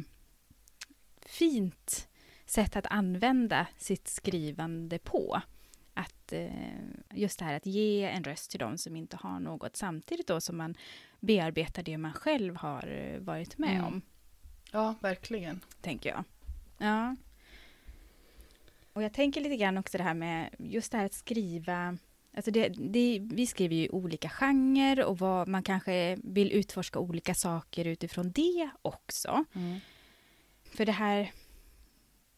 fint 1.21 2.07
sätt 2.45 2.75
att 2.75 2.85
använda 2.89 3.67
sitt 3.77 4.07
skrivande 4.07 4.99
på. 4.99 5.41
Att 5.93 6.33
eh, 6.33 6.49
just 7.13 7.39
det 7.39 7.45
här 7.45 7.53
att 7.53 7.65
ge 7.65 8.03
en 8.03 8.23
röst 8.23 8.51
till 8.51 8.59
de 8.59 8.77
som 8.77 8.95
inte 8.95 9.17
har 9.17 9.39
något 9.39 9.75
samtidigt 9.77 10.27
då 10.27 10.41
som 10.41 10.57
man 10.57 10.75
bearbetar 11.19 11.83
det 11.83 11.97
man 11.97 12.13
själv 12.13 12.55
har 12.55 12.87
eh, 12.87 13.19
varit 13.19 13.57
med 13.57 13.69
Mm. 13.75 13.85
om, 13.85 14.01
Ja, 14.71 14.95
verkligen. 15.01 15.59
tänker 15.81 16.09
jag. 16.09 16.23
Ja. 16.77 17.15
Och 18.93 19.03
jag 19.03 19.13
tänker 19.13 19.41
lite 19.41 19.57
grann 19.57 19.77
också 19.77 19.97
det 19.97 20.03
här 20.03 20.13
med 20.13 20.49
just 20.59 20.91
det 20.91 20.97
här 20.97 21.05
att 21.05 21.13
skriva 21.13 21.97
Alltså 22.35 22.51
det, 22.51 22.67
det, 22.67 23.19
vi 23.21 23.47
skriver 23.47 23.75
ju 23.75 23.89
olika 23.89 24.29
genrer 24.29 25.05
och 25.05 25.19
vad 25.19 25.47
man 25.47 25.63
kanske 25.63 26.17
vill 26.23 26.51
utforska 26.51 26.99
olika 26.99 27.33
saker 27.33 27.87
utifrån 27.87 28.31
det 28.31 28.69
också. 28.81 29.45
Mm. 29.55 29.79
För 30.63 30.85
det 30.85 30.91
här 30.91 31.31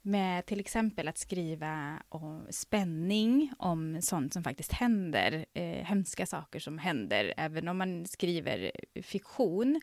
med 0.02 0.46
till 0.46 0.60
exempel 0.60 1.08
att 1.08 1.18
skriva 1.18 2.04
om 2.10 2.48
spänning, 2.50 3.54
om 3.60 4.02
sånt 4.02 4.34
som 4.34 4.44
faktiskt 4.44 4.72
händer, 4.72 5.46
eh, 5.54 5.86
hemska 5.86 6.26
saker 6.26 6.60
som 6.60 6.78
händer, 6.78 7.34
även 7.38 7.68
om 7.68 7.78
man 7.78 8.06
skriver 8.06 8.72
fiktion, 9.02 9.82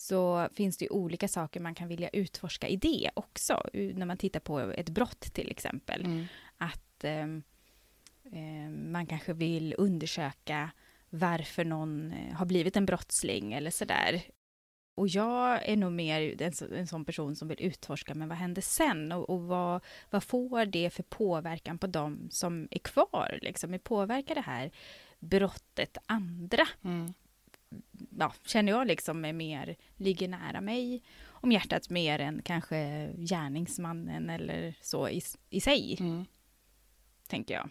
så 0.00 0.48
finns 0.54 0.76
det 0.76 0.84
ju 0.84 0.88
olika 0.90 1.28
saker 1.28 1.60
man 1.60 1.74
kan 1.74 1.88
vilja 1.88 2.08
utforska 2.08 2.68
i 2.68 2.76
det 2.76 3.10
också, 3.14 3.62
när 3.72 4.06
man 4.06 4.16
tittar 4.16 4.40
på 4.40 4.60
ett 4.60 4.88
brott 4.88 5.20
till 5.20 5.50
exempel. 5.50 6.04
Mm. 6.04 6.24
Att 6.58 7.04
eh, 7.04 7.26
man 8.92 9.06
kanske 9.06 9.32
vill 9.32 9.74
undersöka 9.78 10.70
varför 11.10 11.64
någon 11.64 12.12
eh, 12.12 12.34
har 12.34 12.46
blivit 12.46 12.76
en 12.76 12.86
brottsling 12.86 13.52
eller 13.52 13.70
sådär. 13.70 14.22
Och 14.94 15.08
jag 15.08 15.68
är 15.68 15.76
nog 15.76 15.92
mer 15.92 16.42
en, 16.42 16.52
så- 16.52 16.74
en 16.74 16.86
sån 16.86 17.04
person 17.04 17.36
som 17.36 17.48
vill 17.48 17.62
utforska, 17.62 18.14
men 18.14 18.28
vad 18.28 18.38
händer 18.38 18.62
sen? 18.62 19.12
Och, 19.12 19.30
och 19.30 19.40
vad, 19.42 19.84
vad 20.10 20.24
får 20.24 20.66
det 20.66 20.90
för 20.90 21.02
påverkan 21.02 21.78
på 21.78 21.86
dem 21.86 22.28
som 22.30 22.68
är 22.70 22.78
kvar? 22.78 23.38
Liksom? 23.42 23.70
Hur 23.72 23.78
påverkar 23.78 24.34
det 24.34 24.40
här 24.40 24.70
brottet 25.18 25.98
andra? 26.06 26.66
Mm. 26.84 27.14
Ja, 28.18 28.32
känner 28.46 28.72
jag 28.72 28.86
liksom 28.86 29.24
är 29.24 29.32
mer, 29.32 29.76
ligger 29.96 30.28
nära 30.28 30.60
mig 30.60 31.02
om 31.28 31.52
hjärtat 31.52 31.90
mer 31.90 32.18
än 32.18 32.42
kanske 32.44 33.10
gärningsmannen 33.16 34.30
eller 34.30 34.74
så 34.80 35.08
i, 35.08 35.22
i 35.50 35.60
sig 35.60 35.96
Mm. 36.00 36.24
tänker 37.28 37.54
jag. 37.54 37.70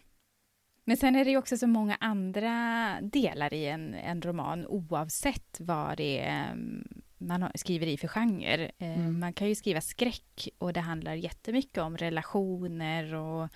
Men 0.83 0.97
sen 0.97 1.15
är 1.15 1.25
det 1.25 1.31
ju 1.31 1.37
också 1.37 1.57
så 1.57 1.67
många 1.67 1.97
andra 1.99 2.97
delar 3.01 3.53
i 3.53 3.65
en, 3.65 3.93
en 3.93 4.21
roman 4.21 4.65
oavsett 4.67 5.57
vad 5.59 5.97
det 5.97 6.19
är 6.19 6.51
mm, 6.51 7.01
man 7.17 7.51
skriver 7.55 7.87
i 7.87 7.97
för 7.97 8.07
genre. 8.07 8.71
Eh, 8.77 8.99
Mm. 8.99 9.19
Man 9.19 9.33
kan 9.33 9.47
ju 9.47 9.55
skriva 9.55 9.81
skräck 9.81 10.47
och 10.57 10.73
det 10.73 10.79
handlar 10.79 11.13
jättemycket 11.13 11.77
om 11.77 11.97
relationer 11.97 13.13
och 13.13 13.49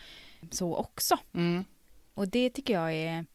så 0.52 0.76
också. 0.76 1.18
Mm. 1.34 1.64
Och 2.14 2.28
det 2.28 2.50
tycker 2.50 2.74
jag 2.74 2.94
är 2.94 3.26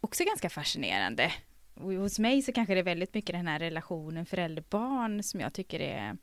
också 0.00 0.24
ganska 0.24 0.50
fascinerande. 0.50 1.32
Och 1.76 1.92
hos 1.92 2.18
mig 2.18 2.42
så 2.42 2.52
kanske 2.52 2.74
det 2.74 2.80
är 2.80 2.84
väldigt 2.84 3.14
mycket 3.14 3.34
den 3.36 3.46
här 3.46 3.58
relationen 3.58 4.26
förälder-barn 4.26 5.22
som 5.22 5.40
jag 5.40 5.52
tycker 5.52 5.80
är 5.80 6.16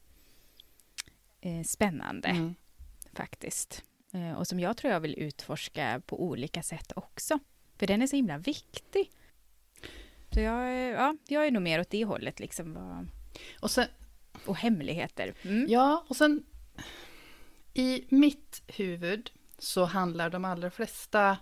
eh, 1.42 1.64
spännande 1.64 2.28
Mm. 2.30 2.56
faktiskt. 3.14 3.84
Eh, 4.14 4.34
och 4.34 4.48
som 4.48 4.60
jag 4.60 4.78
tror 4.78 4.94
jag 4.94 5.00
vill 5.00 5.20
utforska 5.20 6.02
på 6.06 6.24
olika 6.24 6.64
sätt 6.64 6.92
också. 6.96 7.40
För 7.78 7.88
den 7.88 8.02
är 8.02 8.08
så 8.08 8.16
himla 8.16 8.38
viktig. 8.38 9.12
Så 10.34 10.40
jag, 10.40 10.68
är- 10.72 10.92
ja, 10.94 11.18
jag 11.28 11.48
är 11.48 11.52
nog 11.52 11.64
mer 11.64 11.80
åt 11.80 11.90
det 11.90 12.06
hållet 12.06 12.40
liksom. 12.40 12.78
Och 13.60 13.72
sen, 13.72 13.88
Och 14.46 14.58
hemligheter. 14.58 15.34
Mm. 15.44 15.66
ja, 15.70 16.06
och 16.08 16.16
sen 16.16 16.44
i 17.74 18.06
mitt 18.10 18.62
huvud 18.68 19.32
så 19.58 19.86
handlar 19.86 20.30
de 20.30 20.46
allra 20.46 20.72
flesta 20.72 21.38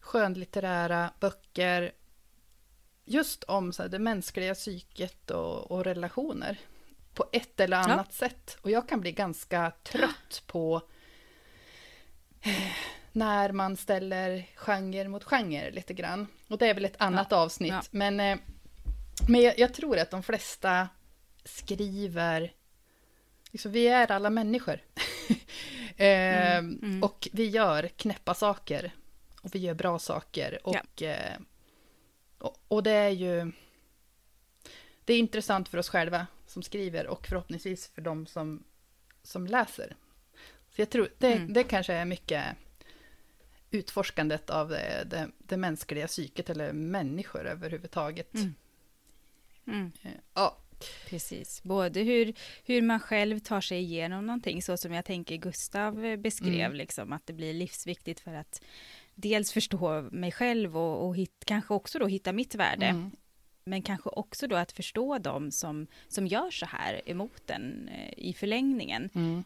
skönlitterära 0.00 1.10
böcker 1.20 1.92
just 3.04 3.44
om 3.44 3.72
så 3.72 3.82
här, 3.82 3.88
det 3.88 3.98
mänskliga 3.98 4.54
psyket 4.54 5.30
och, 5.30 5.70
och 5.70 5.84
relationer 5.84 6.58
på 7.14 7.26
ett 7.32 7.60
eller 7.60 7.76
Ja. 7.76 7.82
annat 7.82 8.12
sätt. 8.12 8.58
Och 8.62 8.70
jag 8.70 8.88
kan 8.88 9.00
bli 9.00 9.12
ganska 9.12 9.72
trött 9.82 10.42
på 10.46 10.82
eh, 12.42 12.72
när 13.12 13.52
man 13.52 13.76
ställer 13.76 14.46
genre 14.54 15.08
mot 15.08 15.24
genre 15.24 15.70
lite 15.70 15.94
grann. 15.94 16.26
Och 16.48 16.58
det 16.58 16.66
är 16.66 16.74
väl 16.74 16.84
ett 16.84 17.00
annat 17.00 17.32
avsnitt. 17.32 17.72
Ja. 17.72 17.82
Men, 17.90 18.20
eh, 18.20 18.38
men 19.28 19.40
jag, 19.40 19.58
jag 19.58 19.74
tror 19.74 19.98
att 19.98 20.10
de 20.10 20.22
flesta 20.22 20.88
skriver... 21.44 22.52
Liksom, 23.50 23.72
vi 23.72 23.88
är 23.88 24.12
alla 24.12 24.30
människor. 24.30 24.80
eh, 25.96 26.56
mm. 26.56 27.02
Och 27.02 27.28
vi 27.32 27.48
gör 27.48 27.88
knäppa 27.88 28.34
saker. 28.34 28.92
Och 29.42 29.54
vi 29.54 29.58
gör 29.58 29.74
bra 29.74 29.98
saker. 29.98 30.66
Och, 30.66 31.02
eh, 31.02 31.36
och, 32.68 32.82
det 32.82 32.90
är 32.90 33.08
ju... 33.10 33.52
Det 35.04 35.14
är 35.14 35.18
intressant 35.18 35.68
för 35.68 35.78
oss 35.78 35.88
själva 35.88 36.26
som 36.46 36.62
skriver 36.62 37.06
och 37.06 37.26
förhoppningsvis 37.26 37.86
för 37.88 38.02
de 38.02 38.26
som, 38.26 38.64
som 39.22 39.46
läser. 39.46 39.96
Så 40.70 40.80
jag 40.80 40.90
tror 40.90 41.08
det, 41.18 41.32
Mm. 41.32 41.52
det 41.52 41.64
kanske 41.64 41.92
är 41.94 42.04
mycket 42.04 42.44
utforskandet 43.70 44.50
av 44.50 44.68
det, 44.68 45.04
det, 45.10 45.28
det 45.38 45.56
mänskliga 45.56 46.06
psyket 46.06 46.50
eller 46.50 46.72
människor 46.72 47.46
överhuvudtaget. 47.46 48.34
Mm. 48.34 48.54
Mm. 49.66 49.92
Eh, 50.02 50.10
Ja, 50.34 50.58
Precis, 51.08 51.62
både 51.62 52.00
hur, 52.00 52.34
hur 52.64 52.82
man 52.82 53.00
själv 53.00 53.38
tar 53.40 53.60
sig 53.60 53.78
igenom 53.78 54.26
någonting, 54.26 54.62
så 54.62 54.76
som 54.76 54.92
jag 54.92 55.04
tänker 55.04 55.36
Gustav 55.36 56.16
beskrev, 56.18 56.64
Mm. 56.66 56.72
liksom, 56.76 57.12
att 57.12 57.26
det 57.26 57.32
blir 57.32 57.54
livsviktigt 57.54 58.20
för 58.20 58.34
att 58.34 58.62
dels 59.14 59.52
förstå 59.52 60.02
mig 60.12 60.32
själv 60.32 60.76
och, 60.76 61.06
och 61.06 61.16
hit, 61.16 61.42
kanske 61.46 61.74
också 61.74 61.98
då 61.98 62.06
hitta 62.06 62.32
mitt 62.32 62.54
värde, 62.54 62.86
mm, 62.86 63.10
men 63.64 63.82
kanske 63.82 64.10
också 64.10 64.46
då 64.46 64.56
att 64.56 64.72
förstå 64.72 65.18
dem 65.18 65.50
som, 65.50 65.86
som 66.08 66.26
gör 66.26 66.50
så 66.50 66.66
här 66.66 67.00
emot 67.10 67.50
en 67.50 67.88
eh, 67.88 68.12
i 68.16 68.34
förlängningen. 68.34 69.10
mm, 69.14 69.44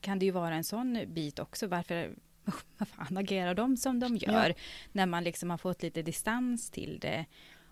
Kan 0.00 0.18
det 0.18 0.24
ju 0.24 0.30
vara 0.32 0.54
en 0.54 0.64
sån 0.64 1.04
bit 1.08 1.38
också, 1.38 1.66
varför 1.66 2.14
vad 2.78 2.88
fan 2.88 3.16
agerar 3.16 3.54
de 3.54 3.76
som 3.76 4.00
de 4.00 4.16
gör? 4.16 4.54
När 4.92 5.06
man 5.06 5.24
liksom 5.24 5.50
har 5.50 5.58
fått 5.58 5.82
lite 5.82 6.02
distans 6.02 6.70
till 6.70 6.98
det 7.00 7.24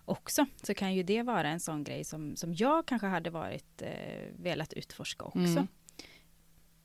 också, 0.05 0.45
så 0.63 0.73
kan 0.73 0.93
ju 0.95 1.03
det 1.03 1.23
vara 1.23 1.49
en 1.49 1.59
sån 1.59 1.83
grej 1.83 2.03
som, 2.03 2.35
som 2.35 2.53
jag 2.53 2.85
kanske 2.85 3.07
hade 3.07 3.29
varit 3.29 3.81
eh, 3.81 4.23
velat 4.39 4.73
utforska 4.73 5.25
också. 5.25 5.39
Mm. 5.39 5.67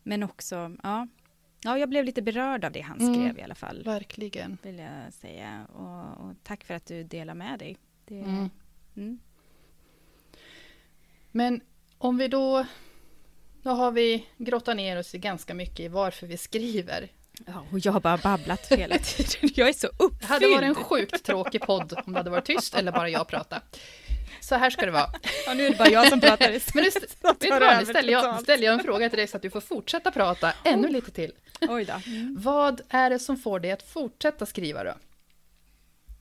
Men 0.03 0.23
också, 0.23 0.77
ja, 0.83 1.09
ja, 1.61 1.79
jag 1.79 1.89
blev 1.89 2.05
lite 2.05 2.23
berörd 2.23 2.65
av 2.65 2.73
det 2.73 2.81
han 2.81 3.01
Mm. 3.01 3.15
skrev 3.15 3.39
i 3.39 3.43
alla 3.43 3.55
fall, 3.55 3.83
verkligen. 3.85 4.59
vill 4.63 4.79
jag 4.79 5.13
säga. 5.13 5.67
Och, 5.73 6.25
och 6.27 6.35
tack 6.43 6.65
för 6.65 6.75
att 6.75 6.87
du 6.87 7.03
delar 7.05 7.35
med 7.35 7.59
dig. 7.59 7.77
Det, 8.07 8.15
Mm. 8.21 8.51
mm. 8.97 9.19
Men 11.33 11.61
om 11.99 12.19
vi 12.19 12.29
då... 12.29 12.67
Då 13.63 13.71
har 13.71 13.91
vi 13.93 14.27
grottat 14.37 14.77
ner 14.77 14.99
oss 14.99 15.13
ganska 15.13 15.55
mycket 15.55 15.81
i 15.81 15.89
varför 15.89 16.27
vi 16.27 16.37
skriver. 16.37 17.09
Ja, 17.47 17.65
och 17.73 17.79
jag 17.79 17.93
har 17.93 18.01
bara 18.01 18.17
babblat 18.17 18.73
hela 18.73 18.99
tiden. 19.03 19.51
Jag 19.55 19.69
är 19.69 19.73
så 19.73 19.87
uppfylld. 19.87 20.21
Det 20.21 20.27
hade 20.27 20.49
varit 20.49 20.63
en 20.63 20.75
sjukt 20.75 21.25
tråkig 21.25 21.61
podd 21.61 21.93
om 22.07 22.13
det 22.13 22.19
hade 22.19 22.31
varit 22.31 22.45
tyst 22.45 22.75
eller 22.75 22.93
bara 22.93 23.09
jag 23.09 23.29
prata. 23.29 23.63
Så 24.49 24.55
här 24.55 24.71
ska 24.71 24.87
det 24.87 24.93
vara. 24.93 25.11
Ja, 25.47 25.55
nu 25.55 25.67
är 25.67 25.71
det 25.71 25.77
bara 25.79 25.89
jag 25.89 26.09
som 26.09 26.21
pratar. 26.21 26.49
Men 26.75 26.83
nu, 26.85 26.89
st- 26.89 27.07
vet 27.23 27.41
du 27.41 27.49
vad, 27.51 27.79
nu 27.79 27.85
ställer 27.87 28.13
jag, 28.13 28.41
ställer 28.43 28.65
jag 28.65 28.75
en 28.75 28.81
fråga 28.85 29.09
till 29.09 29.19
dig 29.19 29.27
så 29.27 29.37
att 29.37 29.43
du 29.43 29.51
får 29.51 29.61
fortsätta 29.61 30.11
prata 30.11 30.53
ännu 30.65 30.89
lite 30.89 31.11
till. 31.11 31.33
Oj 31.61 31.85
då. 31.85 31.95
Vad 32.37 32.81
är 32.89 33.11
det 33.11 33.19
som 33.19 33.37
får 33.37 33.61
dig 33.61 33.71
att 33.73 33.83
fortsätta 33.83 34.47
skriva 34.47 34.85
då? 34.85 34.95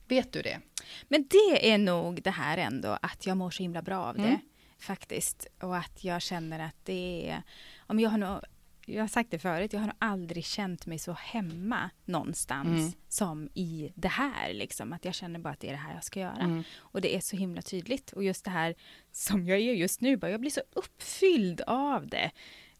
Vet 0.08 0.32
du 0.32 0.42
det? 0.42 0.60
Men 1.08 1.26
det 1.30 1.72
är 1.72 1.78
nog 1.78 2.22
det 2.22 2.30
här 2.30 2.58
ändå, 2.58 2.98
att 3.02 3.26
jag 3.26 3.36
mår 3.36 3.50
så 3.50 3.62
himla 3.62 3.82
bra 3.82 3.98
av 4.04 4.14
det. 4.16 4.22
Mm. 4.22 4.38
Faktiskt. 4.80 5.46
Och 5.60 5.76
att 5.76 6.04
jag 6.04 6.22
känner 6.22 6.58
att 6.66 6.76
det 6.84 7.30
är... 7.30 7.42
Om 7.86 8.00
jag, 8.00 8.10
har 8.10 8.18
nog, 8.18 8.40
jag 8.88 9.02
har 9.02 9.08
sagt 9.08 9.30
det 9.30 9.38
förut, 9.38 9.72
jag 9.72 9.80
har 9.80 9.92
aldrig 9.98 10.44
känt 10.44 10.86
mig 10.86 10.98
så 10.98 11.12
hemma 11.12 11.90
någonstans 12.04 12.68
Mm. 12.68 12.92
som 13.08 13.48
i 13.54 13.92
det 13.94 14.08
här. 14.08 14.52
Liksom. 14.54 14.92
Att 14.92 15.04
jag 15.04 15.14
känner 15.14 15.38
bara 15.38 15.52
att 15.52 15.60
det 15.60 15.68
är 15.68 15.72
det 15.72 15.78
här 15.78 15.94
jag 15.94 16.04
ska 16.04 16.20
göra. 16.20 16.36
Mm. 16.42 16.62
Och 16.78 17.00
det 17.00 17.16
är 17.16 17.20
så 17.20 17.36
himla 17.36 17.62
tydligt. 17.62 18.12
Och 18.12 18.24
just 18.24 18.44
det 18.44 18.50
här 18.50 18.74
som 19.12 19.46
jag 19.46 19.58
är 19.58 19.72
just 19.74 20.00
nu, 20.00 20.16
bara, 20.16 20.30
jag 20.30 20.40
blir 20.40 20.50
så 20.50 20.62
uppfylld 20.72 21.60
av 21.66 22.06
det. 22.06 22.30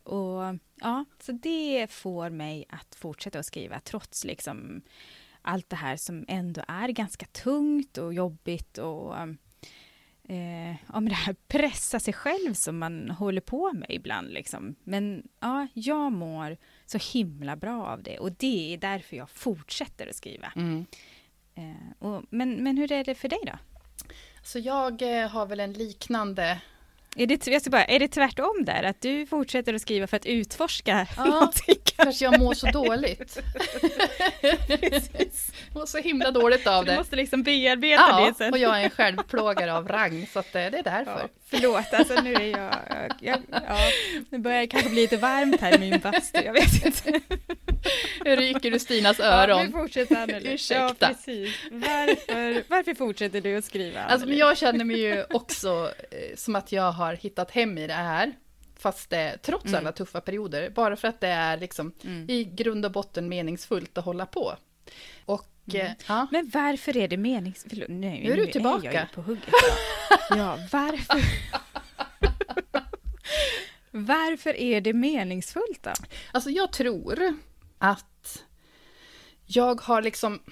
Och 0.03 0.43
ja, 0.81 1.05
så 1.21 1.33
det 1.33 1.87
får 1.91 2.31
mig 2.31 2.65
att 2.69 2.95
fortsätta 2.95 3.39
att 3.39 3.47
skriva 3.47 3.81
trots 3.81 4.25
liksom 4.25 4.83
allt 5.43 5.71
det 5.71 5.77
här 5.77 5.97
som 5.97 6.25
ändå 6.29 6.63
är 6.69 6.89
ganska 6.89 7.27
tungt 7.27 7.99
och 7.99 8.15
jobbigt 8.15 8.79
och 8.79 9.15
eh, 10.29 10.71
ja, 10.71 11.01
men 11.01 11.09
det 11.09 11.15
här 11.15 11.37
pressa 11.49 12.01
sig 12.01 12.15
själv 12.15 12.55
som 12.55 12.79
man 12.79 13.11
håller 13.11 13.41
på 13.41 13.73
med 13.73 13.91
ibland. 13.91 14.31
Liksom. 14.31 14.75
Men 14.85 15.23
ja, 15.41 15.67
jag 15.75 16.13
mår 16.13 16.57
så 16.87 16.99
himla 17.13 17.57
bra 17.57 17.87
av 17.87 18.03
det 18.03 18.19
och 18.19 18.33
det 18.33 18.75
är 18.75 18.79
därför 18.79 19.17
jag 19.17 19.31
fortsätter 19.31 20.07
att 20.07 20.17
skriva. 20.17 20.53
Mm. 20.57 20.87
Eh, 21.55 22.07
och, 22.09 22.23
men, 22.31 22.63
men 22.63 22.77
hur 22.77 22.93
är 22.93 23.05
det 23.05 23.15
för 23.15 23.29
dig 23.29 23.41
då? 23.47 23.59
Så 24.43 24.59
jag 24.59 25.23
eh, 25.23 25.29
har 25.29 25.47
väl 25.47 25.61
en 25.61 25.73
liknande... 25.73 26.61
Är 27.19 27.27
det, 27.27 27.47
jag 27.47 27.61
ska 27.61 27.71
bara, 27.71 27.85
är 27.85 27.99
det 27.99 28.09
tvärtom 28.09 28.65
där? 28.65 28.83
Att 28.83 29.01
du 29.01 29.27
fortsätter 29.27 29.75
att 29.75 29.83
skriva 29.83 30.07
för 30.07 30.17
att 30.17 30.27
utforska 30.27 31.07
Ja, 31.17 31.25
någonting? 31.31 31.75
Kanske 31.97 32.25
jag 32.25 32.39
mår 32.41 32.55
så 32.55 32.67
dåligt. 32.67 33.39
mår 35.75 35.87
så 35.87 35.99
himla 35.99 36.31
dåligt 36.31 36.67
av 36.67 36.85
Du 36.85 36.91
det. 36.91 36.97
måste 36.97 37.17
liksom 37.17 37.43
bearbeta 37.43 38.07
det 38.17 38.23
Ja, 38.27 38.35
sen. 38.39 38.53
och 38.53 38.59
jag 38.59 38.81
är 38.81 38.85
en 38.85 38.91
självplågare 38.91 39.71
av 39.73 39.89
rang, 39.89 40.27
så 40.33 40.39
eh, 40.39 40.45
det 40.53 40.61
är 40.61 40.71
därför. 40.83 41.19
Ja, 41.21 41.29
förlåt, 41.51 41.93
alltså 41.95 42.21
nu 42.21 42.35
är 42.35 42.47
jag, 42.59 42.75
jag, 43.21 43.43
ja, 43.53 43.79
nu 44.31 44.39
börjar 44.39 44.61
det 44.61 44.67
kanske 44.67 44.91
bli 44.91 45.01
lite 45.01 45.17
varmt 45.17 45.61
här 45.61 45.75
i 45.75 45.79
min 45.79 45.99
bastu, 46.01 46.39
jag 46.45 46.53
vet 46.53 46.87
inte. 46.87 47.21
Nu 48.25 48.37
ryker 48.37 48.71
du 48.71 48.79
Stinas 48.79 49.19
Ja, 49.19 49.25
öron. 49.25 49.67
nu 49.67 49.73
fortsätter 49.73 50.17
Anneli. 50.17 50.53
Ursäkta. 50.55 50.95
Ja, 51.01 51.09
precis. 51.09 51.55
Varför, 51.71 52.63
varför 52.69 52.95
fortsätter 52.95 53.41
du 53.41 53.57
att 53.57 53.65
skriva? 53.65 54.01
Alltså, 54.01 54.29
men 54.29 54.37
jag 54.37 54.59
känner 54.59 54.85
mig 54.85 55.01
ju 55.01 55.25
också 55.31 55.91
eh, 56.11 56.37
som 56.37 56.57
att 56.57 56.73
jag 56.73 56.93
har 56.93 57.08
hittat 57.15 57.51
hem 57.51 57.79
i 57.79 57.87
det 57.87 57.93
här. 57.93 58.33
Fast 58.79 59.11
det, 59.11 59.39
trots 59.43 59.65
Mm. 59.65 59.79
alla 59.79 59.93
tuffa 59.93 60.21
perioder, 60.21 60.71
bara 60.71 60.97
för 60.97 61.09
att 61.09 61.21
det 61.21 61.29
är 61.29 61.57
liksom 61.57 61.93
Mm. 62.05 62.31
i 62.31 62.45
grund 62.45 62.85
och 62.85 62.93
botten 62.93 63.29
meningsfullt 63.29 63.99
att 63.99 64.05
hålla 64.05 64.27
på. 64.27 64.57
Och 65.25 65.47
Mm. 65.75 65.87
eh, 65.87 65.93
ja, 66.09 66.27
Men 66.31 66.51
varför 66.55 66.97
är 66.97 67.09
det 67.09 67.17
meningsfullt? 67.17 67.89
Nu, 67.89 68.11
Nu 68.11 68.33
är 68.33 68.37
du 68.37 68.47
tillbaka. 68.47 68.93
jag 68.93 68.95
ju 69.03 69.07
på 69.15 69.21
hugget. 69.23 69.45
Ja, 70.31 70.37
ja 70.37 70.59
varför? 70.73 71.21
varför 73.91 74.57
är 74.57 74.81
det 74.81 74.93
meningsfullt 74.93 75.83
då? 75.83 75.93
alltså 76.33 76.51
jag 76.51 76.73
tror 76.73 77.35
att 77.79 78.45
jag 79.47 79.81
har 79.81 80.03
liksom, 80.03 80.43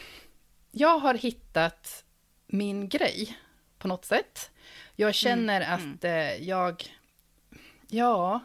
jag 0.73 0.99
har 0.99 1.15
hittat 1.15 2.05
min 2.47 2.89
grej 2.89 3.37
på 3.79 3.89
något 3.89 4.05
sätt. 4.05 4.51
Jag 4.97 5.15
känner 5.15 5.61
Mm, 5.61 5.93
att 5.93 6.05
eh, 6.05 6.49
jag, 6.49 6.85
ja, 7.89 8.41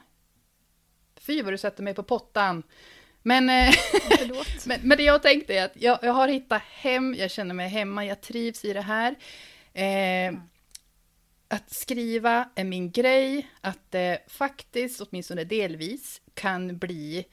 fy 1.16 1.42
vad 1.42 1.54
du 1.54 1.58
sätter 1.58 1.84
mig 1.84 1.94
på 1.94 2.04
pottan. 2.04 2.64
Men, 3.22 3.50
eh, 3.50 3.74
men, 4.66 4.80
men 4.84 4.98
det 4.98 5.04
jag 5.04 5.22
tänkte 5.22 5.54
är 5.54 5.66
att 5.66 5.76
jag, 5.76 6.00
jag 6.02 6.14
har 6.14 6.28
hittat 6.28 6.62
hem, 6.62 7.16
jag 7.18 7.32
känner 7.32 7.54
mig 7.54 7.70
hemma, 7.70 8.06
jag 8.06 8.22
trivs 8.22 8.66
i 8.66 8.74
det 8.74 8.82
här. 8.82 9.16
Eh, 9.74 10.34
att 11.48 11.74
skriva 11.74 12.50
är 12.56 12.64
min 12.64 12.92
grej, 12.92 13.50
att 13.62 13.92
det 13.92 14.20
faktiskt, 14.28 15.02
åtminstone 15.02 15.44
delvis, 15.44 16.22
kan 16.34 16.78
bli 16.78 17.26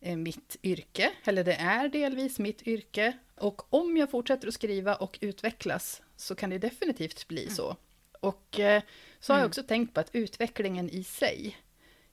eh, 0.00 0.16
mitt 0.16 0.56
yrke, 0.62 1.10
eller 1.24 1.44
det 1.44 1.54
är 1.54 1.88
delvis 1.88 2.38
mitt 2.38 2.62
yrke. 2.62 3.12
Och 3.36 3.74
om 3.74 3.96
jag 3.96 4.10
fortsätter 4.10 4.48
att 4.48 4.54
skriva 4.54 4.94
och 4.94 5.18
utvecklas 5.20 6.02
så 6.16 6.34
kan 6.34 6.50
det 6.50 6.58
definitivt 6.58 7.28
bli 7.28 7.50
så. 7.50 7.76
Och 8.20 8.60
eh, 8.60 8.82
så 9.20 9.32
har 9.32 9.38
jag 9.38 9.42
Mm. 9.44 9.48
också 9.48 9.62
tänkt 9.62 9.94
på 9.94 10.00
att 10.00 10.10
utvecklingen 10.14 10.90
i 10.90 11.04
sig, 11.04 11.56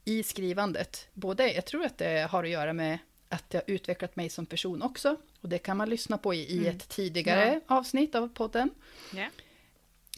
i 0.04 0.24
skrivandet, 0.24 1.08
både, 1.14 1.54
jag 1.54 1.66
tror 1.66 1.86
att 1.86 1.98
det 1.98 2.28
har 2.32 2.44
att 2.44 2.50
göra 2.50 2.74
med 2.74 2.98
att 3.30 3.54
jag 3.54 3.64
utvecklat 3.68 4.16
mig 4.16 4.30
som 4.30 4.46
person 4.46 4.82
också, 4.82 5.18
och 5.42 5.50
det 5.50 5.58
kan 5.58 5.78
man 5.78 5.90
lyssna 5.90 6.18
på 6.18 6.34
i, 6.34 6.38
i 6.54 6.58
Mm. 6.58 6.76
ett 6.76 6.90
tidigare 6.90 7.62
avsnitt 7.68 8.16
av 8.16 8.28
podden. 8.34 8.70
Ja. 9.16 9.28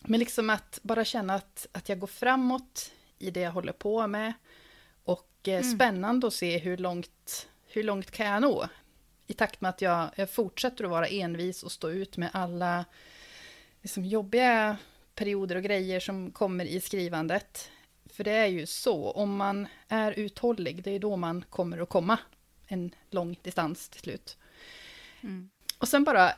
Men 0.02 0.20
liksom 0.20 0.50
att 0.50 0.80
bara 0.84 1.06
känna 1.06 1.34
att, 1.36 1.68
att 1.72 1.90
jag 1.90 2.00
går 2.00 2.08
framåt 2.08 2.92
i 3.20 3.32
det 3.32 3.40
jag 3.40 3.52
håller 3.52 3.74
på 3.74 4.08
med. 4.08 4.34
Och 5.04 5.30
eh, 5.48 5.54
Mm. 5.54 5.76
spännande 5.76 6.28
att 6.28 6.34
se 6.34 6.58
hur 6.58 6.78
långt, 6.78 7.48
hur 7.68 7.84
långt 7.84 8.12
kan 8.12 8.26
jag 8.28 8.42
nå. 8.42 8.68
i 9.28 9.34
takt 9.34 9.62
med 9.62 9.70
att 9.70 9.82
jag, 9.82 10.10
jag 10.16 10.30
fortsätter 10.32 10.84
att 10.84 10.90
vara 10.90 11.08
envis 11.08 11.64
och 11.64 11.72
stå 11.72 11.90
ut 11.90 12.18
med 12.18 12.30
alla 12.34 12.86
liksom, 13.82 14.06
jobbiga 14.06 14.78
perioder 15.20 15.56
och 15.56 15.64
grejer 15.64 16.00
som 16.00 16.32
kommer 16.32 16.66
i 16.66 16.82
skrivandet. 16.82 17.72
För 18.06 18.24
det 18.24 18.32
är 18.32 18.46
ju 18.46 18.66
så, 18.66 19.12
om 19.12 19.36
man 19.36 19.68
är 19.88 20.12
uthållig, 20.12 20.84
det 20.84 20.92
är 20.92 21.00
då 21.00 21.16
man 21.16 21.46
kommer 21.50 21.78
att 21.78 21.90
komma 21.90 22.20
en 22.68 22.92
lång 23.10 23.40
distans 23.42 23.90
till 23.90 24.02
slut. 24.02 24.38
Mm. 25.22 25.50
Och 25.78 25.88
sen 25.88 26.04
bara... 26.04 26.32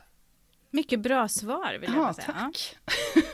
Mycket 0.70 1.00
bra 1.00 1.28
svar 1.28 1.78
vill 1.80 1.90
jag 1.94 2.08
ja, 2.08 2.14
säga. 2.14 2.26
Tack. 2.26 2.76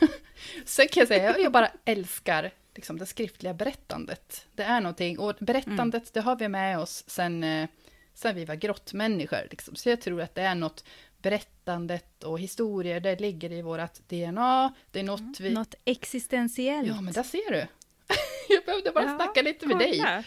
sen 0.65 0.87
kan 0.87 1.01
jag 1.01 1.07
säga, 1.07 1.39
jag 1.39 1.51
bara 1.51 1.71
älskar 1.85 2.51
liksom, 2.75 2.97
det 2.97 3.05
skriftliga 3.05 3.53
berättandet. 3.53 4.47
Det 4.55 4.63
är 4.63 4.81
någonting, 4.81 5.19
och 5.19 5.35
berättandet, 5.39 6.03
mm. 6.03 6.09
det 6.13 6.21
har 6.21 6.35
vi 6.35 6.47
med 6.47 6.79
oss 6.79 7.03
sen, 7.07 7.43
eh, 7.43 7.69
sen 8.13 8.35
vi 8.35 8.45
var 8.45 8.55
grottmänniskor. 8.55 9.47
Liksom. 9.49 9.75
Så 9.75 9.89
jag 9.89 10.01
tror 10.01 10.21
att 10.21 10.35
det 10.35 10.41
är 10.41 10.55
något 10.55 10.83
berättandet 11.21 12.23
och 12.23 12.39
historier, 12.39 12.99
det 12.99 13.19
ligger 13.19 13.51
i 13.51 13.61
vårt 13.61 14.09
DNA. 14.09 14.73
Det 14.91 14.99
är 14.99 15.03
något 15.03 15.19
mm. 15.19 15.33
vi... 15.39 15.49
Något 15.49 15.75
existentiellt. 15.85 16.87
Ja, 16.87 17.01
men 17.01 17.13
där 17.13 17.23
ser 17.23 17.51
du. 17.51 17.67
jag 18.49 18.65
behövde 18.65 18.91
bara 18.91 19.03
ja, 19.03 19.15
snacka 19.15 19.41
lite 19.41 19.67
med 19.67 19.77
dig. 19.77 20.23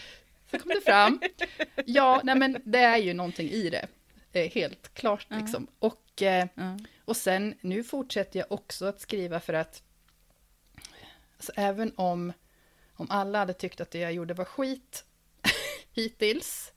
Så 0.51 0.59
kom 0.59 0.69
det 0.69 0.81
fram. 0.81 1.21
Ja, 1.85 2.21
nej 2.23 2.35
men 2.35 2.61
det 2.63 2.79
är 2.79 2.97
ju 2.97 3.13
någonting 3.13 3.49
i 3.49 3.69
det. 3.69 3.87
Helt 4.47 4.93
klart 4.93 5.27
liksom. 5.29 5.67
Och, 5.79 6.21
eh, 6.21 6.47
och 7.05 7.17
sen, 7.17 7.55
nu 7.61 7.83
fortsätter 7.83 8.39
jag 8.39 8.51
också 8.51 8.85
att 8.85 9.01
skriva 9.01 9.39
för 9.39 9.53
att 9.53 9.83
alltså, 11.37 11.51
även 11.55 11.93
om, 11.95 12.33
om 12.93 13.07
alla 13.09 13.39
hade 13.39 13.53
tyckt 13.53 13.81
att 13.81 13.91
det 13.91 13.99
jag 13.99 14.13
gjorde 14.13 14.33
var 14.33 14.45
skit 14.45 15.05
hittills, 15.93 16.72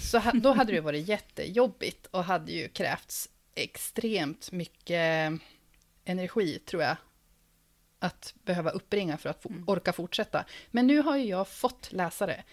så 0.00 0.22
då 0.34 0.52
hade 0.52 0.72
det 0.72 0.80
varit 0.80 1.08
jättejobbigt 1.08 2.06
och 2.06 2.24
hade 2.24 2.52
ju 2.52 2.68
krävts 2.68 3.28
extremt 3.54 4.52
mycket 4.52 5.32
energi, 6.04 6.58
tror 6.58 6.82
jag, 6.82 6.96
att 7.98 8.34
behöva 8.44 8.70
uppringa 8.70 9.16
för 9.16 9.30
att 9.30 9.44
mm. 9.44 9.64
orka 9.66 9.92
fortsätta. 9.92 10.44
Men 10.70 10.86
nu 10.86 11.02
har 11.02 11.16
ju 11.16 11.24
jag 11.24 11.48
fått 11.48 11.92
läsare 11.92 12.44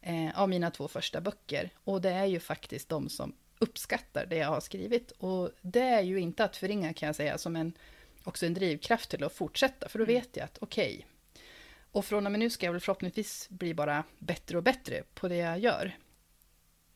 eh, 0.00 0.40
av 0.40 0.48
mina 0.48 0.70
två 0.70 0.88
första 0.88 1.20
böcker. 1.20 1.70
Och 1.84 2.00
det 2.00 2.10
är 2.10 2.26
ju 2.26 2.40
faktiskt 2.40 2.88
de 2.88 3.08
som 3.08 3.34
uppskattar 3.58 4.26
det 4.26 4.36
jag 4.36 4.48
har 4.48 4.60
skrivit. 4.60 5.10
Och 5.10 5.50
det 5.60 5.80
är 5.80 6.02
ju 6.02 6.20
inte 6.20 6.44
att 6.44 6.56
förringa 6.56 6.92
kan 6.92 7.06
jag 7.06 7.16
säga, 7.16 7.38
som 7.38 7.56
en, 7.56 7.72
också 8.24 8.46
en 8.46 8.54
drivkraft 8.54 9.10
till 9.10 9.24
att 9.24 9.34
fortsätta. 9.34 9.88
För 9.88 9.98
då 9.98 10.04
mm. 10.04 10.14
vet 10.14 10.36
jag 10.36 10.44
att 10.44 10.58
okej, 10.60 10.94
okay, 10.94 11.04
och 11.92 12.04
från 12.04 12.26
och 12.26 12.32
med 12.32 12.38
nu 12.38 12.50
ska 12.50 12.66
jag 12.66 12.72
väl 12.72 12.80
förhoppningsvis 12.80 13.48
bli 13.48 13.74
bara 13.74 14.04
bättre 14.18 14.56
och 14.56 14.62
bättre 14.62 15.02
på 15.14 15.28
det 15.28 15.36
jag 15.36 15.58
gör. 15.58 15.96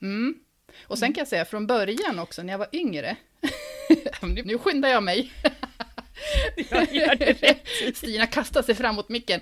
Mm. 0.03 0.35
Och 0.83 0.99
sen 0.99 1.07
mm. 1.07 1.15
kan 1.15 1.21
jag 1.21 1.29
säga 1.29 1.45
från 1.45 1.67
början 1.67 2.19
också, 2.19 2.43
när 2.43 2.53
jag 2.53 2.59
var 2.59 2.69
yngre, 2.73 3.17
nu 4.45 4.59
skyndar 4.59 4.89
jag 4.89 5.03
mig. 5.03 5.33
jag 6.71 6.95
gör 6.95 7.15
det 7.15 7.33
rätt. 7.33 7.67
Stina 7.97 8.27
kastar 8.27 8.63
sig 8.63 8.75
fram 8.75 8.95
mot 8.95 9.09
micken. 9.09 9.41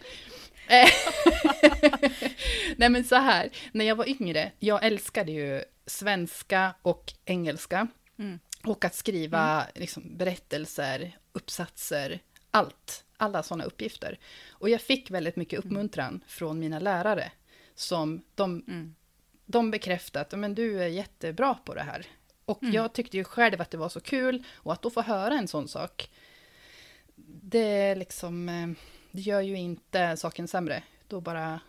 Nej 2.76 2.88
men 2.88 3.04
så 3.04 3.16
här, 3.16 3.50
när 3.72 3.84
jag 3.84 3.96
var 3.96 4.08
yngre, 4.08 4.52
jag 4.58 4.84
älskade 4.84 5.32
ju 5.32 5.62
svenska 5.86 6.74
och 6.82 7.12
engelska. 7.24 7.86
Mm. 8.18 8.38
Och 8.64 8.84
att 8.84 8.94
skriva 8.94 9.62
mm. 9.62 9.66
liksom, 9.74 10.16
berättelser, 10.16 11.18
uppsatser, 11.32 12.20
allt. 12.50 13.04
Alla 13.16 13.42
sådana 13.42 13.64
uppgifter. 13.64 14.18
Och 14.50 14.68
jag 14.68 14.80
fick 14.80 15.10
väldigt 15.10 15.36
mycket 15.36 15.58
mm. 15.58 15.66
uppmuntran 15.66 16.08
mm. 16.08 16.20
från 16.26 16.58
mina 16.58 16.78
lärare. 16.78 17.32
Som 17.74 18.22
de, 18.34 18.64
mm. 18.68 18.94
De 19.50 19.70
bekräftade 19.70 20.20
att 20.22 20.38
men 20.38 20.54
du 20.54 20.82
är 20.82 20.86
jättebra 20.86 21.54
på 21.54 21.74
det 21.74 21.82
här. 21.82 22.06
Och 22.44 22.62
mm. 22.62 22.74
jag 22.74 22.92
tyckte 22.92 23.16
ju 23.16 23.24
själv 23.24 23.60
att 23.60 23.70
det 23.70 23.78
var 23.78 23.88
så 23.88 24.00
kul. 24.00 24.44
Och 24.54 24.72
att 24.72 24.82
då 24.82 24.90
få 24.90 25.02
höra 25.02 25.34
en 25.34 25.48
sån 25.48 25.68
sak. 25.68 26.10
Det 27.42 27.94
liksom, 27.94 28.48
eh, 28.48 28.68
det 29.10 29.20
gör 29.20 29.40
ju 29.40 29.56
inte 29.56 30.16
saken 30.16 30.48
sämre. 30.48 30.82
Då 31.08 31.20
bara 31.20 31.60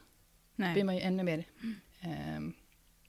Nej. 0.56 0.74
blir 0.74 0.84
man 0.84 0.96
ju 0.96 1.02
ännu 1.02 1.24
mer 1.24 1.44
eh, 2.02 2.40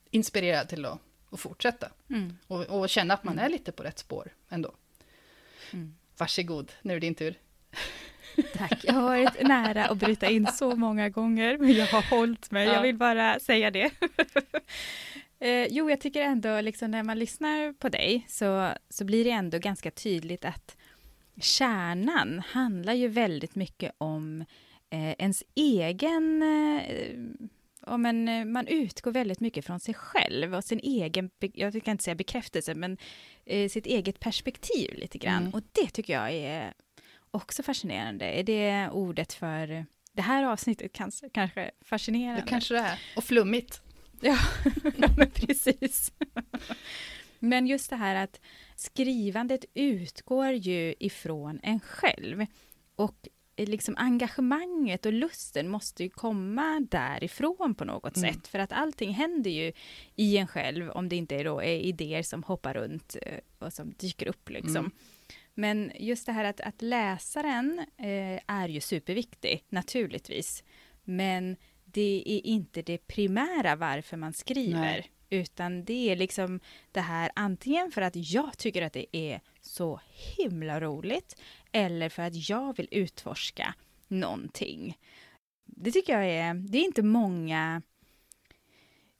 inspirerad 0.09 0.69
till 0.69 0.85
att, 0.85 0.99
att 1.29 1.39
fortsätta. 1.39 1.89
Mm. 2.09 2.37
Och, 2.47 2.61
och, 2.61 2.89
känna 2.89 3.13
att 3.13 3.23
man 3.23 3.33
mm. 3.33 3.45
är 3.45 3.49
lite 3.49 3.71
på 3.71 3.83
rätt 3.83 3.99
spår 3.99 4.31
ändå. 4.49 4.73
Mm. 5.73 5.95
Varsågod, 6.17 6.71
nu 6.81 6.93
är 6.93 6.99
det 6.99 7.07
din 7.07 7.15
tur. 7.15 7.39
Tack, 8.53 8.79
jag 8.83 8.93
har 8.93 9.01
varit 9.01 9.47
nära 9.47 9.85
att 9.85 9.97
bryta 9.97 10.29
in 10.29 10.47
så 10.53 10.75
många 10.75 11.09
gånger, 11.09 11.57
men 11.57 11.73
jag 11.73 11.85
har 11.85 12.17
hållit 12.17 12.51
mig. 12.51 12.67
Ja. 12.67 12.73
Jag 12.73 12.81
vill 12.81 12.95
bara 12.95 13.39
säga 13.39 13.71
det. 13.71 13.91
eh, 15.39 15.67
jo, 15.69 15.89
jag 15.89 16.01
tycker 16.01 16.21
ändå, 16.21 16.61
liksom, 16.61 16.91
när 16.91 17.03
man 17.03 17.19
lyssnar 17.19 17.73
på 17.73 17.89
dig, 17.89 18.25
så, 18.29 18.69
så 18.89 19.05
blir 19.05 19.23
det 19.23 19.31
ändå 19.31 19.57
ganska 19.57 19.91
tydligt 19.91 20.45
att 20.45 20.77
kärnan 21.41 22.41
handlar 22.47 22.93
ju 22.93 23.07
väldigt 23.07 23.55
mycket 23.55 23.91
om 23.97 24.45
eh, 24.89 25.11
ens 25.11 25.43
egen... 25.55 26.43
Eh, 26.43 26.83
ja, 27.85 27.97
men, 27.97 28.27
eh, 28.27 28.45
man 28.45 28.67
utgår 28.67 29.11
väldigt 29.11 29.39
mycket 29.39 29.65
från 29.65 29.79
sig 29.79 29.93
själv 29.93 30.55
och 30.55 30.63
sin 30.63 30.79
egen, 30.79 31.29
jag 31.39 31.83
kan 31.83 31.91
inte 31.91 32.03
säga 32.03 32.15
bekräftelse, 32.15 32.75
men 32.75 32.97
eh, 33.45 33.69
sitt 33.69 33.85
eget 33.85 34.19
perspektiv 34.19 34.93
lite 34.95 35.17
grann. 35.17 35.41
Mm. 35.41 35.53
Och 35.53 35.61
det 35.71 35.87
tycker 35.87 36.13
jag 36.13 36.31
är 36.31 36.73
också 37.33 37.63
fascinerande. 37.63 38.25
Är 38.25 38.43
det 38.43 38.89
ordet 38.91 39.33
för 39.33 39.85
det 40.13 40.21
här 40.21 40.43
avsnittet 40.43 40.93
kanske, 40.93 41.29
kanske 41.29 41.71
fascinerande? 41.81 42.41
Det 42.41 42.47
kanske 42.47 42.73
det 42.73 42.79
är. 42.79 42.99
Och 43.15 43.23
flummigt. 43.23 43.81
Ja, 44.25 44.37
men 45.17 45.31
precis. 45.31 46.11
men 47.39 47.67
just 47.67 47.89
det 47.89 47.95
här 47.95 48.15
att 48.15 48.39
skrivandet 48.75 49.65
utgår 49.73 50.51
ju 50.51 50.95
ifrån 50.99 51.59
en 51.63 51.79
själv. 51.79 52.45
Och 52.95 53.27
Eh, 53.55 53.69
liksom 53.69 53.95
engagemanget 53.97 55.05
och 55.05 55.13
lusten 55.13 55.69
måste 55.69 56.03
ju 56.03 56.09
komma 56.09 56.87
därifrån 56.91 57.75
på 57.75 57.85
något 57.85 58.17
mm. 58.17 58.33
sätt. 58.33 58.47
För 58.47 58.59
att 58.59 58.71
allting 58.71 59.13
händer 59.13 59.51
ju 59.51 59.71
i 60.15 60.37
en 60.37 60.47
själv, 60.47 60.89
om 60.89 61.09
det 61.09 61.15
inte 61.15 61.35
är, 61.35 61.43
då, 61.43 61.61
är 61.61 61.77
idéer 61.79 62.23
som 62.23 62.43
hoppar 62.43 62.73
runt 62.73 63.15
eh, 63.21 63.39
och 63.59 63.73
som 63.73 63.93
dyker 63.97 64.27
upp. 64.27 64.49
Liksom. 64.49 64.77
Mm. 64.77 64.91
Men 65.53 65.91
just 65.99 66.25
det 66.25 66.31
här 66.31 66.43
att, 66.43 66.61
att 66.61 66.81
läsaren 66.81 67.85
eh, 67.97 68.39
är 68.47 68.67
ju 68.69 68.81
superviktig, 68.81 69.63
naturligtvis. 69.69 70.63
Men 71.03 71.57
det 71.85 72.23
är 72.25 72.47
inte 72.47 72.81
det 72.81 73.07
primära 73.07 73.75
varför 73.75 74.17
man 74.17 74.33
skriver. 74.33 74.79
Nej. 74.79 75.09
Utan 75.29 75.85
det 75.85 76.11
är 76.11 76.15
liksom 76.15 76.59
det 76.91 77.01
här 77.01 77.31
antingen 77.35 77.91
för 77.91 78.01
att 78.01 78.15
jag 78.15 78.57
tycker 78.57 78.81
att 78.81 78.93
det 78.93 79.17
är 79.17 79.41
så 79.61 79.99
himla 80.37 80.81
roligt 80.81 81.41
eller 81.71 82.09
för 82.09 82.23
att 82.23 82.49
jag 82.49 82.77
vill 82.77 82.87
utforska 82.91 83.75
någonting. 84.07 84.97
Det 85.65 85.91
tycker 85.91 86.13
jag 86.13 86.29
är, 86.29 86.53
det 86.53 86.77
är 86.77 86.83
inte 86.83 87.03
många 87.03 87.81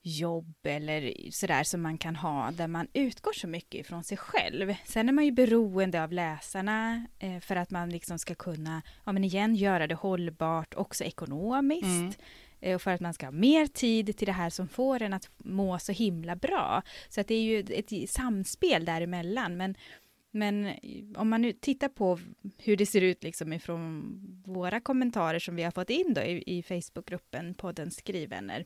jobb 0.03 0.55
eller 0.63 1.31
sådär 1.31 1.63
som 1.63 1.81
man 1.81 1.97
kan 1.97 2.15
ha 2.15 2.51
där 2.51 2.67
man 2.67 2.87
utgår 2.93 3.33
så 3.33 3.47
mycket 3.47 3.81
ifrån 3.81 4.03
sig 4.03 4.17
själv. 4.17 4.73
Sen 4.85 5.09
är 5.09 5.13
man 5.13 5.25
ju 5.25 5.31
beroende 5.31 6.03
av 6.03 6.11
läsarna 6.11 7.07
eh, 7.19 7.39
för 7.39 7.55
att 7.55 7.71
man 7.71 7.89
liksom 7.89 8.19
ska 8.19 8.35
kunna, 8.35 8.81
ja 9.05 9.11
men 9.11 9.23
igen, 9.23 9.55
göra 9.55 9.87
det 9.87 9.95
hållbart 9.95 10.73
också 10.73 11.03
ekonomiskt. 11.03 11.85
Mm. 11.85 12.13
Eh, 12.59 12.75
och 12.75 12.81
för 12.81 12.91
att 12.91 13.01
man 13.01 13.13
ska 13.13 13.25
ha 13.25 13.31
mer 13.31 13.67
tid 13.67 14.17
till 14.17 14.25
det 14.25 14.31
här 14.31 14.49
som 14.49 14.67
får 14.67 15.01
en 15.01 15.13
att 15.13 15.29
må 15.37 15.79
så 15.79 15.91
himla 15.91 16.35
bra. 16.35 16.81
Så 17.09 17.21
att 17.21 17.27
det 17.27 17.35
är 17.35 17.41
ju 17.41 17.59
ett 17.59 18.09
samspel 18.09 18.85
däremellan. 18.85 19.57
Men 19.57 19.75
men 20.35 20.73
om 21.15 21.29
man 21.29 21.41
nu 21.41 21.53
tittar 21.53 21.89
på 21.89 22.19
hur 22.57 22.77
det 22.77 22.85
ser 22.85 23.01
ut 23.01 23.23
liksom 23.23 23.53
ifrån 23.53 24.03
våra 24.45 24.79
kommentarer 24.79 25.39
som 25.39 25.55
vi 25.55 25.63
har 25.63 25.71
fått 25.71 25.89
in 25.89 26.13
då 26.13 26.21
i, 26.21 26.43
i 26.57 26.63
Facebookgruppen 26.63 27.53
podden 27.53 27.91
Skrivvänner, 27.91 28.65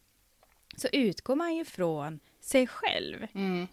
så 0.77 0.87
utgår 0.91 1.35
man 1.35 1.55
ju 1.55 1.65
från 1.65 2.19
sig 2.41 2.67
själv. 2.67 3.27
Mm. 3.33 3.67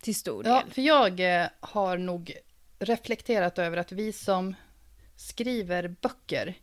Till 0.00 0.14
stor 0.14 0.42
del. 0.42 0.52
Ja, 0.52 0.64
för 0.70 0.82
jag 0.82 1.40
eh, 1.40 1.48
har 1.60 1.98
nog 1.98 2.32
reflekterat 2.78 3.58
över 3.58 3.76
att 3.76 3.92
vi 3.92 4.12
som 4.12 4.54
skriver 5.16 5.88
böcker, 5.88 6.54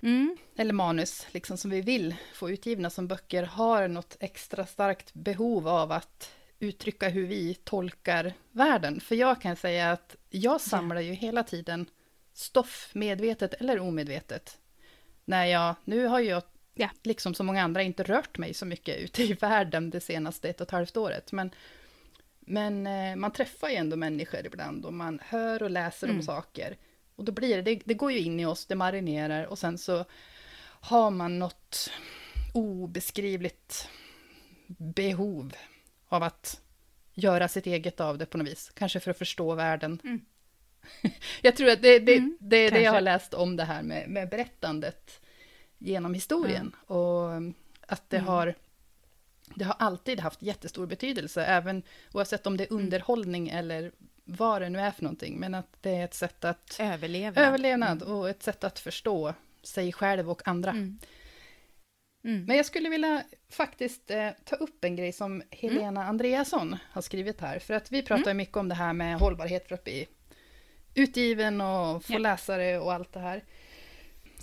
mm. 0.00 0.36
eller 0.56 0.72
manus, 0.72 1.26
liksom 1.30 1.56
som 1.56 1.70
vi 1.70 1.80
vill 1.80 2.14
få 2.34 2.50
utgivna 2.50 2.90
som 2.90 3.08
böcker, 3.08 3.42
har 3.42 3.88
något 3.88 4.16
extra 4.20 4.66
starkt 4.66 5.14
behov 5.14 5.68
av 5.68 5.92
att 5.92 6.32
uttrycka 6.58 7.08
hur 7.08 7.26
vi 7.26 7.54
tolkar 7.54 8.32
världen. 8.50 9.00
För 9.00 9.14
jag 9.14 9.40
kan 9.40 9.56
säga 9.56 9.92
att 9.92 10.16
jag 10.30 10.60
samlar 10.60 11.00
ju 11.00 11.12
hela 11.12 11.42
tiden 11.42 11.86
stoff, 12.32 12.90
medvetet 12.94 13.54
eller 13.54 13.78
omedvetet. 13.78 14.58
När 15.24 15.44
jag, 15.44 15.74
nu 15.84 16.06
har 16.06 16.20
jag, 16.20 16.42
ja. 16.74 16.88
liksom 17.02 17.34
som 17.34 17.46
många 17.46 17.62
andra, 17.62 17.82
inte 17.82 18.02
rört 18.02 18.38
mig 18.38 18.54
så 18.54 18.66
mycket 18.66 18.98
ute 18.98 19.22
i 19.22 19.32
världen 19.32 19.90
det 19.90 20.00
senaste 20.00 20.48
ett 20.48 20.60
och 20.60 20.66
ett 20.66 20.70
halvt 20.70 20.96
året. 20.96 21.32
Men, 21.32 21.50
men 22.40 22.86
eh, 22.86 23.16
man 23.16 23.32
träffar 23.32 23.68
ju 23.68 23.74
ändå 23.74 23.96
människor 23.96 24.46
ibland 24.46 24.84
och 24.84 24.94
man 24.94 25.20
hör 25.22 25.62
och 25.62 25.70
läser 25.70 26.06
mm. 26.06 26.16
om 26.16 26.22
saker. 26.22 26.76
Och 27.16 27.24
då 27.24 27.32
blir 27.32 27.56
det, 27.56 27.62
det, 27.62 27.82
det 27.84 27.94
går 27.94 28.12
ju 28.12 28.20
in 28.20 28.40
i 28.40 28.46
oss, 28.46 28.66
det 28.66 28.74
marinerar 28.74 29.44
och 29.44 29.58
sen 29.58 29.78
så 29.78 30.04
har 30.80 31.10
man 31.10 31.38
något 31.38 31.90
obeskrivligt 32.54 33.88
behov 34.66 35.54
av 36.08 36.22
att 36.22 36.60
göra 37.14 37.48
sitt 37.48 37.66
eget 37.66 38.00
av 38.00 38.18
det 38.18 38.26
på 38.26 38.38
något 38.38 38.48
vis. 38.48 38.70
Kanske 38.74 39.00
för 39.00 39.10
att 39.10 39.18
förstå 39.18 39.54
världen. 39.54 40.00
Mm. 40.04 40.24
jag 41.42 41.56
tror 41.56 41.70
att 41.70 41.82
det, 41.82 41.98
det, 41.98 42.16
mm, 42.16 42.36
det 42.40 42.56
är 42.56 42.70
det 42.70 42.82
jag 42.82 42.92
har 42.92 43.00
läst 43.00 43.34
om 43.34 43.56
det 43.56 43.64
här 43.64 43.82
med, 43.82 44.08
med 44.08 44.28
berättandet 44.28 45.20
genom 45.84 46.14
historien. 46.14 46.60
Mm. 46.60 47.00
Och 47.00 47.54
att 47.88 48.10
det 48.10 48.18
har 48.18 48.54
det 49.54 49.64
har 49.64 49.76
alltid 49.78 50.20
haft 50.20 50.42
jättestor 50.42 50.86
betydelse, 50.86 51.44
även 51.44 51.82
oavsett 52.12 52.46
om 52.46 52.56
det 52.56 52.64
är 52.64 52.72
mm. 52.72 52.84
underhållning 52.84 53.48
eller 53.48 53.92
vad 54.24 54.62
det 54.62 54.68
nu 54.68 54.80
är 54.80 54.90
för 54.90 55.02
någonting, 55.02 55.40
men 55.40 55.54
att 55.54 55.76
det 55.80 55.90
är 55.90 56.04
ett 56.04 56.14
sätt 56.14 56.44
att... 56.44 56.76
Överlevnad. 56.80 57.44
Överlevnad 57.44 58.02
mm. 58.02 58.14
och 58.14 58.28
ett 58.28 58.42
sätt 58.42 58.64
att 58.64 58.78
förstå 58.78 59.34
sig 59.62 59.92
själv 59.92 60.30
och 60.30 60.48
andra. 60.48 60.70
Mm. 60.70 60.98
Mm. 62.24 62.44
Men 62.44 62.56
jag 62.56 62.66
skulle 62.66 62.88
vilja 62.88 63.22
faktiskt 63.48 64.10
eh, 64.10 64.30
ta 64.44 64.56
upp 64.56 64.84
en 64.84 64.96
grej 64.96 65.12
som 65.12 65.42
Helena 65.50 66.00
mm. 66.00 66.08
Andreasson 66.08 66.76
har 66.90 67.02
skrivit 67.02 67.40
här, 67.40 67.58
för 67.58 67.74
att 67.74 67.92
vi 67.92 68.02
pratar 68.02 68.30
mm. 68.30 68.36
mycket 68.36 68.56
om 68.56 68.68
det 68.68 68.74
här 68.74 68.92
med 68.92 69.18
hållbarhet 69.18 69.68
för 69.68 69.74
att 69.74 69.84
bli 69.84 70.08
utgiven 70.94 71.60
och 71.60 72.04
få 72.04 72.12
ja. 72.12 72.18
läsare 72.18 72.78
och 72.78 72.92
allt 72.92 73.12
det 73.12 73.20
här. 73.20 73.44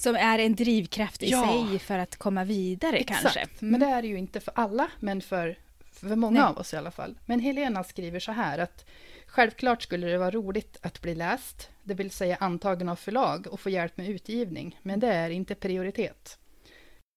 Som 0.01 0.15
är 0.15 0.39
en 0.39 0.55
drivkraft 0.55 1.23
i 1.23 1.29
ja. 1.29 1.67
sig 1.69 1.79
för 1.79 1.97
att 1.97 2.17
komma 2.17 2.43
vidare 2.43 2.97
Exakt. 2.97 3.21
kanske. 3.21 3.39
Mm. 3.39 3.71
Men 3.71 3.79
det 3.79 3.85
är 3.85 4.01
det 4.01 4.07
ju 4.07 4.17
inte 4.17 4.39
för 4.39 4.53
alla, 4.55 4.87
men 4.99 5.21
för, 5.21 5.59
för 5.91 6.15
många 6.15 6.39
Nej. 6.39 6.49
av 6.49 6.57
oss 6.57 6.73
i 6.73 6.77
alla 6.77 6.91
fall. 6.91 7.17
Men 7.25 7.39
Helena 7.39 7.83
skriver 7.83 8.19
så 8.19 8.31
här 8.31 8.57
att 8.57 8.85
självklart 9.25 9.83
skulle 9.83 10.07
det 10.07 10.17
vara 10.17 10.31
roligt 10.31 10.77
att 10.81 11.01
bli 11.01 11.15
läst, 11.15 11.69
det 11.83 11.93
vill 11.93 12.11
säga 12.11 12.37
antagen 12.39 12.89
av 12.89 12.95
förlag 12.95 13.47
och 13.47 13.59
få 13.59 13.69
hjälp 13.69 13.97
med 13.97 14.09
utgivning, 14.09 14.79
men 14.81 14.99
det 14.99 15.13
är 15.13 15.29
inte 15.29 15.55
prioritet. 15.55 16.37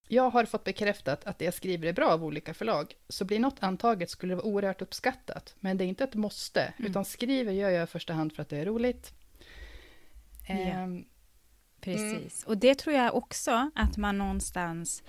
Jag 0.08 0.30
har 0.30 0.44
fått 0.44 0.64
bekräftat 0.64 1.24
att 1.24 1.38
det 1.38 1.44
jag 1.44 1.54
skriver 1.54 1.88
är 1.88 1.92
bra 1.92 2.08
av 2.10 2.24
olika 2.24 2.54
förlag, 2.54 2.94
så 3.08 3.24
blir 3.24 3.38
något 3.38 3.62
antaget 3.62 4.10
skulle 4.10 4.32
det 4.32 4.36
vara 4.36 4.46
oerhört 4.46 4.82
uppskattat, 4.82 5.54
men 5.60 5.76
det 5.76 5.84
är 5.84 5.86
inte 5.86 6.04
ett 6.04 6.14
måste, 6.14 6.60
mm. 6.62 6.90
utan 6.90 7.04
skriver 7.04 7.52
gör 7.52 7.70
jag 7.70 7.84
i 7.84 7.86
första 7.86 8.12
hand 8.12 8.32
för 8.32 8.42
att 8.42 8.48
det 8.48 8.58
är 8.58 8.64
roligt. 8.64 9.12
Ja. 10.48 10.82
Um, 10.82 11.04
Precis, 11.84 12.44
mm. 12.44 12.46
och 12.46 12.58
det 12.58 12.74
tror 12.74 12.94
jag 12.94 13.14
också 13.14 13.70
att 13.74 13.96
man 13.96 14.18
någonstans 14.18 15.02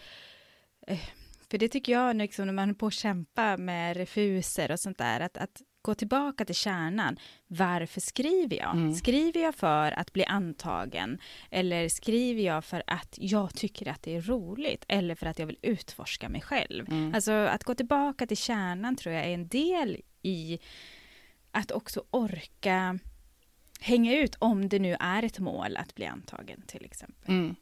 eh, 0.88 0.99
för 1.49 1.57
det 1.57 1.69
tycker 1.69 1.93
jag, 1.93 2.15
liksom, 2.15 2.45
när 2.45 2.53
man 2.53 2.69
är 2.69 2.73
på 2.73 2.88
att 2.88 2.93
kämpa 2.93 3.57
med 3.57 3.97
refuser 3.97 4.71
och 4.71 4.80
sånt 4.80 4.97
där, 4.97 5.19
att, 5.19 5.38
att 5.38 5.61
gå 5.82 5.95
tillbaka 5.95 6.45
till 6.45 6.55
kärnan. 6.55 7.17
Varför 7.47 8.01
skriver 8.01 8.57
jag? 8.57 8.76
Mm. 8.76 8.93
Skriver 8.93 9.41
jag 9.41 9.55
för 9.55 9.91
att 9.91 10.13
bli 10.13 10.26
antagen? 10.26 11.19
Eller 11.51 11.89
skriver 11.89 12.43
jag 12.43 12.65
för 12.65 12.84
att 12.88 13.15
jag 13.21 13.55
tycker 13.55 13.88
att 13.88 14.03
det 14.03 14.15
är 14.15 14.21
roligt? 14.21 14.86
Eller 14.88 15.15
för 15.15 15.26
att 15.26 15.39
jag 15.39 15.45
vill 15.45 15.57
utforska 15.61 16.30
mig 16.30 16.41
själv? 16.41 16.89
Mm. 16.89 17.15
Alltså 17.15 17.32
att 17.32 17.63
gå 17.63 17.76
tillbaka 17.76 18.28
till 18.28 18.38
kärnan 18.38 18.95
tror 18.95 19.15
jag 19.15 19.26
är 19.26 19.34
en 19.34 19.47
del 19.47 20.01
i 20.21 20.59
att 21.51 21.71
också 21.71 22.03
orka 22.11 22.99
hänga 23.80 24.17
ut 24.17 24.36
om 24.39 24.69
det 24.69 24.80
nu 24.80 24.97
är 24.99 25.23
ett 25.23 25.39
mål 25.39 25.78
att 25.78 25.95
bli 25.95 26.05
antagen 26.05 26.61
till 26.67 26.86
exempel. 26.86 27.36
Mm. 27.36 27.55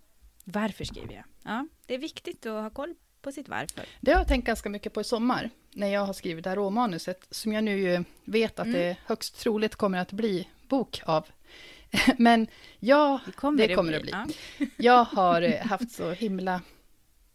Varför 0.43 0.83
skriver 0.83 1.13
jag? 1.13 1.23
Ja, 1.43 1.67
det 1.85 1.93
är 1.93 1.99
viktigt 1.99 2.45
att 2.45 2.61
ha 2.61 2.69
koll 2.69 2.95
på 3.21 3.31
sitt 3.31 3.49
varför. 3.49 3.85
Det 4.01 4.11
har 4.11 4.19
jag 4.19 4.27
tänkt 4.27 4.45
ganska 4.45 4.69
mycket 4.69 4.93
på 4.93 5.01
i 5.01 5.03
sommar, 5.03 5.49
när 5.71 5.87
jag 5.87 6.05
har 6.05 6.13
skrivit 6.13 6.43
det 6.43 6.49
här 6.49 6.57
råmanuset, 6.57 7.27
som 7.31 7.53
jag 7.53 7.63
nu 7.63 8.05
vet 8.25 8.59
att 8.59 8.65
mm. 8.65 8.79
det 8.79 8.97
högst 9.05 9.39
troligt 9.39 9.75
kommer 9.75 9.97
att 9.97 10.11
bli 10.11 10.47
bok 10.67 11.01
av. 11.05 11.27
Men 12.17 12.47
jag, 12.79 13.19
det 13.25 13.31
kommer 13.31 13.67
det, 13.67 13.75
kommer 13.75 13.99
bli. 13.99 14.11
att 14.11 14.27
bli. 14.27 14.35
Ja. 14.57 14.65
Jag 14.77 15.03
har 15.03 15.41
eh, 15.41 15.61
haft 15.65 15.91
så 15.91 16.11
himla, 16.11 16.61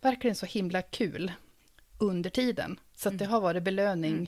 verkligen 0.00 0.36
så 0.36 0.46
himla 0.46 0.82
kul 0.82 1.32
under 1.98 2.30
tiden, 2.30 2.80
så 2.94 3.08
att 3.08 3.18
det 3.18 3.24
mm. 3.24 3.32
har 3.32 3.40
varit 3.40 3.62
belöning 3.62 4.12
mm. 4.12 4.26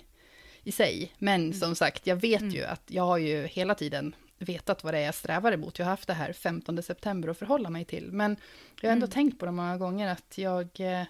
i 0.62 0.72
sig. 0.72 1.12
Men 1.18 1.40
mm. 1.40 1.52
som 1.52 1.74
sagt, 1.74 2.06
jag 2.06 2.16
vet 2.16 2.40
mm. 2.40 2.54
ju 2.54 2.64
att 2.64 2.82
jag 2.86 3.02
har 3.02 3.18
ju 3.18 3.46
hela 3.46 3.74
tiden 3.74 4.14
vetat 4.40 4.84
vad 4.84 4.94
det 4.94 4.98
är 4.98 5.04
jag 5.04 5.14
strävar 5.14 5.52
emot. 5.52 5.78
Jag 5.78 5.86
har 5.86 5.90
haft 5.90 6.06
det 6.06 6.14
här 6.14 6.32
15 6.32 6.82
september 6.82 7.28
att 7.28 7.38
förhålla 7.38 7.70
mig 7.70 7.84
till. 7.84 8.12
Men 8.12 8.36
jag 8.80 8.88
har 8.88 8.92
ändå 8.92 9.04
mm. 9.04 9.14
tänkt 9.14 9.38
på 9.38 9.46
det 9.46 9.52
många 9.52 9.78
gånger 9.78 10.08
att 10.08 10.38
jag... 10.38 10.68
Eh, 10.80 11.02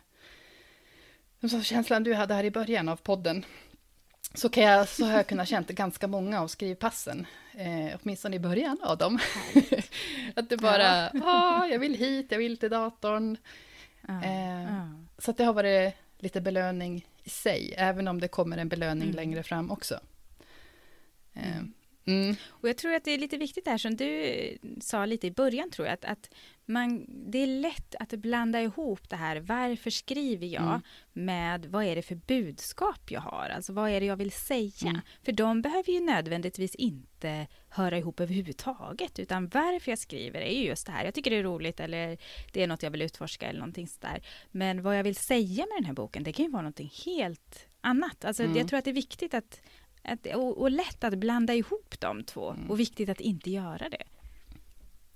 som 1.49 1.63
känslan 1.63 2.05
du 2.05 2.15
hade 2.15 2.35
här 2.35 2.45
i 2.45 2.51
början 2.51 2.89
av 2.89 2.97
podden, 2.97 3.45
så, 4.35 4.49
kan 4.49 4.63
jag, 4.63 4.89
så 4.89 5.05
har 5.05 5.13
jag 5.13 5.27
kunnat 5.27 5.49
känna 5.49 5.67
ganska 5.69 6.07
många 6.07 6.41
av 6.41 6.49
skrivpassen, 6.49 7.27
eh, 7.55 7.99
åtminstone 8.03 8.37
i 8.37 8.39
början 8.39 8.79
av 8.83 8.99
dem. 8.99 9.19
att 10.37 10.49
det 10.49 10.57
bara, 10.57 11.11
ja. 11.15 11.21
ah, 11.25 11.67
jag 11.67 11.79
vill 11.79 11.95
hit, 11.95 12.27
jag 12.31 12.39
vill 12.39 12.59
till 12.59 12.71
datorn. 12.71 13.37
Ja. 14.09 14.23
Eh, 14.25 14.63
ja. 14.63 14.89
Så 15.19 15.31
att 15.31 15.37
det 15.37 15.45
har 15.45 15.53
varit 15.53 15.95
lite 16.19 16.41
belöning 16.41 17.07
i 17.25 17.31
sig, 17.31 17.75
även 17.77 18.09
om 18.09 18.21
det 18.21 18.29
kommer 18.29 18.59
en 18.59 18.69
belöning 18.69 19.03
mm. 19.03 19.17
längre 19.17 19.43
fram 19.43 19.71
också. 19.71 20.01
Eh, 21.35 21.57
mm. 21.57 21.73
Mm. 22.05 22.37
Och 22.49 22.69
jag 22.69 22.77
tror 22.77 22.95
att 22.95 23.05
det 23.05 23.11
är 23.11 23.19
lite 23.19 23.37
viktigt 23.37 23.67
här 23.67 23.79
som 23.79 23.97
du 23.97 24.59
sa 24.81 25.07
lite 25.07 25.27
i 25.27 25.31
början 25.31 25.71
tror 25.71 25.87
jag, 25.87 25.95
att, 25.95 26.05
att 26.05 26.31
man, 26.67 27.07
det 27.09 27.39
är 27.39 27.47
lätt 27.47 27.95
att 28.01 28.11
blanda 28.11 28.63
ihop 28.63 29.09
det 29.09 29.17
här, 29.17 29.37
varför 29.41 29.91
skriver 29.91 30.47
jag, 30.47 30.63
mm. 30.63 30.81
med 31.13 31.67
vad 31.67 31.85
är 31.85 31.97
det 31.97 32.03
för 32.03 32.15
budskap 32.15 33.11
jag 33.11 33.21
har, 33.21 33.49
alltså 33.49 33.73
vad 33.73 33.91
är 33.91 34.01
det 34.01 34.07
jag 34.07 34.17
vill 34.17 34.33
säga? 34.33 34.91
Mm. 34.91 35.01
För 35.23 35.33
de 35.33 35.63
behöver 35.63 35.93
ju 35.93 36.01
nödvändigtvis 36.01 36.75
inte 36.75 37.47
höra 37.69 37.99
ihop 37.99 38.21
överhuvudtaget, 38.21 39.19
utan 39.19 39.49
varför 39.49 39.93
jag 39.93 39.99
skriver 39.99 40.41
är 40.41 40.53
ju 40.53 40.67
just 40.67 40.87
det 40.87 40.93
här, 40.93 41.05
jag 41.05 41.15
tycker 41.15 41.31
det 41.31 41.37
är 41.37 41.43
roligt 41.43 41.81
eller 41.81 42.19
det 42.53 42.63
är 42.63 42.67
något 42.67 42.83
jag 42.83 42.91
vill 42.91 43.03
utforska 43.03 43.49
eller 43.49 43.61
någonting 43.61 43.89
sådär. 43.89 44.23
Men 44.51 44.83
vad 44.83 44.99
jag 44.99 45.05
vill 45.05 45.17
säga 45.17 45.67
med 45.67 45.77
den 45.79 45.85
här 45.85 45.95
boken, 45.95 46.23
det 46.23 46.33
kan 46.33 46.45
ju 46.45 46.51
vara 46.51 46.63
någonting 46.63 46.93
helt 47.07 47.67
annat. 47.81 48.25
Alltså 48.25 48.43
mm. 48.43 48.57
jag 48.57 48.69
tror 48.69 48.79
att 48.79 48.85
det 48.85 48.91
är 48.91 48.95
viktigt 48.95 49.35
att, 49.35 49.61
att 50.03 50.27
och, 50.27 50.59
och, 50.59 50.71
lätt 50.71 51.05
att 51.05 51.15
blanda 51.15 51.55
ihop 51.55 51.95
de 51.99 52.25
två 52.25 52.51
mm. 52.51 52.71
och 52.71 52.81
viktigt 52.81 53.09
att 53.09 53.21
inte 53.21 53.51
göra 53.51 53.89
det. 53.89 54.03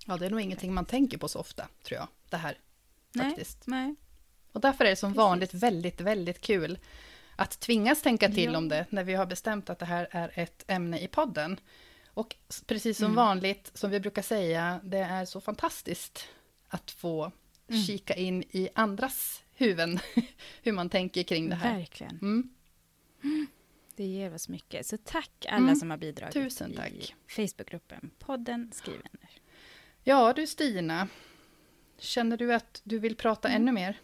Ja, 0.07 0.17
det 0.17 0.27
är 0.27 0.31
nog 0.31 0.41
ingenting 0.41 0.75
man 0.75 0.85
tänker 0.85 1.19
på 1.19 1.29
så 1.29 1.39
ofta, 1.39 1.69
tror 1.83 1.99
jag, 1.99 2.09
det 2.31 2.37
här. 2.37 2.59
Faktiskt. 3.19 3.67
Nej, 3.67 3.87
nej. 3.87 3.95
Och 4.53 4.61
därför 4.61 4.85
är 4.85 4.91
det 4.91 4.97
som 4.97 5.11
Precis. 5.11 5.17
vanligt 5.17 5.55
väldigt, 5.55 6.01
väldigt 6.01 6.41
kul 6.41 6.79
att 7.37 7.61
tvingas 7.61 8.03
tänka 8.03 8.29
till 8.29 8.53
ja. 8.53 8.59
om 8.59 8.69
det, 8.69 8.87
när 8.91 9.05
vi 9.05 9.15
har 9.15 9.27
bestämt 9.27 9.71
att 9.71 9.79
det 9.79 9.87
här 9.87 10.09
är 10.11 10.33
ett 10.35 10.65
ämne 10.67 10.99
i 10.99 11.09
podden. 11.09 11.61
Och 12.07 12.37
precis 12.67 12.97
som 12.97 13.05
mm. 13.05 13.17
vanligt, 13.17 13.71
som 13.75 13.91
vi 13.91 14.01
brukar 14.01 14.23
säga, 14.23 14.81
det 14.85 14.99
är 14.99 15.25
så 15.25 15.41
fantastiskt 15.41 16.29
att 16.69 16.91
få 16.91 17.33
mm. 17.69 17.83
kika 17.83 18.15
in 18.15 18.45
i 18.51 18.69
andras 18.75 19.43
huvuden, 19.53 19.99
hur 20.63 20.73
man 20.73 20.91
tänker 20.91 21.23
kring 21.23 21.49
det 21.49 21.57
här. 21.57 21.75
Verkligen. 21.75 22.19
Mm. 22.23 22.49
Det 23.97 24.05
ger 24.05 24.35
oss 24.35 24.49
mycket. 24.49 24.87
Så 24.87 24.97
tack 24.97 25.47
alla 25.49 25.59
mm. 25.59 25.77
som 25.77 25.91
har 25.91 25.97
bidragit 25.97 26.35
Tusen 26.35 26.75
tack. 26.75 26.91
i 26.91 27.15
Facebookgruppen 27.29 28.11
podden 28.19 28.71
Skrivvänner. 28.75 29.31
Ja 30.03 30.33
du 30.33 30.47
Stina, 30.47 31.09
känner 31.99 32.37
du 32.37 32.55
att 32.55 32.81
du 32.85 32.99
vill 32.99 33.17
prata 33.17 33.49
mm. 33.49 33.63
ännu 33.63 33.73
mer? 33.73 34.01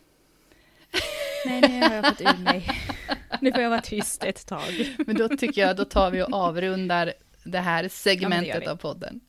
Nej, 1.46 1.60
nu 1.60 1.80
har 1.80 1.94
jag 1.94 2.06
fått 2.06 2.20
ur 2.20 2.44
mig. 2.44 2.70
Nu 3.40 3.52
får 3.52 3.62
jag 3.62 3.70
vara 3.70 3.80
tyst 3.80 4.24
ett 4.24 4.46
tag. 4.46 4.96
Men 5.06 5.16
då 5.16 5.28
tycker 5.28 5.60
jag, 5.60 5.76
då 5.76 5.84
tar 5.84 6.10
vi 6.10 6.22
och 6.22 6.32
avrundar 6.32 7.12
det 7.44 7.58
här 7.58 7.88
segmentet 7.88 8.62
ja, 8.64 8.70
av 8.70 8.76
podden. 8.76 9.20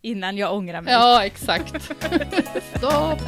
Innan 0.00 0.36
jag 0.36 0.54
ångrar 0.54 0.80
mig. 0.80 0.92
Ja, 0.92 1.24
exakt. 1.24 1.82
Stopp! 2.76 3.20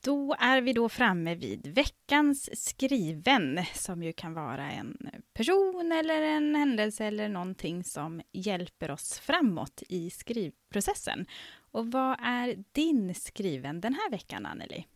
Då 0.00 0.36
är 0.38 0.60
vi 0.60 0.72
då 0.72 0.88
framme 0.88 1.34
vid 1.34 1.66
veckans 1.66 2.64
skriven, 2.64 3.64
som 3.74 4.02
ju 4.02 4.12
kan 4.12 4.34
vara 4.34 4.70
en 4.70 5.10
person 5.34 5.92
eller 5.92 6.22
en 6.22 6.54
händelse 6.54 7.04
eller 7.04 7.28
någonting 7.28 7.84
som 7.84 8.22
hjälper 8.32 8.90
oss 8.90 9.18
framåt 9.18 9.82
i 9.88 10.10
skrivprocessen. 10.10 11.26
Och 11.70 11.92
vad 11.92 12.16
är 12.22 12.64
din 12.72 13.14
skriven 13.14 13.80
den 13.80 13.94
här 13.94 14.10
veckan, 14.10 14.46
Anneli? 14.46 14.86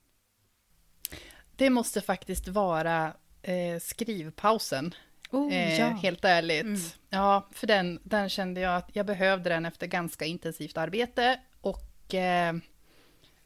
Det 1.56 1.70
måste 1.70 2.00
faktiskt 2.00 2.48
vara 2.48 3.12
eh, 3.42 3.80
skrivpausen. 3.80 4.94
Oh, 5.30 5.54
eh, 5.54 5.78
ja. 5.80 5.86
Helt 5.86 6.24
ärligt. 6.24 6.62
Mm. 6.62 6.80
Ja, 7.08 7.48
för 7.52 7.66
den, 7.66 8.00
den 8.04 8.28
kände 8.28 8.60
jag 8.60 8.76
att 8.76 8.90
jag 8.92 9.06
behövde 9.06 9.50
den 9.50 9.66
efter 9.66 9.86
ganska 9.86 10.24
intensivt 10.24 10.76
arbete. 10.76 11.40
Och 11.60 12.14
eh, 12.14 12.54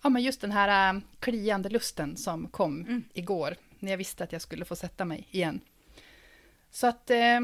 ja, 0.07 0.11
men 0.11 0.22
just 0.22 0.40
den 0.40 0.52
här 0.52 0.94
äh, 0.94 1.00
kliande 1.20 1.68
lusten 1.68 2.16
som 2.16 2.48
kom 2.48 2.80
mm. 2.80 3.04
igår, 3.12 3.57
när 3.78 3.90
jag 3.90 3.98
visste 3.98 4.24
att 4.24 4.32
jag 4.32 4.42
skulle 4.42 4.64
få 4.64 4.76
sätta 4.76 5.04
mig 5.04 5.28
igen. 5.30 5.61
Så 6.70 6.86
att, 6.86 7.11
äh, 7.11 7.40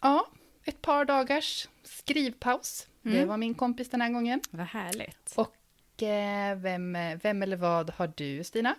ja, 0.00 0.26
ett 0.64 0.82
par 0.82 1.04
dagars 1.04 1.68
skrivpaus. 1.82 2.86
Mm. 3.04 3.18
Det 3.18 3.24
var 3.24 3.36
min 3.36 3.54
kompis 3.54 3.90
den 3.90 4.00
här 4.00 4.10
gången. 4.10 4.40
Vad 4.50 4.66
härligt. 4.66 5.34
Och 5.36 6.02
äh, 6.02 6.58
vem, 6.58 6.96
vem 7.22 7.42
eller 7.42 7.56
vad 7.56 7.90
har 7.90 8.12
du, 8.16 8.44
Stina? 8.44 8.74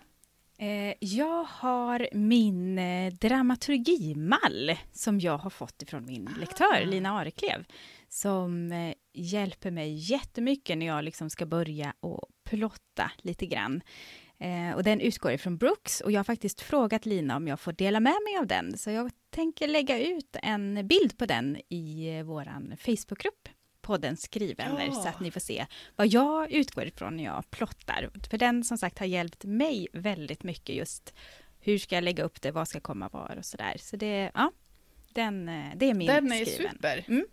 Jag 0.98 1.44
har 1.44 2.08
min 2.12 2.80
dramaturgimall 3.20 4.76
som 4.92 5.20
jag 5.20 5.38
har 5.38 5.50
fått 5.50 5.82
ifrån 5.82 6.06
min 6.06 6.28
ah. 6.28 6.40
lektör 6.40 6.84
Lina 6.86 7.18
Areklev 7.18 7.64
som 8.08 8.72
hjälper 9.12 9.70
mig 9.70 10.12
jättemycket 10.12 10.78
när 10.78 10.86
jag 10.86 11.04
liksom 11.04 11.30
ska 11.30 11.46
börja 11.46 11.94
och 12.00 12.31
plotta 12.56 13.10
lite 13.18 13.46
grann. 13.46 13.80
Eh, 14.38 14.72
och 14.74 14.82
den 14.82 15.00
utgår 15.00 15.32
ifrån 15.32 15.56
Brooks 15.56 16.00
och 16.00 16.12
jag 16.12 16.18
har 16.18 16.24
faktiskt 16.24 16.60
frågat 16.60 17.06
Lina 17.06 17.36
om 17.36 17.48
jag 17.48 17.60
får 17.60 17.72
dela 17.72 18.00
med 18.00 18.16
mig 18.24 18.38
av 18.40 18.46
den. 18.46 18.78
Så 18.78 18.90
jag 18.90 19.10
tänker 19.30 19.68
lägga 19.68 19.98
ut 20.06 20.36
en 20.42 20.86
bild 20.88 21.18
på 21.18 21.26
den 21.26 21.56
i 21.68 22.08
eh, 22.18 22.24
vår 22.24 22.76
Facebookgrupp 22.76 23.48
podden 23.80 24.16
Skrivvänner 24.16 24.86
Ja. 24.86 24.92
så 24.92 25.08
att 25.08 25.20
ni 25.20 25.30
får 25.30 25.40
se 25.40 25.66
vad 25.96 26.06
jag 26.06 26.50
utgår 26.52 26.84
ifrån 26.86 27.16
när 27.16 27.24
jag 27.24 27.50
plottar. 27.50 28.10
För 28.30 28.38
den 28.38 28.64
som 28.64 28.78
sagt 28.78 28.98
har 28.98 29.06
hjälpt 29.06 29.44
mig 29.44 29.88
väldigt 29.92 30.42
mycket 30.42 30.76
just 30.76 31.14
hur 31.60 31.78
ska 31.78 31.94
jag 31.94 32.04
lägga 32.04 32.24
upp 32.24 32.42
det, 32.42 32.50
vad 32.50 32.68
ska 32.68 32.80
komma 32.80 33.08
var 33.08 33.34
och 33.38 33.44
sådär. 33.44 33.76
Så 33.78 33.96
det, 33.96 34.30
ja, 34.34 34.52
den, 35.12 35.48
eh, 35.48 35.64
det 35.76 35.90
är 35.90 35.94
min 35.94 36.06
Den 36.06 36.32
är 36.32 36.44
skriven. 36.44 36.72
super. 36.72 37.04
Mm. 37.08 37.26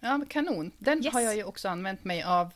Ja, 0.00 0.20
kanon. 0.28 0.70
Den 0.78 1.04
Yes. 1.04 1.12
har 1.14 1.20
jag 1.20 1.36
ju 1.36 1.44
också 1.44 1.68
använt 1.68 2.04
mig 2.04 2.22
av 2.22 2.52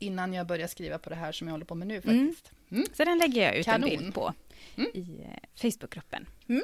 innan 0.00 0.32
jag 0.34 0.46
började 0.46 0.68
skriva 0.68 0.98
på 0.98 1.10
det 1.10 1.16
här 1.16 1.32
som 1.32 1.46
jag 1.48 1.52
håller 1.52 1.64
på 1.64 1.74
med 1.74 1.88
nu 1.88 2.00
Mm. 2.04 2.26
faktiskt. 2.28 2.52
Mm. 2.70 2.84
Så 2.92 3.04
den 3.04 3.18
lägger 3.18 3.42
jag 3.42 3.56
ut 3.56 3.64
Kanon. 3.64 3.90
en 3.90 3.98
bild 3.98 4.14
på 4.14 4.34
Mm. 4.76 4.90
i 4.94 5.22
eh, 5.24 5.48
Facebookgruppen. 5.70 6.26
Mm. 6.48 6.62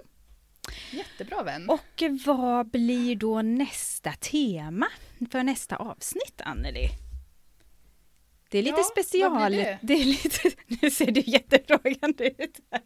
Jättebra 0.93 1.43
vän. 1.43 1.69
Och 1.69 2.03
vad 2.27 2.71
blir 2.71 3.17
då 3.17 3.43
nästa 3.43 4.13
tema 4.13 4.87
för 5.31 5.43
nästa 5.43 5.77
avsnitt, 5.77 6.41
Anneli? 6.45 6.89
Det 8.57 8.61
är 8.61 8.63
lite 8.63 8.77
Ja, 8.81 9.03
special. 9.03 9.47
blir 9.51 9.79
det? 9.83 9.95
är 9.95 10.05
lite, 10.05 10.51
nu 10.83 10.91
ser 10.91 11.11
du 11.11 11.23
jättefrågande 11.27 12.27
ut 12.43 12.61
här. 12.73 12.83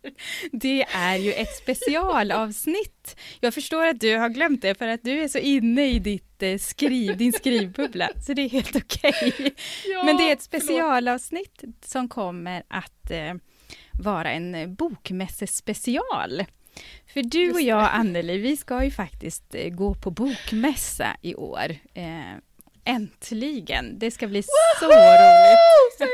Det 0.53 0.83
är 0.83 1.17
ju 1.17 1.33
ett 1.33 1.57
specialavsnitt. 1.57 3.17
Jag 3.41 3.55
förstår 3.55 3.87
att 3.87 4.01
du 4.01 4.17
har 4.17 4.29
glömt 4.29 4.63
det 4.63 4.75
för 4.79 4.89
att 4.89 5.03
du 5.03 5.23
är 5.23 5.29
så 5.29 5.39
inne 5.39 5.87
i 5.87 5.99
ditt 5.99 6.43
eh, 6.43 6.59
skriv, 6.59 7.17
din 7.17 7.33
skrivbubbla, 7.33 8.09
så 8.27 8.33
det 8.33 8.43
är 8.43 8.49
helt 8.49 8.77
okej. 8.77 9.53
Ja, 9.87 10.05
Men 10.05 10.17
det 10.17 10.23
är 10.23 10.33
ett 10.33 10.47
förlåt. 10.51 10.63
specialavsnitt 10.65 11.65
som 11.85 12.09
kommer 12.09 12.63
att 12.69 13.11
eh, 13.11 13.35
vara 13.93 14.31
en 14.33 14.75
bokmässespecial. 14.75 16.45
För 17.13 17.23
du 17.23 17.51
och 17.51 17.57
det. 17.57 17.63
jag, 17.63 17.89
Anneli, 17.93 18.39
vi 18.39 18.57
ska 18.57 18.85
ju 18.85 18.91
faktiskt 18.91 19.55
eh, 19.55 19.69
gå 19.69 19.95
på 19.95 20.11
bokmässa 20.11 21.17
i 21.23 21.35
år. 21.35 21.77
Eh, 21.95 22.37
äntligen! 22.91 23.99
Det 23.99 24.11
ska 24.11 24.27
bli 24.27 24.43
så 24.43 24.87
roligt! 24.87 26.11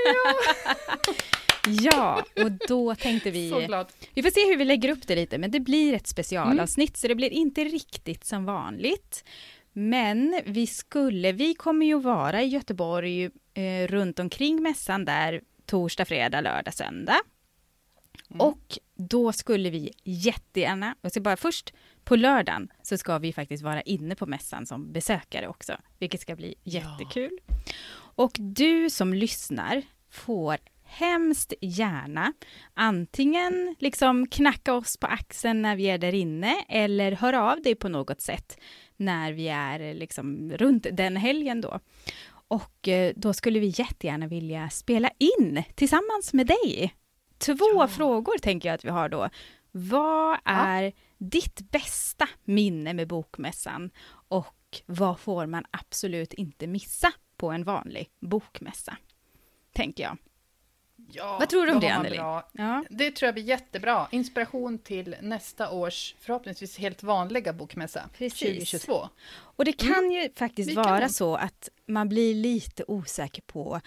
Ja, 1.69 2.25
och 2.37 2.51
då 2.69 2.95
tänkte 2.95 3.31
vi... 3.31 3.51
Så 3.51 3.61
glad. 3.61 3.87
Vi 4.15 4.23
får 4.23 4.31
se 4.31 4.47
hur 4.51 4.57
vi 4.57 4.65
lägger 4.65 4.89
upp 4.89 5.07
det 5.07 5.15
lite, 5.15 5.39
men 5.39 5.51
det 5.51 5.61
blir 5.61 5.95
ett 5.95 6.07
specialavsnitt, 6.07 6.97
så 6.97 7.09
det 7.09 7.15
blir 7.15 7.31
inte 7.31 7.65
riktigt 7.65 8.25
som 8.25 8.45
vanligt. 8.45 9.25
Men 9.73 10.41
vi 10.45 10.67
skulle, 10.67 11.33
vi 11.33 11.55
kommer 11.55 11.87
ju 11.87 12.01
vara 12.01 12.43
i 12.43 12.47
Göteborg 12.47 13.25
eh, 13.55 13.87
runt 13.87 14.19
omkring 14.19 14.63
mässan 14.63 15.05
där 15.05 15.41
torsdag, 15.67 16.05
fredag, 16.05 16.41
lördag, 16.41 16.75
söndag. 16.75 17.21
Mm. 18.31 18.41
Och 18.41 18.79
då 18.97 19.33
skulle 19.33 19.71
vi 19.71 19.93
jättegärna, 20.05 20.95
jag 21.03 21.11
ska 21.11 21.21
bara 21.21 21.37
först 21.37 21.75
på 22.05 22.17
lördagen 22.17 22.69
så 22.83 22.99
ska 22.99 23.19
vi 23.19 23.33
faktiskt 23.33 23.63
vara 23.63 23.83
inne 23.83 24.15
på 24.15 24.27
mässan 24.27 24.67
som 24.67 24.93
besökare 24.93 25.49
också, 25.49 25.77
vilket 25.99 26.21
ska 26.21 26.37
bli 26.37 26.55
jättekul. 26.65 27.39
Och 27.97 28.33
du 28.39 28.91
som 28.91 29.15
lyssnar 29.15 29.83
får 30.11 30.59
hemskt 30.85 31.53
gärna 31.61 32.33
antingen 32.75 33.77
liksom 33.79 34.27
knacka 34.27 34.75
oss 34.75 34.97
på 34.97 35.07
axeln 35.07 35.63
när 35.63 35.77
vi 35.77 35.85
är 35.85 35.99
där 35.99 36.15
inne 36.15 36.65
eller 36.69 37.13
höra 37.13 37.53
av 37.53 37.63
dig 37.63 37.75
på 37.75 37.89
något 37.89 38.21
sätt 38.21 38.59
när 38.97 39.33
vi 39.33 39.49
är 39.49 39.95
liksom 39.95 40.53
runt 40.53 40.87
den 40.93 41.17
helgen 41.17 41.61
då. 41.61 41.81
Och 42.49 42.89
eh, 42.89 43.13
då 43.17 43.33
skulle 43.33 43.61
vi 43.61 43.75
jättegärna 43.77 44.27
vilja 44.27 44.71
spela 44.71 45.11
in 45.19 45.63
tillsammans 45.75 46.33
med 46.33 46.47
dig. 46.47 46.95
Två 47.39 47.55
Ja. 47.75 47.89
frågor 47.89 48.39
tänker 48.39 48.69
jag 48.69 48.75
att 48.75 48.85
vi 48.85 48.89
har 48.91 49.09
då. 49.09 49.29
Vad 49.73 50.39
är 50.45 50.93
ditt 51.19 51.71
bästa 51.71 52.29
minne 52.45 52.95
med 52.95 53.09
bokmässan 53.09 53.91
och 54.29 54.83
vad 54.87 55.21
får 55.21 55.47
man 55.47 55.65
absolut 55.71 56.35
inte 56.35 56.67
missa 56.67 57.13
på 57.37 57.51
en 57.51 57.65
vanlig 57.65 58.11
bokmässa? 58.21 58.97
Tänker 59.73 60.03
jag. 60.03 60.19
Ja, 61.13 61.37
Vad 61.41 61.49
tror 61.49 61.67
du 61.67 61.73
om 61.73 61.81
det, 61.81 61.89
Anneli? 61.89 62.17
Ja, 62.17 62.51
Det 62.91 63.11
tror 63.11 63.27
jag 63.27 63.35
blir 63.35 63.45
jättebra. 63.45 64.09
Inspiration 64.11 64.79
till 64.79 65.17
nästa 65.23 65.71
års 65.71 66.15
förhoppningsvis 66.21 66.79
helt 66.79 67.03
vanliga 67.03 67.53
bokmässa 67.53 68.09
Precis. 68.19 68.39
2022. 68.41 69.09
och 69.33 69.65
det 69.65 69.73
kan 69.73 70.11
ju 70.11 70.29
faktiskt 70.37 70.69
Vilka 70.69 70.83
vara 70.83 71.01
då? 71.01 71.09
så 71.09 71.37
att 71.37 71.69
man 71.87 72.09
blir 72.09 72.35
lite 72.35 72.85
osäker 72.89 73.43
på 73.43 73.81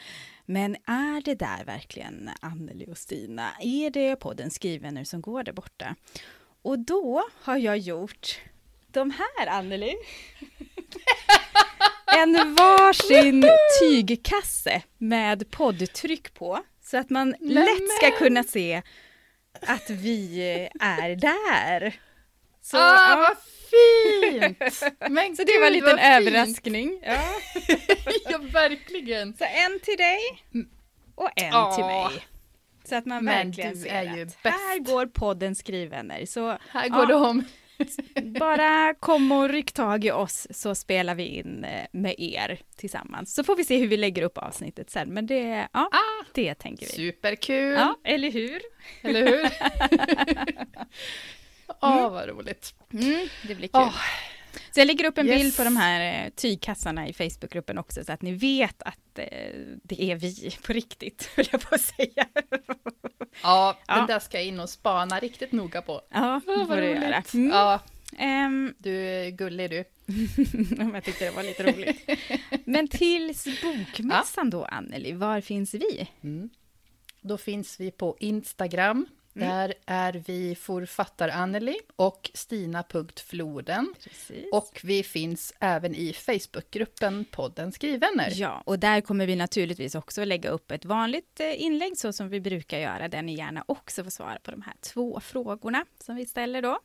men 0.50 0.76
är 0.76 1.22
det 1.22 1.36
där 1.36 1.64
verkligen 1.66 2.30
Anneli 2.40 2.92
och 2.92 2.98
Stina? 2.98 3.52
Är 3.60 3.90
det 3.90 4.16
podden 4.16 4.52
Skrivvänner 4.52 5.04
som 5.04 5.22
går 5.22 5.44
där 5.44 5.54
borta? 5.54 5.96
Och 6.62 6.80
då 6.80 7.24
har 7.42 7.58
jag 7.58 7.78
gjort 7.78 8.40
de 8.88 9.12
här, 9.12 9.48
Anneli. 9.48 9.96
En 12.18 12.56
varsin 12.56 13.46
tygkasse 13.82 14.82
med 14.98 15.52
poddtryck 15.52 16.34
på 16.34 16.64
så 16.84 16.98
att 16.98 17.10
man 17.10 17.36
lätt 17.40 17.90
ska 17.98 18.18
kunna 18.18 18.44
se 18.44 18.82
att 19.62 19.90
vi 19.90 20.42
är 20.80 21.16
där. 21.16 22.00
Så, 22.62 22.78
ah, 22.78 23.10
ja. 23.10 23.18
vad 23.18 23.38
fint! 23.70 24.60
Men 25.10 25.36
så 25.36 25.44
det 25.44 25.60
var 25.60 25.68
en 25.68 25.74
gud, 25.74 25.84
liten 25.84 26.00
överraskning. 26.00 27.00
Ja. 27.04 27.22
ja, 28.30 28.38
verkligen. 28.54 29.34
Så 29.38 29.44
en 29.44 29.80
till 29.80 29.98
dig 29.98 30.20
och 31.16 31.30
en 31.36 31.48
Ja. 31.52 31.76
till 31.76 31.86
mig. 31.86 32.26
Så 32.84 32.96
att 32.96 33.06
man 33.06 33.26
Men 33.26 33.46
verkligen 33.48 33.78
ser 33.78 33.90
är 33.90 34.04
ju 34.16 34.22
att 34.24 34.44
bäst. 34.44 34.56
här 34.60 34.80
går 34.80 35.06
podden 35.06 35.56
Skrivvänner. 35.56 36.26
Så 36.26 36.48
Här 36.70 36.88
Ja. 36.90 36.96
går 36.96 37.06
det 37.06 37.16
om. 37.16 37.44
bara 38.40 38.94
kom 39.00 39.32
och 39.32 39.50
ryck 39.50 39.72
tag 39.72 40.06
i 40.06 40.12
oss 40.12 40.48
så 40.50 40.76
spelar 40.76 41.16
vi 41.16 41.24
in 41.26 41.64
eh, 41.64 41.86
med 41.92 42.16
er 42.18 42.60
tillsammans. 42.76 43.36
Så 43.36 43.44
får 43.44 43.56
vi 43.56 43.64
se 43.64 43.78
hur 43.78 43.88
vi 43.88 43.98
lägger 43.98 44.22
upp 44.24 44.38
avsnittet 44.38 44.90
sen. 44.90 45.10
Men 45.14 45.26
det, 45.28 45.68
ja, 45.74 45.90
Ah, 45.92 46.26
det 46.34 46.56
tänker 46.56 46.86
vi. 46.86 46.92
superkul, 46.92 47.74
Ja, 47.74 47.96
eller 48.04 48.32
hur? 48.32 48.62
eller 49.02 49.26
hur? 49.28 49.50
Åh, 51.82 52.10
vad 52.12 52.28
roligt. 52.30 52.74
Mm, 52.94 53.28
det 53.48 53.56
blir 53.56 53.68
kul. 53.68 53.82
Åh, 53.82 53.96
Så 54.72 54.80
jag 54.80 54.88
lägger 54.88 55.06
upp 55.06 55.18
en 55.18 55.28
Yes. 55.28 55.42
bild 55.42 55.58
på 55.58 55.64
de 55.64 55.78
här 55.78 56.26
eh, 56.26 56.30
tygkassarna 56.30 57.08
i 57.08 57.14
Facebookgruppen 57.14 57.78
också 57.78 58.04
så 58.04 58.12
att 58.12 58.22
ni 58.22 58.32
vet 58.32 58.82
att 58.84 59.20
eh, 59.20 59.26
det 59.84 60.04
är 60.04 60.16
vi 60.16 60.52
på 60.66 60.74
riktigt, 60.74 61.30
höll 61.36 61.46
jag 61.52 61.62
på 61.70 61.78
säga. 61.78 62.28
ja, 63.44 63.78
Ja. 63.88 63.96
den 63.96 64.08
där 64.08 64.20
ska 64.20 64.38
jag 64.38 64.46
in 64.48 64.60
och 64.60 64.70
spana 64.70 65.20
riktigt 65.20 65.52
noga 65.52 65.82
på. 65.82 66.02
Ja, 66.10 66.42
det 66.46 66.66
får 66.66 66.76
du 66.76 66.84
göra. 66.88 67.24
Mm. 67.34 67.50
Ja, 67.50 67.80
Ehm, 68.18 68.74
du 68.78 68.96
är 69.08 69.30
gullig 69.30 69.70
du. 69.70 69.84
jag 70.94 71.04
tyckte 71.04 71.26
det 71.26 71.32
var 71.32 71.44
lite 71.44 71.64
roligt. 71.72 72.10
Men 72.66 72.88
tills 72.88 73.48
bokmässan 73.62 74.50
då, 74.50 74.66
Anneli, 74.66 75.12
var 75.12 75.42
finns 75.42 75.74
vi? 75.74 76.10
Mm. 76.24 76.50
Då 77.22 77.38
finns 77.38 77.80
vi 77.80 77.92
på 77.92 78.18
Instagram. 78.20 79.06
Där 79.40 79.74
är 79.86 80.24
vi 80.26 80.56
forfattar 80.56 81.30
Anneli 81.30 81.76
och 81.96 82.32
Stina.floden. 82.34 83.94
Precis. 84.04 84.46
Och 84.52 84.80
vi 84.84 85.04
finns 85.04 85.54
även 85.60 85.96
i 85.96 86.14
Facebookgruppen 86.14 87.26
podden 87.32 87.72
Skrivvänner. 87.72 88.32
Ja, 88.36 88.62
och 88.66 88.80
där 88.80 89.02
kommer 89.02 89.28
vi 89.28 89.36
naturligtvis 89.36 89.96
också 89.96 90.26
lägga 90.26 90.50
upp 90.50 90.72
ett 90.72 90.86
vanligt 90.86 91.40
eh, 91.40 91.62
inlägg 91.62 91.98
så 91.98 92.14
som 92.14 92.30
vi 92.30 92.40
brukar 92.40 92.80
göra, 92.80 93.08
där 93.08 93.22
ni 93.22 93.36
gärna 93.36 93.64
också 93.68 94.04
får 94.04 94.12
svara 94.12 94.40
på 94.44 94.52
de 94.52 94.62
här 94.62 94.74
två 94.82 95.20
frågorna 95.20 95.86
som 96.04 96.16
vi 96.16 96.26
ställer 96.26 96.62
då. 96.62 96.80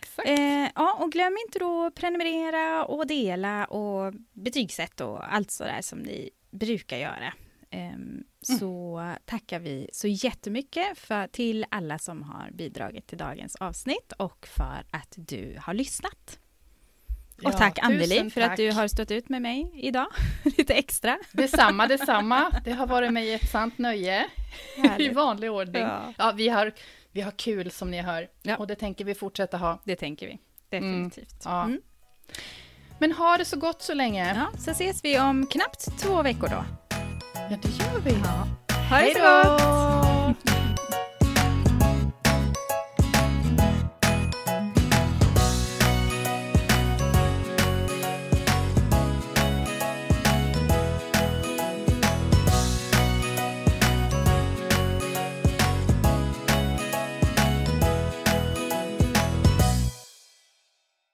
Exakt. 0.00 0.28
Eh, 0.28 0.70
ja, 0.74 0.96
och 1.00 1.12
glöm 1.12 1.36
inte 1.46 1.58
då 1.58 1.86
att 1.86 1.94
prenumerera 1.94 2.84
och 2.84 3.06
dela 3.06 3.64
och 3.64 4.14
betygsätt 4.32 5.00
och 5.00 5.34
allt 5.34 5.50
sådär 5.50 5.82
som 5.82 5.98
ni 5.98 6.30
brukar 6.50 6.96
göra. 6.96 7.32
Ehm, 7.70 8.24
Så 8.40 9.02
tackar 9.24 9.58
vi 9.58 9.88
så 9.92 10.08
jättemycket 10.08 10.98
för, 10.98 11.26
till 11.26 11.66
alla 11.68 11.98
som 11.98 12.22
har 12.22 12.50
bidragit 12.50 13.06
till 13.06 13.18
dagens 13.18 13.56
avsnitt 13.56 14.12
och 14.16 14.46
för 14.46 14.84
att 14.90 15.14
du 15.16 15.58
har 15.60 15.74
lyssnat. 15.74 16.38
Och 17.36 17.44
Ja, 17.44 17.52
tack 17.52 17.78
Anneli 17.78 18.30
för 18.30 18.40
att 18.40 18.56
du 18.56 18.72
har 18.72 18.88
stått 18.88 19.10
ut 19.10 19.28
med 19.28 19.42
mig 19.42 19.70
idag, 19.74 20.06
lite 20.44 20.74
extra. 20.74 21.18
Detsamma, 21.32 21.86
detsamma. 21.86 22.60
Det 22.64 22.72
har 22.72 22.86
varit 22.86 23.12
mig 23.12 23.34
ett 23.34 23.50
sant 23.50 23.78
nöje. 23.78 24.26
I 24.76 24.80
Härligt. 24.80 25.14
vanlig 25.14 25.50
ordning. 25.52 25.82
Ja. 25.82 26.12
Ja, 26.18 26.32
vi, 26.36 26.48
har, 26.48 26.72
vi 27.12 27.20
har 27.20 27.30
kul 27.30 27.70
som 27.70 27.90
ni 27.90 28.00
hör. 28.02 28.28
Ja. 28.42 28.56
Och 28.56 28.66
det 28.66 28.74
tänker 28.74 29.04
vi 29.04 29.14
fortsätta 29.14 29.56
ha. 29.56 29.80
Det 29.84 29.96
tänker 29.96 30.26
vi 30.26 30.38
definitivt. 30.68 31.42
Ja. 31.44 31.64
Mm. 31.64 31.80
Men 32.98 33.12
ha 33.12 33.36
det 33.38 33.44
så 33.44 33.56
gott 33.56 33.82
så 33.82 33.94
länge. 33.94 34.34
Ja, 34.34 34.58
så 34.58 34.70
ses 34.70 35.04
vi 35.04 35.20
om 35.20 35.46
knappt 35.46 35.98
två 35.98 36.22
veckor 36.22 36.48
då. 36.48 36.64
Ja, 37.50 37.56
det 37.62 37.68
gör 37.68 38.00
vi. 38.04 38.10
Ja. 38.10 38.46
Ha 38.90 38.98
det 38.98 39.14
så 39.14 39.20
gott! 39.20 40.67